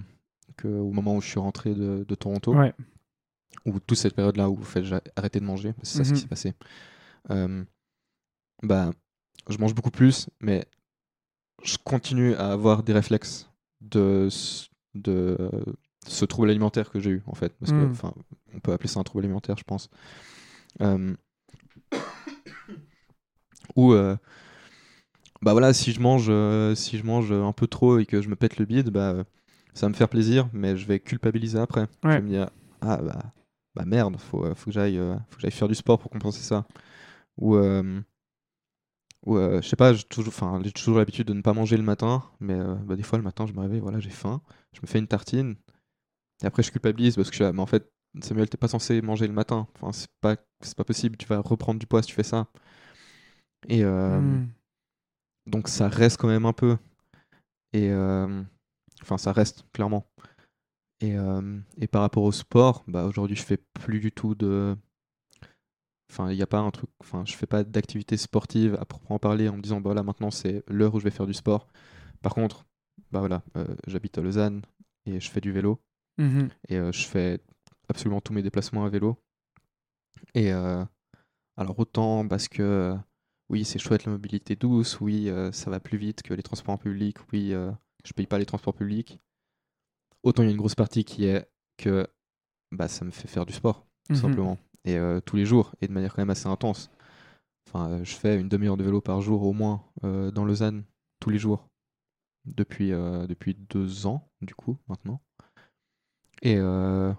[0.57, 2.73] que au moment où je suis rentré de, de Toronto, Ouais.
[3.65, 5.74] ou toute cette période-là où en fait, j'ai arrêté de manger.
[5.83, 6.15] C'est ça ce Mhm.
[6.16, 6.55] qui s'est passé.
[7.31, 7.65] Euh,
[8.62, 8.91] bah,
[9.49, 10.66] je mange beaucoup plus, mais
[11.65, 13.51] je continue à avoir des réflexes
[13.81, 15.37] de, ce- de
[16.07, 17.53] ce trouble alimentaire que j'ai eu, en fait.
[17.59, 17.91] Parce que, Mhm.
[17.91, 18.15] enfin,
[18.55, 19.89] on peut appeler ça un trouble alimentaire, je pense.
[20.81, 21.15] Euh,
[23.77, 24.16] Ou, euh,
[25.43, 28.28] bah voilà, si je mange, euh, si je mange un peu trop et que je
[28.28, 29.24] me pète le bide, bah,
[29.77, 31.86] ça va me faire plaisir, mais je vais culpabiliser après.
[32.12, 32.51] Je vais me dire,
[32.81, 33.32] ah bah,
[33.77, 36.66] bah merde, faut, euh, faut que j'aille euh, j'aille faire du sport pour compenser ça.
[37.39, 38.01] Ou, euh,
[39.27, 40.32] ou je sais pas, j'ai toujours,
[40.74, 43.53] toujours l'habitude de ne pas manger le matin, mais bah, des fois le matin je
[43.53, 44.40] me réveille, voilà, j'ai faim,
[44.73, 45.57] je me fais une tartine,
[46.43, 47.90] et après je culpabilise parce que je suis là, mais en fait,
[48.23, 51.40] Samuel, t'es pas censé manger le matin, enfin, c'est pas, c'est pas possible, tu vas
[51.40, 52.48] reprendre du poids si tu fais ça.
[53.69, 54.48] Et euh, Mm.
[55.47, 56.77] donc ça reste quand même un peu.
[57.73, 58.43] Et euh,
[59.02, 60.06] enfin, ça reste clairement.
[61.01, 64.77] Et, euh, et par rapport au sport, bah aujourd'hui je fais plus du tout de.
[66.10, 66.89] Enfin, il n'y a pas un truc.
[67.01, 70.31] Enfin, je fais pas d'activité sportive à proprement parler en me disant bah voilà maintenant
[70.31, 71.66] c'est l'heure où je vais faire du sport.
[72.23, 72.64] Par contre,
[73.12, 74.62] bah voilà, euh, j'habite à Lausanne
[75.05, 75.81] et je fais du vélo
[76.18, 76.48] Mhm.
[76.68, 77.40] et euh, je fais
[77.89, 79.18] absolument tous mes déplacements à vélo.
[80.35, 80.51] Et
[81.56, 82.94] alors autant parce que
[83.48, 86.74] oui c'est chouette la mobilité douce, oui euh, ça va plus vite que les transports
[86.74, 87.70] en public, oui euh,
[88.07, 89.20] je paye pas les transports publics.
[90.23, 91.47] Autant il y a une grosse partie qui est
[91.77, 92.07] que
[92.73, 94.20] bah ça me fait faire du sport tout Mhm.
[94.20, 96.91] simplement et euh, tous les jours et de manière quand même assez intense.
[97.69, 100.85] Enfin euh, je fais une demi-heure de vélo par jour au moins euh, dans Lausanne
[101.20, 101.69] tous les jours
[102.45, 105.20] depuis depuis deux ans du coup maintenant.
[106.43, 107.12] Et, euh,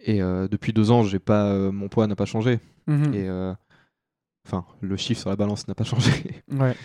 [0.00, 2.60] et depuis deux ans, j'ai pas, mon poids n'a pas changé.
[2.86, 3.14] Mhm.
[3.14, 3.28] Et
[4.46, 6.42] enfin, le chiffre sur la balance n'a pas changé.
[6.52, 6.76] Ouais.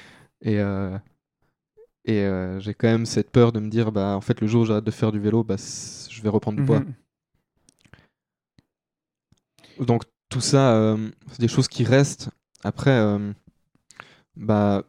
[0.41, 0.98] Et, euh,
[2.10, 4.64] et euh, j'ai quand même cette peur de me dire, bah, en fait, le jour
[4.64, 6.80] où j'arrête de faire du vélo, bah, je vais reprendre du poids.
[6.80, 6.94] Mhm.
[9.86, 12.30] Donc tout ça, euh, c'est des choses qui restent.
[12.64, 13.31] Après, euh,
[14.36, 14.84] bah,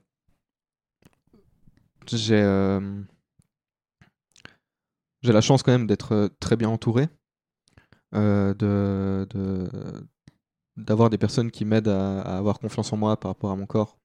[2.06, 2.42] j'ai
[5.22, 7.08] j'ai la chance quand même d'être très bien entouré,
[8.12, 9.68] de de-
[10.76, 13.66] d'avoir des personnes qui m'aident à, à avoir confiance en moi par rapport à mon
[13.66, 13.98] corps.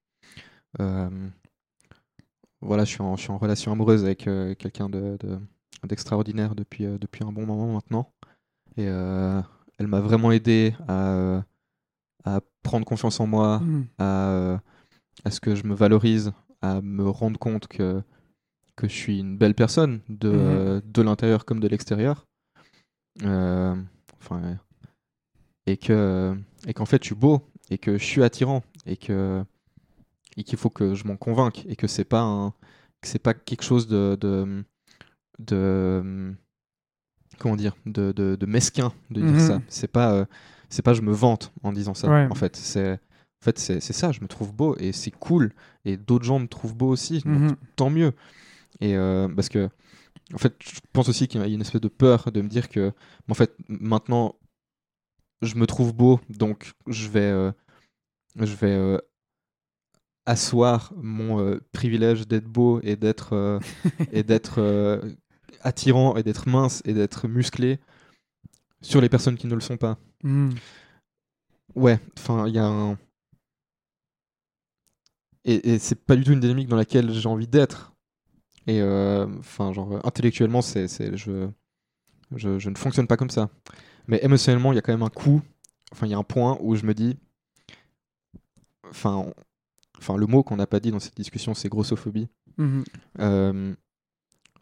[2.65, 5.39] Voilà, je suis en, je suis en relation amoureuse avec euh, quelqu'un de, de-
[5.87, 8.11] d'extraordinaire depuis, euh, depuis un bon moment maintenant.
[8.77, 9.41] Et euh,
[9.77, 11.43] elle m'a vraiment aidé à,
[12.23, 13.85] à prendre confiance en moi, Mhm.
[13.99, 14.59] à,
[15.23, 16.31] à ce que je me valorise,
[16.61, 18.01] à me rendre compte que,
[18.75, 22.25] que je suis une belle personne de, euh, de l'intérieur comme de l'extérieur.
[23.23, 24.57] Enfin,
[25.67, 26.35] et que
[26.67, 29.43] et qu'en fait je suis beau et que je suis attirant et que
[30.37, 32.51] et qu'il faut que je m'en convainque et que c'est pas un
[33.01, 34.63] que c'est pas quelque chose de de,
[35.39, 36.35] de
[37.39, 39.39] comment dire de, de, de mesquin de dire Mhm.
[39.39, 40.25] ça c'est pas euh,
[40.69, 42.27] c'est pas je me vante en disant ça Ouais.
[42.29, 45.53] en fait c'est en fait c'est ça je me trouve beau et c'est cool
[45.83, 47.55] et d'autres gens me trouvent beau aussi donc Mhm.
[47.75, 48.13] tant mieux
[48.81, 49.69] et euh, parce que
[50.33, 52.69] en fait je pense aussi qu'il y a une espèce de peur de me dire
[52.69, 52.91] que
[53.29, 54.35] en fait maintenant
[55.41, 57.51] je me trouve beau donc je vais euh,
[58.37, 58.99] je vais
[60.25, 63.59] asseoir mon euh, privilège d'être beau et d'être euh,
[64.11, 65.01] et d'être euh,
[65.61, 67.79] attirant et d'être mince et d'être musclé
[68.81, 69.97] sur les personnes qui ne le sont pas.
[70.23, 70.55] Mhm.
[71.75, 72.97] ouais enfin il y a un
[75.43, 77.93] et, et c'est pas du tout une dynamique dans laquelle j'ai envie d'être.
[78.67, 81.47] Et enfin genre intellectuellement c'est je,
[82.35, 83.49] je je ne fonctionne pas comme ça.
[84.07, 85.43] Mais émotionnellement il y a quand même un coup
[85.91, 87.15] enfin il y a un point où je me dis
[88.89, 89.31] enfin
[89.99, 92.27] enfin le mot qu'on n'a pas dit dans cette discussion c'est grossophobie
[92.57, 92.83] Mhm.
[93.19, 93.73] euh,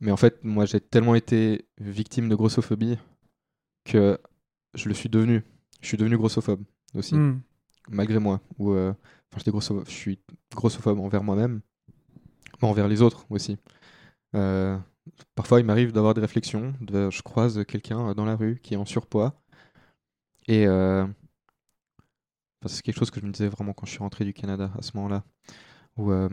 [0.01, 2.97] mais en fait, moi, j'ai tellement été victime de grossophobie
[3.85, 4.17] que
[4.73, 5.43] je le suis devenu.
[5.79, 6.61] Je suis devenu grossophobe
[6.95, 7.15] aussi.
[7.15, 7.39] Mhm.
[7.89, 8.41] malgré moi.
[8.59, 10.19] Ou, euh, enfin, j'étais grosso- je suis
[10.55, 11.61] grossophobe envers moi-même,
[12.61, 13.57] mais envers les autres aussi.
[14.35, 14.77] Euh,
[15.35, 16.73] parfois, il m'arrive d'avoir des réflexions.
[16.81, 19.33] de- je croise quelqu'un dans la rue qui est en surpoids.
[20.47, 21.05] Et euh,
[22.63, 24.71] enfin, c'est quelque chose que je me disais vraiment quand je suis rentré du Canada
[24.77, 25.23] à ce moment-là.
[25.97, 26.29] Où, euh,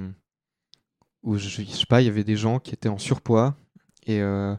[1.23, 3.57] où je, je sais pas, il y avait des gens qui étaient en surpoids.
[4.07, 4.55] Et, euh,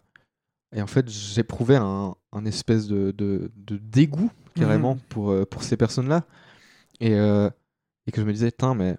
[0.74, 5.64] et en fait, j'éprouvais un, un espèce de, de, de dégoût carrément pour, euh, pour
[5.64, 6.26] ces personnes-là.
[7.00, 7.50] Et, euh,
[8.06, 8.98] et que je me disais, Tain, mais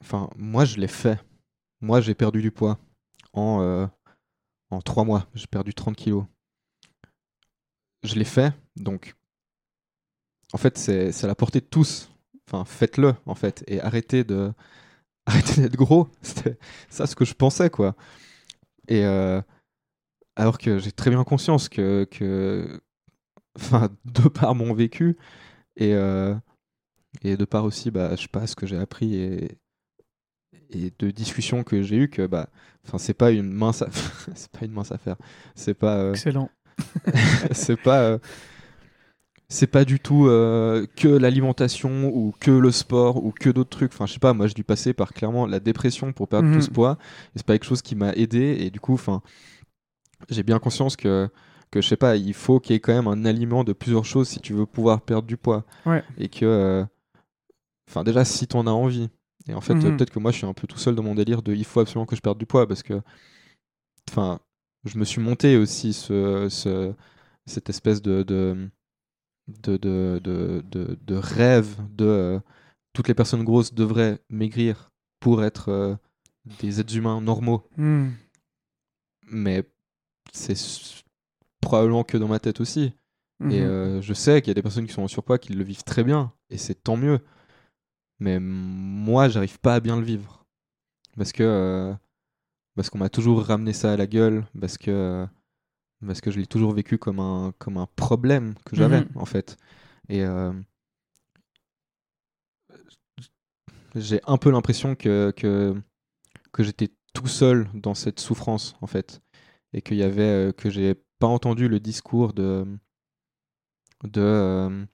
[0.00, 1.18] enfin, moi je l'ai fait.
[1.80, 2.78] Moi j'ai perdu du poids
[3.32, 3.88] en,
[4.70, 5.26] en 3 mois.
[5.34, 6.24] J'ai perdu 30 kilos.
[8.04, 9.16] Je l'ai fait, donc
[10.52, 12.10] en fait c'est à la portée de tous.
[12.48, 14.52] Enfin, faites-le en fait et arrêtez de
[15.26, 16.08] arrêtez d'être gros.
[16.22, 16.58] C'était
[16.90, 17.96] ça ce que je pensais quoi.
[18.88, 19.40] Et euh,
[20.36, 22.80] alors que j'ai très bien conscience que, que
[23.58, 25.16] enfin, de par mon vécu
[25.76, 26.34] et, euh,
[27.22, 29.58] et de par aussi, bah, je sais pas, ce que j'ai appris et,
[30.70, 32.48] et de discussions que j'ai eues, que bah,
[32.86, 35.16] enfin, c'est pas une mince, aff- c'est pas une mince affaire.
[35.54, 36.50] C'est pas, euh, Excellent.
[37.52, 38.18] c'est pas,
[39.52, 43.92] c'est pas du tout euh, que l'alimentation ou que le sport ou que d'autres trucs.
[43.92, 46.54] Enfin, je sais pas, moi, j'ai dû passer par clairement la dépression pour perdre Mhm.
[46.54, 46.98] tout ce poids.
[47.34, 48.56] Et c'est pas quelque chose qui m'a aidé.
[48.60, 49.22] Et du coup, enfin,
[50.28, 51.28] j'ai bien conscience que,
[51.70, 54.04] que je sais pas, il faut qu'il y ait quand même un aliment de plusieurs
[54.04, 55.64] choses si tu veux pouvoir perdre du poids.
[55.86, 56.02] Ouais.
[56.18, 56.84] Et que, euh,
[57.88, 59.08] enfin, déjà, si t'en as envie.
[59.48, 59.86] Et en fait, Mhm.
[59.86, 61.64] euh, peut-être que moi, je suis un peu tout seul dans mon délire de il
[61.64, 63.00] faut absolument que je perde du poids parce que,
[64.10, 64.40] enfin,
[64.84, 66.92] je me suis monté aussi ce, ce-
[67.46, 68.70] cette espèce de, de,
[69.48, 72.40] de, de, de, de- de rêve de euh,
[72.92, 74.90] toutes les personnes grosses devraient maigrir
[75.20, 75.96] pour être euh,
[76.60, 77.62] des êtres humains normaux.
[77.76, 78.10] Hmm.
[79.26, 79.64] Mais
[80.32, 80.56] c'est
[81.60, 82.92] probablement que dans ma tête aussi.
[83.50, 83.66] Et Mhm.
[83.66, 85.82] euh, je sais qu'il y a des personnes qui sont en surpoids qui le vivent
[85.82, 87.18] très bien, et c'est tant mieux.
[88.20, 90.44] Mais moi, j'arrive pas à bien le vivre.
[91.16, 91.92] Parce que
[92.76, 95.26] parce qu'on m'a toujours ramené ça à la gueule, parce que
[96.06, 99.08] parce que je l'ai toujours vécu comme un comme un problème que j'avais Mhm.
[99.16, 99.56] en fait.
[100.08, 100.52] Et euh,
[103.94, 105.74] j'ai un peu l'impression que que
[106.52, 109.20] que j'étais tout seul dans cette souffrance en fait,
[109.72, 112.66] et qu'il y avait euh, que j'ai pas entendu le discours de
[114.02, 114.84] de euh,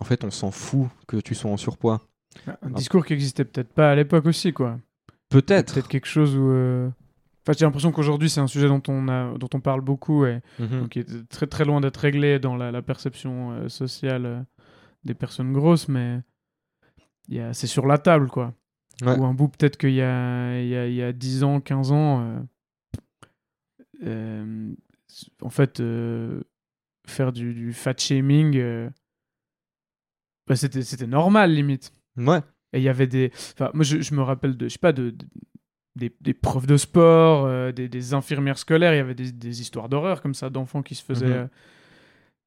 [0.00, 2.00] en fait on s'en fout que tu sois en surpoids
[2.62, 4.78] Un discours qui existait peut-être pas à l'époque aussi, quoi.
[5.30, 6.92] peut-être Peut-être quelque chose où.
[7.42, 10.40] Enfin, j'ai l'impression qu'aujourd'hui, c'est un sujet dont on, a, dont on parle beaucoup et
[10.58, 10.88] Mhm.
[10.88, 14.40] qui est très très loin d'être réglé dans la, la perception euh, sociale euh,
[15.04, 16.20] des personnes grosses, mais
[17.52, 18.52] c'est sur la table, quoi.
[19.02, 19.16] Ouais.
[19.18, 21.60] Ou un bout, peut-être qu'il y a, il y, a, il y a 10 ans,
[21.60, 22.42] 15 ans,
[24.02, 24.72] euh,
[25.42, 25.82] en fait,
[27.06, 28.60] faire du, du fat shaming,
[30.46, 31.92] bah, c'était c'était normal, limite.
[32.16, 32.40] ouais
[32.72, 33.30] Et il y avait des.
[33.54, 34.68] Enfin, moi, je, je me rappelle de.
[34.68, 35.10] Je sais pas, de.
[35.10, 35.26] de-
[36.00, 39.60] des, des profs de sport, euh, des, des infirmières scolaires, il y avait des, des
[39.60, 41.26] histoires d'horreur comme ça, d'enfants qui se faisaient.
[41.26, 41.32] Mhm.
[41.32, 41.46] euh,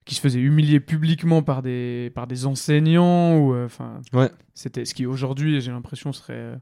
[0.06, 4.30] qui se faisaient humilier publiquement par des, par des enseignants ou euh, enfin Ouais.
[4.54, 6.60] c'était ce qui aujourd'hui j'ai l'impression serait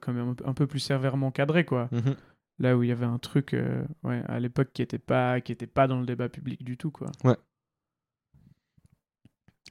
[0.00, 2.16] quand même un peu- plus sévèrement cadré quoi Mhm.
[2.58, 3.54] là où il y avait un truc
[4.02, 6.90] ouais, à l'époque qui était pas qui était pas dans le débat public du tout
[6.90, 7.08] quoi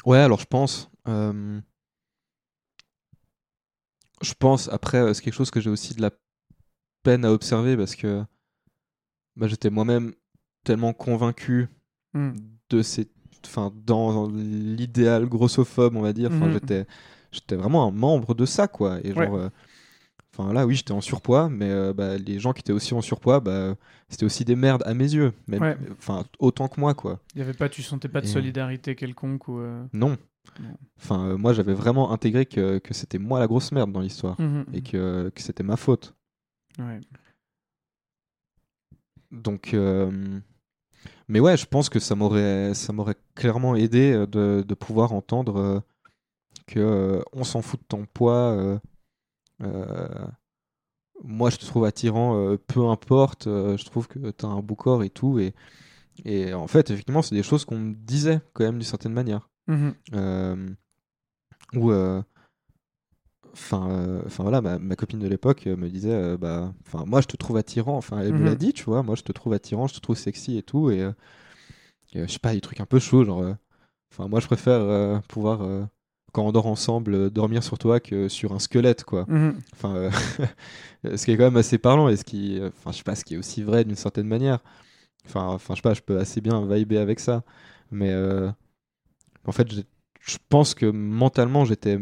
[0.06, 0.91] Ouais, alors je pense.
[4.22, 6.11] Je pense, après, euh, c'est quelque chose que j'ai aussi de la
[7.03, 8.23] peine à observer parce que
[9.35, 10.14] bah, j'étais moi-même
[10.64, 11.68] tellement convaincu
[12.14, 12.31] Hmm.
[12.69, 13.07] de ces.
[13.45, 16.31] Enfin, dans l'idéal grossophobe, on va dire.
[16.31, 16.53] Enfin, Mhm.
[16.53, 16.85] j'étais,
[17.31, 18.99] j'étais vraiment un membre de ça, quoi.
[19.03, 19.31] Et genre.
[19.34, 19.39] Ouais.
[19.41, 19.49] euh,
[20.39, 23.02] Enfin là, oui, j'étais en surpoids, mais euh, bah, les gens qui étaient aussi en
[23.02, 23.76] surpoids, bah,
[24.07, 25.34] c'était aussi des merdes à mes yeux.
[25.48, 25.77] Même, Ouais.
[25.98, 27.19] Enfin, autant que moi, quoi.
[27.34, 30.15] il y avait pas tu sentais pas de Et- solidarité quelconque ou euh, Non.
[30.98, 34.40] Enfin, euh, moi, j'avais vraiment intégré que, que c'était moi la grosse merde dans l'histoire
[34.40, 36.14] mhm, et que, que c'était ma faute.
[36.80, 36.99] ouais.
[39.32, 40.40] Donc, euh,
[41.28, 45.14] mais ouais, je pense que ça m'aurait, ça m'aurait clairement aidé euh, de, de pouvoir
[45.14, 45.80] entendre euh,
[46.65, 48.80] que on s'en fout de ton poids.
[51.24, 53.45] moi, je te trouve attirant, peu importe.
[53.45, 55.40] je trouve que tu as un beau corps et tout.
[55.40, 55.53] Et,
[56.26, 59.49] et en fait, effectivement, c'est des choses qu'on me disait quand même d'une certaine manière.
[59.68, 59.94] Mhm.
[60.14, 60.69] euh,
[61.76, 62.22] où euh,
[63.53, 67.06] enfin euh, enfin voilà ma, ma copine de l'époque euh, me disait euh, bah enfin
[67.06, 68.57] moi je te trouve attirant enfin elle me l'a Mhm.
[68.57, 70.99] dit tu vois moi je te trouve attirant je te trouve sexy et tout et,
[72.14, 73.44] et, je sais pas des trucs un peu chauds genre
[74.11, 75.88] enfin moi je préfère pouvoir
[76.34, 79.56] quand on dort ensemble dormir sur toi que sur un squelette quoi Mhm.
[79.73, 80.11] enfin euh,
[81.18, 83.26] ce qui est quand même assez parlant et ce qui enfin je sais pas ce
[83.26, 84.60] qui est aussi vrai d'une certaine manière
[85.26, 87.44] enfin enfin je sais pas je peux assez bien vibrer avec ça
[87.91, 88.49] mais euh,
[89.48, 89.68] en fait
[90.22, 91.99] je pense que mentalement, j'étais.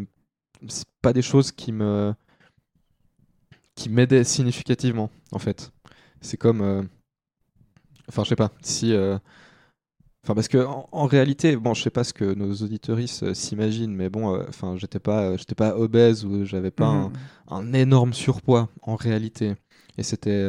[0.70, 2.14] C'est pas des choses qui me.
[3.76, 5.72] qui m'aidaient significativement, en fait.
[6.22, 6.62] C'est comme.
[6.62, 6.84] euh,
[8.08, 8.52] Enfin, je sais pas.
[8.62, 8.94] Si.
[8.94, 9.18] euh,
[10.24, 13.34] Enfin, parce que en, en réalité, bon, je sais pas ce que nos auditeuristes euh,
[13.36, 17.10] s'imaginent, mais bon, euh, enfin, j'étais pas, euh, j'étais pas obèse ou j'avais pas un,
[17.10, 17.14] Mhm.
[17.50, 19.54] un énorme surpoids en réalité.
[19.98, 20.44] Et c'était,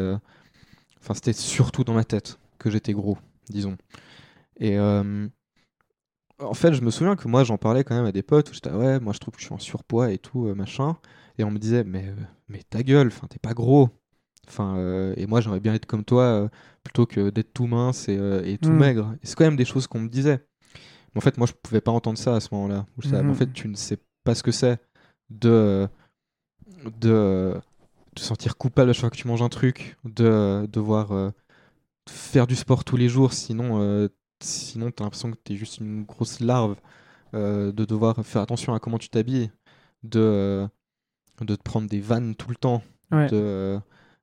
[1.00, 3.18] enfin, c'était surtout dans ma tête que j'étais gros,
[3.50, 3.76] disons.
[4.60, 4.78] Et
[6.38, 8.54] en fait, je me souviens que moi, j'en parlais quand même à des potes où
[8.54, 10.96] j'étais ouais, moi, je trouve que je suis en surpoids et tout euh, machin.
[11.38, 12.14] Et on me disait mais, euh,
[12.48, 13.90] mais ta gueule, t'es pas gros.
[14.48, 16.48] Enfin, euh, et moi, j'aimerais bien être comme toi euh,
[16.84, 18.78] plutôt que d'être tout mince et, euh, et tout Mm.
[18.78, 19.14] maigre.
[19.22, 20.46] Et c'est quand même des choses qu'on me disait.
[21.14, 22.86] Mais en fait, moi, je pouvais pas entendre ça à ce moment-là.
[23.30, 24.78] En fait, tu ne sais pas ce que c'est
[25.30, 25.88] de,
[27.00, 27.54] de
[28.14, 31.32] te sentir coupable à chaque fois que tu manges un truc, de devoir
[32.08, 34.08] faire du sport tous les jours, sinon,
[34.40, 36.76] sinon tu as l'impression que tu es juste une grosse larve,
[37.34, 39.50] euh, de devoir faire attention à comment tu t'habilles,
[40.02, 40.68] de, euh,
[41.40, 42.82] de te prendre des vannes tout le temps,
[43.12, 43.28] Ouais.
[43.28, 43.78] de, euh,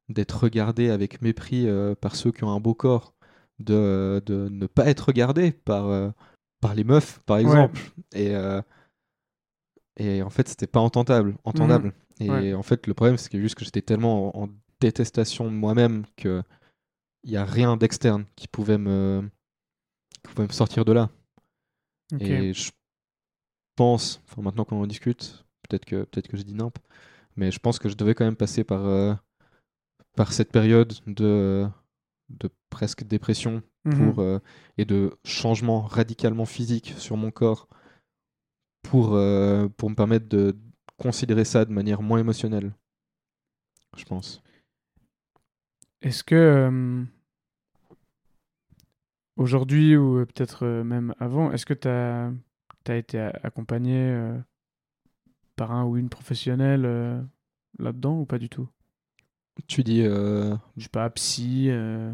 [0.10, 3.14] d'être regardé avec mépris euh, par ceux qui ont un beau corps,
[3.60, 6.10] de, de ne pas être regardé par, euh,
[6.60, 7.80] par les meufs, par exemple.
[8.14, 8.62] Et, euh,
[9.98, 11.36] et en fait, c'était pas entendable.
[11.44, 11.94] entendable.
[12.20, 12.54] Et Ouais.
[12.54, 14.50] en fait, le problème, c'est que juste que j'étais tellement en, en
[14.80, 16.44] détestation de moi-même que
[17.24, 19.24] il y a rien d'externe qui pouvait me
[20.24, 21.10] pouvait me sortir de là.
[22.20, 22.72] Et je
[23.76, 26.78] pense, enfin maintenant qu'on en discute, peut-être que peut-être que je dis nimp,
[27.36, 29.14] mais je pense que je devais quand même passer par euh,
[30.16, 31.68] par cette période de
[32.30, 34.14] de presque dépression Mhm.
[34.14, 34.40] pour euh,
[34.78, 37.68] et de changement radicalement physique sur mon corps
[38.82, 40.56] pour euh, pour me permettre de
[40.98, 42.74] considérer ça de manière moins émotionnelle.
[43.98, 44.42] Je pense.
[46.02, 47.06] Est-ce que
[49.38, 52.32] aujourd'hui ou euh, peut-être euh, même avant, est-ce que tu as,
[52.96, 54.38] été accompagné euh,
[55.56, 57.24] par un ou une professionnelle
[57.80, 58.68] là-dedans ou pas du tout?
[59.68, 61.68] Tu dis euh, Je sais pas, psy.
[61.70, 62.12] euh,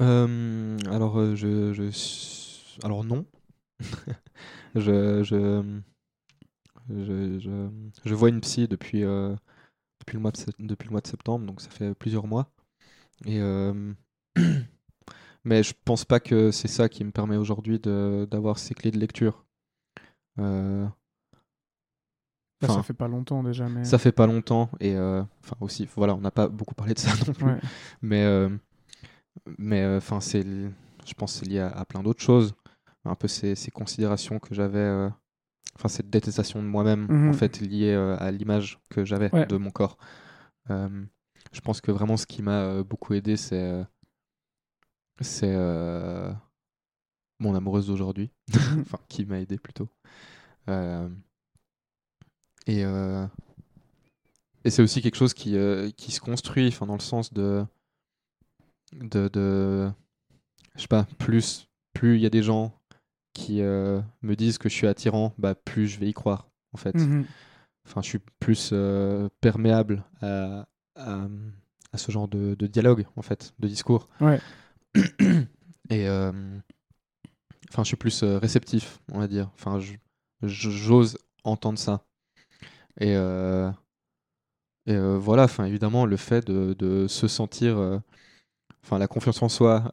[0.00, 1.90] Euh, alors, je,
[2.84, 3.26] alors non.
[4.74, 5.80] je, je,
[6.90, 7.68] je,
[8.04, 11.60] je, vois une psy depuis, depuis, le mois de, depuis le mois de septembre, donc
[11.60, 12.50] ça fait plusieurs mois.
[13.26, 13.40] Et,
[15.44, 18.98] mais je pense pas que c'est ça qui me permet aujourd'hui d'avoir ces clés de
[18.98, 19.44] lecture.
[20.38, 20.86] Euh,
[22.60, 23.84] Enfin, ça fait pas longtemps déjà, mais.
[23.84, 26.98] ça fait pas longtemps et euh, enfin aussi, voilà, on n'a pas beaucoup parlé de
[26.98, 27.44] ça non plus.
[27.46, 27.60] Ouais.
[28.02, 28.48] Mais euh,
[29.58, 32.54] mais enfin c'est je pense que c'est lié à, à plein d'autres choses.
[33.04, 35.08] Un peu ces, ces considérations que j'avais euh,
[35.76, 37.28] enfin cette détestation de moi-même Mhm.
[37.28, 39.46] en fait liée euh, à l'image que j'avais Ouais.
[39.46, 39.96] de mon corps.
[40.70, 40.88] Euh,
[41.52, 43.84] je pense que vraiment ce qui m'a euh, beaucoup aidé c'est euh,
[45.20, 46.32] c'est euh,
[47.38, 48.30] mon amoureuse d'aujourd'hui,
[48.80, 49.88] enfin qui m'a aidé plutôt.
[50.68, 51.08] Euh,
[52.66, 53.26] et euh,
[54.64, 55.56] et c'est aussi quelque chose qui,
[55.96, 57.64] qui se construit, enfin dans le sens de
[58.92, 59.90] de, de
[60.76, 62.74] je sais pas, plus plus il y a des gens
[63.32, 66.96] qui me disent que je suis attirant, bah plus je vais y croire en fait.
[67.86, 68.74] Enfin, je suis plus
[69.40, 71.28] perméable à, à,
[71.92, 74.08] à ce genre de, de dialogue en fait, de discours.
[74.20, 74.40] Ouais.
[75.90, 76.32] Et euh,
[77.70, 79.50] enfin, je suis plus euh, réceptif, on va dire.
[79.54, 79.78] Enfin,
[80.42, 82.04] j'ose entendre ça.
[83.00, 83.70] Et, euh,
[84.86, 87.98] et euh, voilà, enfin, évidemment, le fait de, de se sentir, euh,
[88.82, 89.90] enfin, la confiance en soi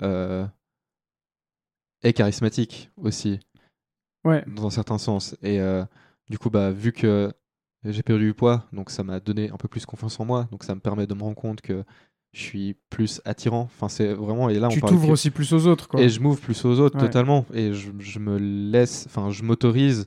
[2.03, 3.39] est charismatique aussi
[4.23, 4.43] Ouais.
[4.47, 5.35] dans un certain sens.
[5.43, 5.59] Et
[6.29, 7.31] du coup, bah, vu que
[7.83, 10.47] j'ai perdu du poids, donc ça m'a donné un peu plus confiance en moi.
[10.51, 11.83] Donc ça me permet de me rendre compte que
[12.35, 13.61] je suis plus attirant.
[13.61, 14.49] Enfin, c'est vraiment.
[14.49, 16.01] Et là, Tu t'ouvres aussi plus aux autres, quoi.
[16.01, 17.05] Et je m'ouvre plus aux autres Ouais.
[17.05, 17.45] totalement.
[17.53, 19.05] Et je, je me laisse.
[19.07, 20.05] Enfin, je m'autorise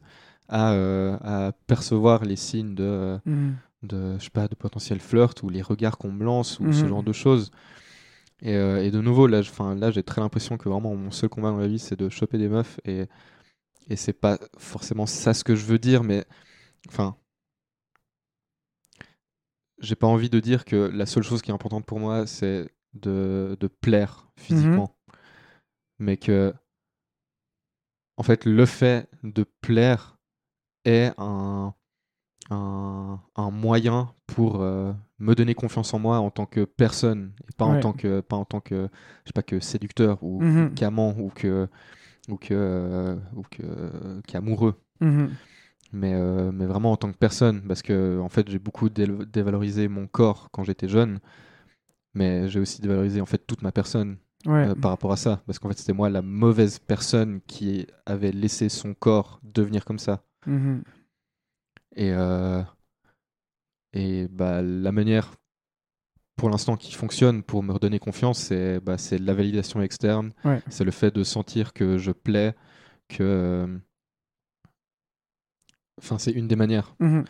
[0.49, 3.57] à, euh, à percevoir les signes de, Mhm.
[3.83, 6.83] de, je sais pas, de potentiel flirt ou les regards qu'on me lance ou ce
[6.83, 6.89] Mhm.
[6.89, 7.51] genre de choses.
[8.43, 9.41] Et, euh, et de nouveau, là,
[9.77, 12.37] là j'ai très l'impression que vraiment mon seul combat dans la vie, c'est de choper
[12.39, 12.79] des meufs.
[12.85, 13.07] Et,
[13.89, 16.25] et c'est pas forcément ça ce que je veux dire, mais
[16.89, 17.17] enfin.
[19.81, 22.69] J'ai pas envie de dire que la seule chose qui est importante pour moi, c'est
[22.95, 24.97] de, de plaire physiquement.
[25.99, 26.55] Mais que,
[28.17, 30.19] en fait, le fait de plaire
[30.85, 31.75] est un,
[32.51, 37.53] un, un moyen pour euh, me donner confiance en moi en tant que personne et
[37.57, 38.89] pas en tant que pas en tant que
[39.25, 40.75] je sais pas que séducteur ou Mhm.
[40.75, 41.69] qu'amant ou que
[42.29, 45.31] ou que euh, ou que qu'amoureux Mhm.
[45.93, 49.89] Mais euh, mais vraiment en tant que personne parce que en fait j'ai beaucoup dévalorisé
[49.89, 51.19] mon corps quand j'étais jeune
[52.15, 54.69] mais j'ai aussi dévalorisé en fait toute ma personne Ouais.
[54.69, 55.43] euh, par rapport à ça.
[55.47, 59.99] Parce qu'en fait, c'était moi la mauvaise personne qui avait laissé son corps devenir comme
[59.99, 60.23] ça.
[60.47, 60.83] Mhm.
[61.97, 62.63] Et, euh,
[63.93, 65.35] et bah, la manière,
[66.37, 70.33] pour l'instant, qui fonctionne pour me redonner confiance, c'est bah, la validation externe.
[70.45, 70.63] Ouais.
[70.69, 72.55] C'est le fait de sentir que je plais,
[73.09, 73.81] que.
[75.99, 77.25] Enfin, c'est une des manières Mhm.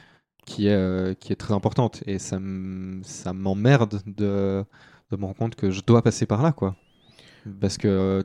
[0.46, 2.02] qui est, euh, qui est très importante.
[2.06, 4.64] Et ça m'emmerde de,
[5.10, 6.76] de me rendre compte que je dois passer par là, quoi.
[7.60, 7.88] Parce que.
[7.88, 8.22] euh,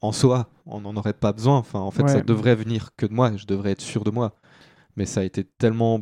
[0.00, 1.56] En soi, on n'en aurait pas besoin.
[1.56, 3.36] Enfin, en fait, ça devrait venir que de moi.
[3.36, 4.36] Je devrais être sûr de moi.
[4.96, 6.00] Mais ça a été tellement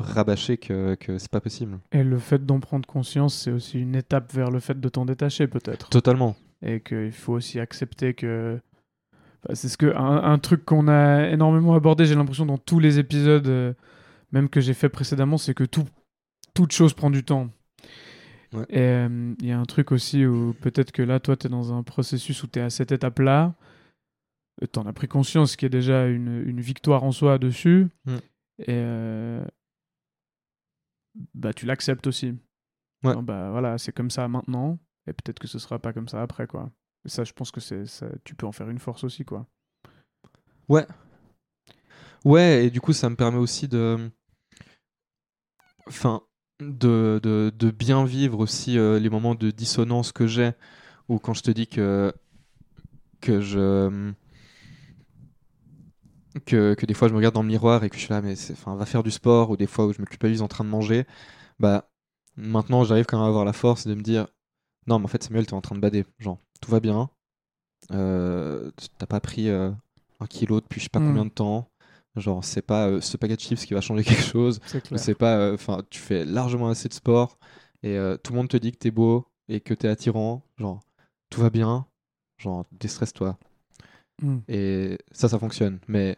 [0.00, 1.78] rabâché que, que c'est pas possible.
[1.92, 5.04] Et le fait d'en prendre conscience, c'est aussi une étape vers le fait de t'en
[5.06, 5.88] détacher, peut-être.
[5.90, 6.34] Totalement.
[6.60, 8.60] Et qu'il faut aussi accepter que.
[9.54, 12.98] C'est ce que un, un truc qu'on a énormément abordé, j'ai l'impression, dans tous les
[12.98, 13.72] épisodes, euh,
[14.32, 15.86] même que j'ai fait précédemment, c'est que tout,
[16.54, 17.48] toute chose prend du temps.
[18.52, 18.64] Ouais.
[18.70, 21.50] Et euh, il y a un truc aussi où peut-être que là, toi, tu es
[21.50, 23.54] dans un processus où tu es à cette étape-là.
[24.72, 27.88] Tu en as pris conscience, ce qui est déjà une, une victoire en soi dessus.
[28.58, 29.44] Et euh,
[31.34, 32.34] bah, tu l'acceptes aussi.
[33.04, 33.14] Ouais.
[33.22, 34.78] Bah voilà, c'est comme ça maintenant.
[35.06, 36.70] Et peut-être que ce sera pas comme ça après, quoi.
[37.06, 39.46] Ça, je pense que c'est, ça, tu peux en faire une force aussi, quoi.
[42.24, 44.10] Ouais, et du coup, ça me permet aussi de.
[47.78, 50.52] Bien vivre aussi euh, les moments de dissonance que j'ai,
[51.08, 52.12] ou quand je te dis que.
[53.26, 54.12] je.
[56.44, 58.36] Que, des fois je me regarde dans le miroir et que je suis là, mais
[58.36, 60.68] c'est- va faire du sport, ou des fois où je me culpabilise en train de
[60.68, 61.06] manger,
[61.60, 61.90] bah
[62.36, 64.26] maintenant j'arrive quand même à avoir la force de me dire
[64.88, 67.10] non, mais en fait Samuel, t'es en train de bader, genre tout va bien,
[67.92, 69.70] euh, t'as pas pris euh,
[70.20, 71.06] un kilo depuis je sais pas Mm.
[71.08, 71.68] combien de temps,
[72.16, 74.60] genre c'est pas euh, ce paquet de chips qui va changer quelque chose,
[74.96, 77.38] C'est pas, euh, enfin tu fais largement assez de sport
[77.82, 80.80] et tout le monde te dit que t'es beau et que t'es attirant, genre
[81.30, 81.86] tout va bien,
[82.38, 83.38] genre déstresse-toi.
[84.22, 84.38] Mm.
[84.48, 85.78] Et ça, ça fonctionne.
[85.88, 86.16] Mais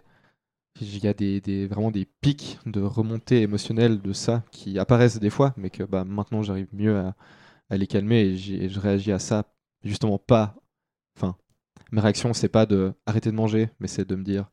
[0.80, 5.18] il y a des, des- vraiment des pics de remontée émotionnelle de ça qui apparaissent
[5.20, 7.16] des fois, mais que bah, maintenant j'arrive mieux à,
[7.70, 9.44] à les calmer et je réagis à ça
[9.84, 10.56] justement pas.
[11.16, 11.36] Enfin,
[11.92, 14.50] ma réaction, c'est pas de arrêter de manger, mais c'est de me dire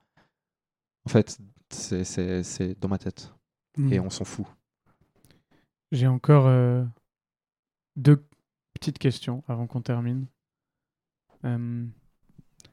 [1.05, 1.37] en fait,
[1.69, 3.31] c'est- c'est c'est dans ma tête
[3.77, 3.93] Mm.
[3.93, 4.45] et on s'en fout.
[5.91, 6.83] J'ai encore euh,
[7.95, 8.25] deux
[8.73, 10.27] petites questions avant qu'on termine.
[11.43, 11.85] Euh,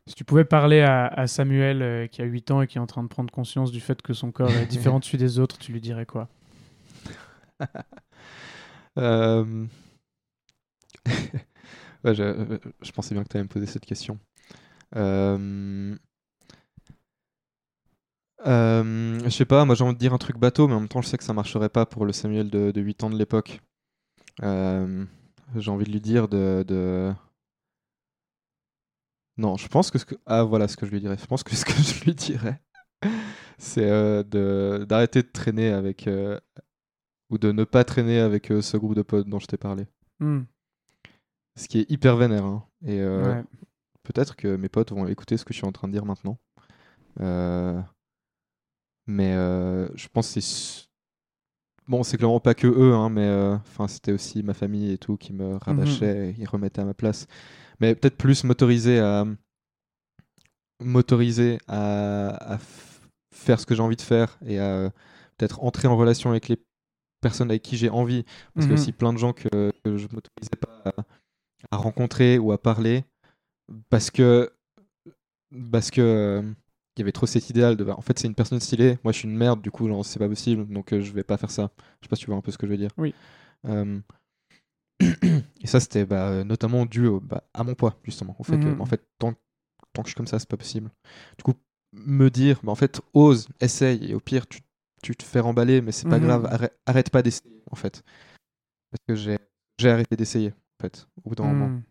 [0.06, 2.80] si tu pouvais parler à, à Samuel euh, qui a 8 ans et qui est
[2.80, 5.38] en train de prendre conscience du fait que son corps est différent de celui des
[5.38, 6.28] autres, tu lui dirais quoi?
[12.04, 14.18] je, pensais bien que tu allais me poser cette question.
[14.96, 15.96] Euh,
[18.46, 20.88] euh, je sais pas, moi j'ai envie de dire un truc bateau, mais en même
[20.88, 23.16] temps je sais que ça marcherait pas pour le Samuel de, de 8 ans de
[23.16, 23.60] l'époque.
[24.42, 25.04] Euh,
[25.56, 27.14] j'ai envie de lui dire de,
[29.36, 30.16] Non, je pense que ce que...
[30.26, 31.16] Ah voilà ce que je lui dirais.
[31.20, 32.60] Je pense que ce que je lui dirais,
[33.58, 33.88] c'est
[34.24, 36.08] d'arrêter de traîner avec...
[37.30, 39.86] ou de ne pas traîner avec ce groupe de potes dont je t'ai parlé.
[40.18, 40.42] Mm.
[41.56, 42.44] Ce qui est hyper vénère.
[42.44, 42.64] hein.
[42.86, 43.44] Et euh, Ouais.
[44.02, 46.38] peut-être que mes potes vont écouter ce que je suis en train de dire maintenant.
[47.20, 47.80] Euh,
[49.06, 50.86] Mais euh, je pense que c'est.
[51.88, 54.98] Bon, c'est clairement pas que eux, hein, mais euh, enfin, c'était aussi ma famille et
[54.98, 57.26] tout qui me rabâchait et ils remettaient à ma place.
[57.80, 59.26] Mais peut-être plus motorisé à.
[61.68, 63.00] À, à f-
[63.34, 64.90] faire ce que j'ai envie de faire et à euh,
[65.36, 66.58] peut-être entrer en relation avec les
[67.20, 68.24] personnes avec qui j'ai envie.
[68.54, 68.82] Parce qu'il y a Mhm.
[68.82, 71.04] aussi plein de gens que, que je m'autorisais pas à,
[71.72, 73.04] à rencontrer ou à parler
[73.90, 74.52] parce que
[75.70, 76.42] parce que euh,
[76.96, 79.12] il y avait trop cet idéal de bah, en fait c'est une personne stylée moi
[79.12, 81.36] je suis une merde du coup genre c'est pas possible donc euh, je vais pas
[81.36, 81.70] faire ça
[82.00, 83.14] je sais pas si tu vois un peu ce que je veux dire Oui.
[83.66, 84.00] Euh,
[85.60, 88.70] et ça c'était bah, notamment dû au- bah, à mon poids justement au fait que
[88.70, 88.80] Mhm.
[88.80, 89.34] en fait tant,
[89.92, 90.90] tant que je suis comme ça c'est pas possible
[91.38, 91.54] du coup
[91.92, 94.60] me dire bah, en fait ose essaye et au pire tu,
[95.02, 96.24] tu te fais remballer mais c'est pas Mhm.
[96.26, 98.02] grave arrête, arrête pas d'essayer en fait
[98.90, 101.82] parce que j'ai arrêté d'essayer fait au bout d'un moment Mm.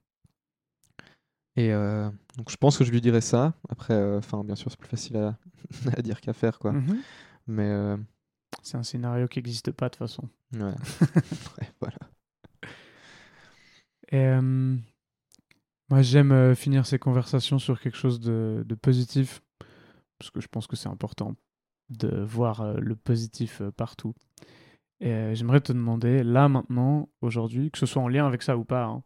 [1.57, 3.53] et euh, donc je pense que je lui dirais ça.
[3.69, 5.38] Après, euh, enfin bien sûr c'est plus facile à,
[5.97, 6.72] à dire qu'à faire quoi.
[6.73, 7.01] Mhm.
[7.47, 7.97] Mais euh,
[8.63, 10.30] C'est un scénario qui n'existe pas de toute façon.
[10.53, 10.76] ouais.
[11.57, 11.97] Ouais, voilà.
[14.13, 14.30] Et
[15.89, 19.41] moi, j'aime finir ces conversations sur quelque chose de, de positif,
[20.19, 21.35] parce que je pense que c'est important
[21.89, 24.13] de voir le positif partout.
[25.02, 28.56] Et euh, j'aimerais te demander, là, maintenant, aujourd'hui, que ce soit en lien avec ça
[28.56, 29.03] ou pas, hein,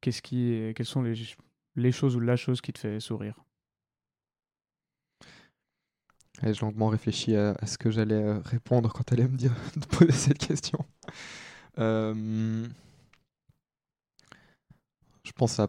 [0.00, 3.42] qu'est-ce qui, quelles sont les, choses ou la chose qui te fait sourire?
[6.42, 9.86] Et j'ai longuement réfléchi à, à ce que j'allais euh, répondre quand elle allait me
[9.98, 10.78] poser cette question.
[11.78, 12.66] Euh,
[15.24, 15.68] je pense n'a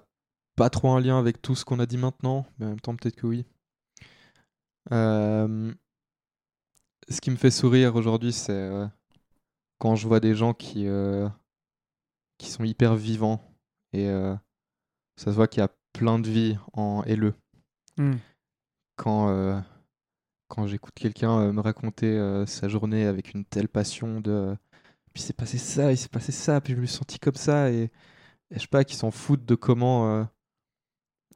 [0.55, 2.95] pas trop un lien avec tout ce qu'on a dit maintenant, mais en même temps,
[2.95, 3.45] peut-être que oui.
[4.91, 5.73] Euh,
[7.09, 8.87] ce qui me fait sourire aujourd'hui, c'est euh,
[9.81, 11.27] quand je vois des gens qui, euh,
[12.37, 13.41] qui sont hyper vivants
[13.93, 14.07] et
[15.17, 17.33] ça se voit qu'il y a plein de vie en LE.
[17.97, 18.13] Hmm.
[18.95, 19.63] Quand,
[20.47, 24.55] quand j'écoute quelqu'un me raconter sa journée avec une telle passion de
[25.13, 27.69] puis c'est passé ça, il s'est passé ça, puis je me suis senti comme ça
[27.69, 27.91] et,
[28.51, 30.25] je sais pas, qu'ils s'en foutent de comment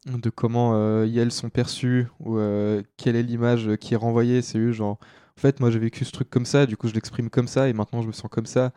[0.05, 4.41] de comment euh, elles sont perçues ou euh, quelle est l'image qui est renvoyée.
[4.41, 4.99] C'est eux, genre,
[5.37, 7.67] en fait, moi j'ai vécu ce truc comme ça, du coup je l'exprime comme ça
[7.69, 8.73] et maintenant je me sens comme ça.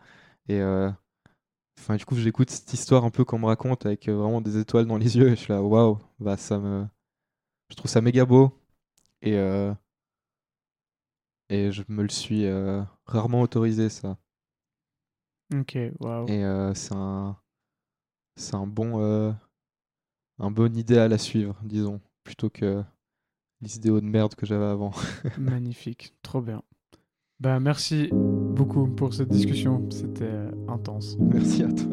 [0.49, 0.91] Et euh,
[1.79, 4.87] enfin, du coup, j'écoute cette histoire un peu qu'on me raconte avec vraiment des étoiles
[4.87, 6.87] dans les yeux et je suis là, waouh, bah ça me.
[7.71, 8.59] Je trouve ça méga beau
[9.21, 9.35] et,
[11.51, 12.47] et je me le suis
[13.07, 14.17] rarement autorisé ça.
[15.55, 16.27] Ok, waouh.
[16.29, 16.43] Et
[16.75, 17.37] c'est un.
[18.37, 19.37] C'est un bon
[20.39, 22.83] un bon idéal à suivre, disons, plutôt que
[23.61, 24.93] les idéaux de merde que j'avais avant.
[25.39, 26.63] Magnifique, trop bien.
[27.41, 31.17] Bah merci beaucoup pour cette discussion, c'était euh, intense.
[31.21, 31.93] Merci à toi.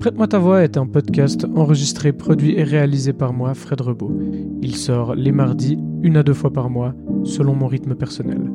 [0.00, 4.18] Prête-moi ta voix est un podcast enregistré, produit et réalisé par moi, Fred Rebaud.
[4.62, 6.94] Il sort les mardis, une à deux fois par mois,
[7.24, 8.50] selon mon rythme personnel.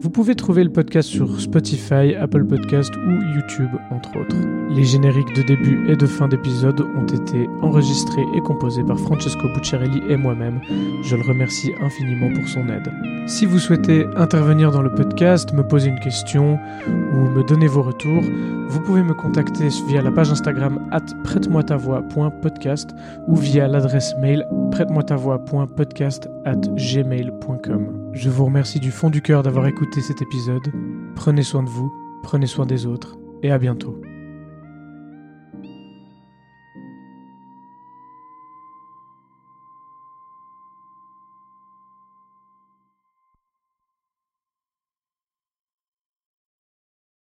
[0.00, 4.59] Vous pouvez trouver le podcast sur Spotify, Apple Podcast ou YouTube, entre autres.
[4.70, 9.48] Les génériques de début et de fin d'épisode ont été enregistrés et composés par Francesco
[9.48, 10.60] Bucciarelli et moi-même.
[11.02, 12.88] Je le remercie infiniment pour son aide.
[13.26, 16.56] Si vous souhaitez intervenir dans le podcast, me poser une question
[16.86, 18.22] ou me donner vos retours,
[18.68, 22.90] vous pouvez me contacter via la page Instagram at prête-moi ta voix.podcast
[23.26, 28.12] ou via l'adresse mail prête-moi ta voix.podcast at gmail.com.
[28.12, 30.72] Je vous remercie du fond du cœur d'avoir écouté cet épisode.
[31.16, 31.92] Prenez soin de vous,
[32.22, 34.00] prenez soin des autres et à bientôt.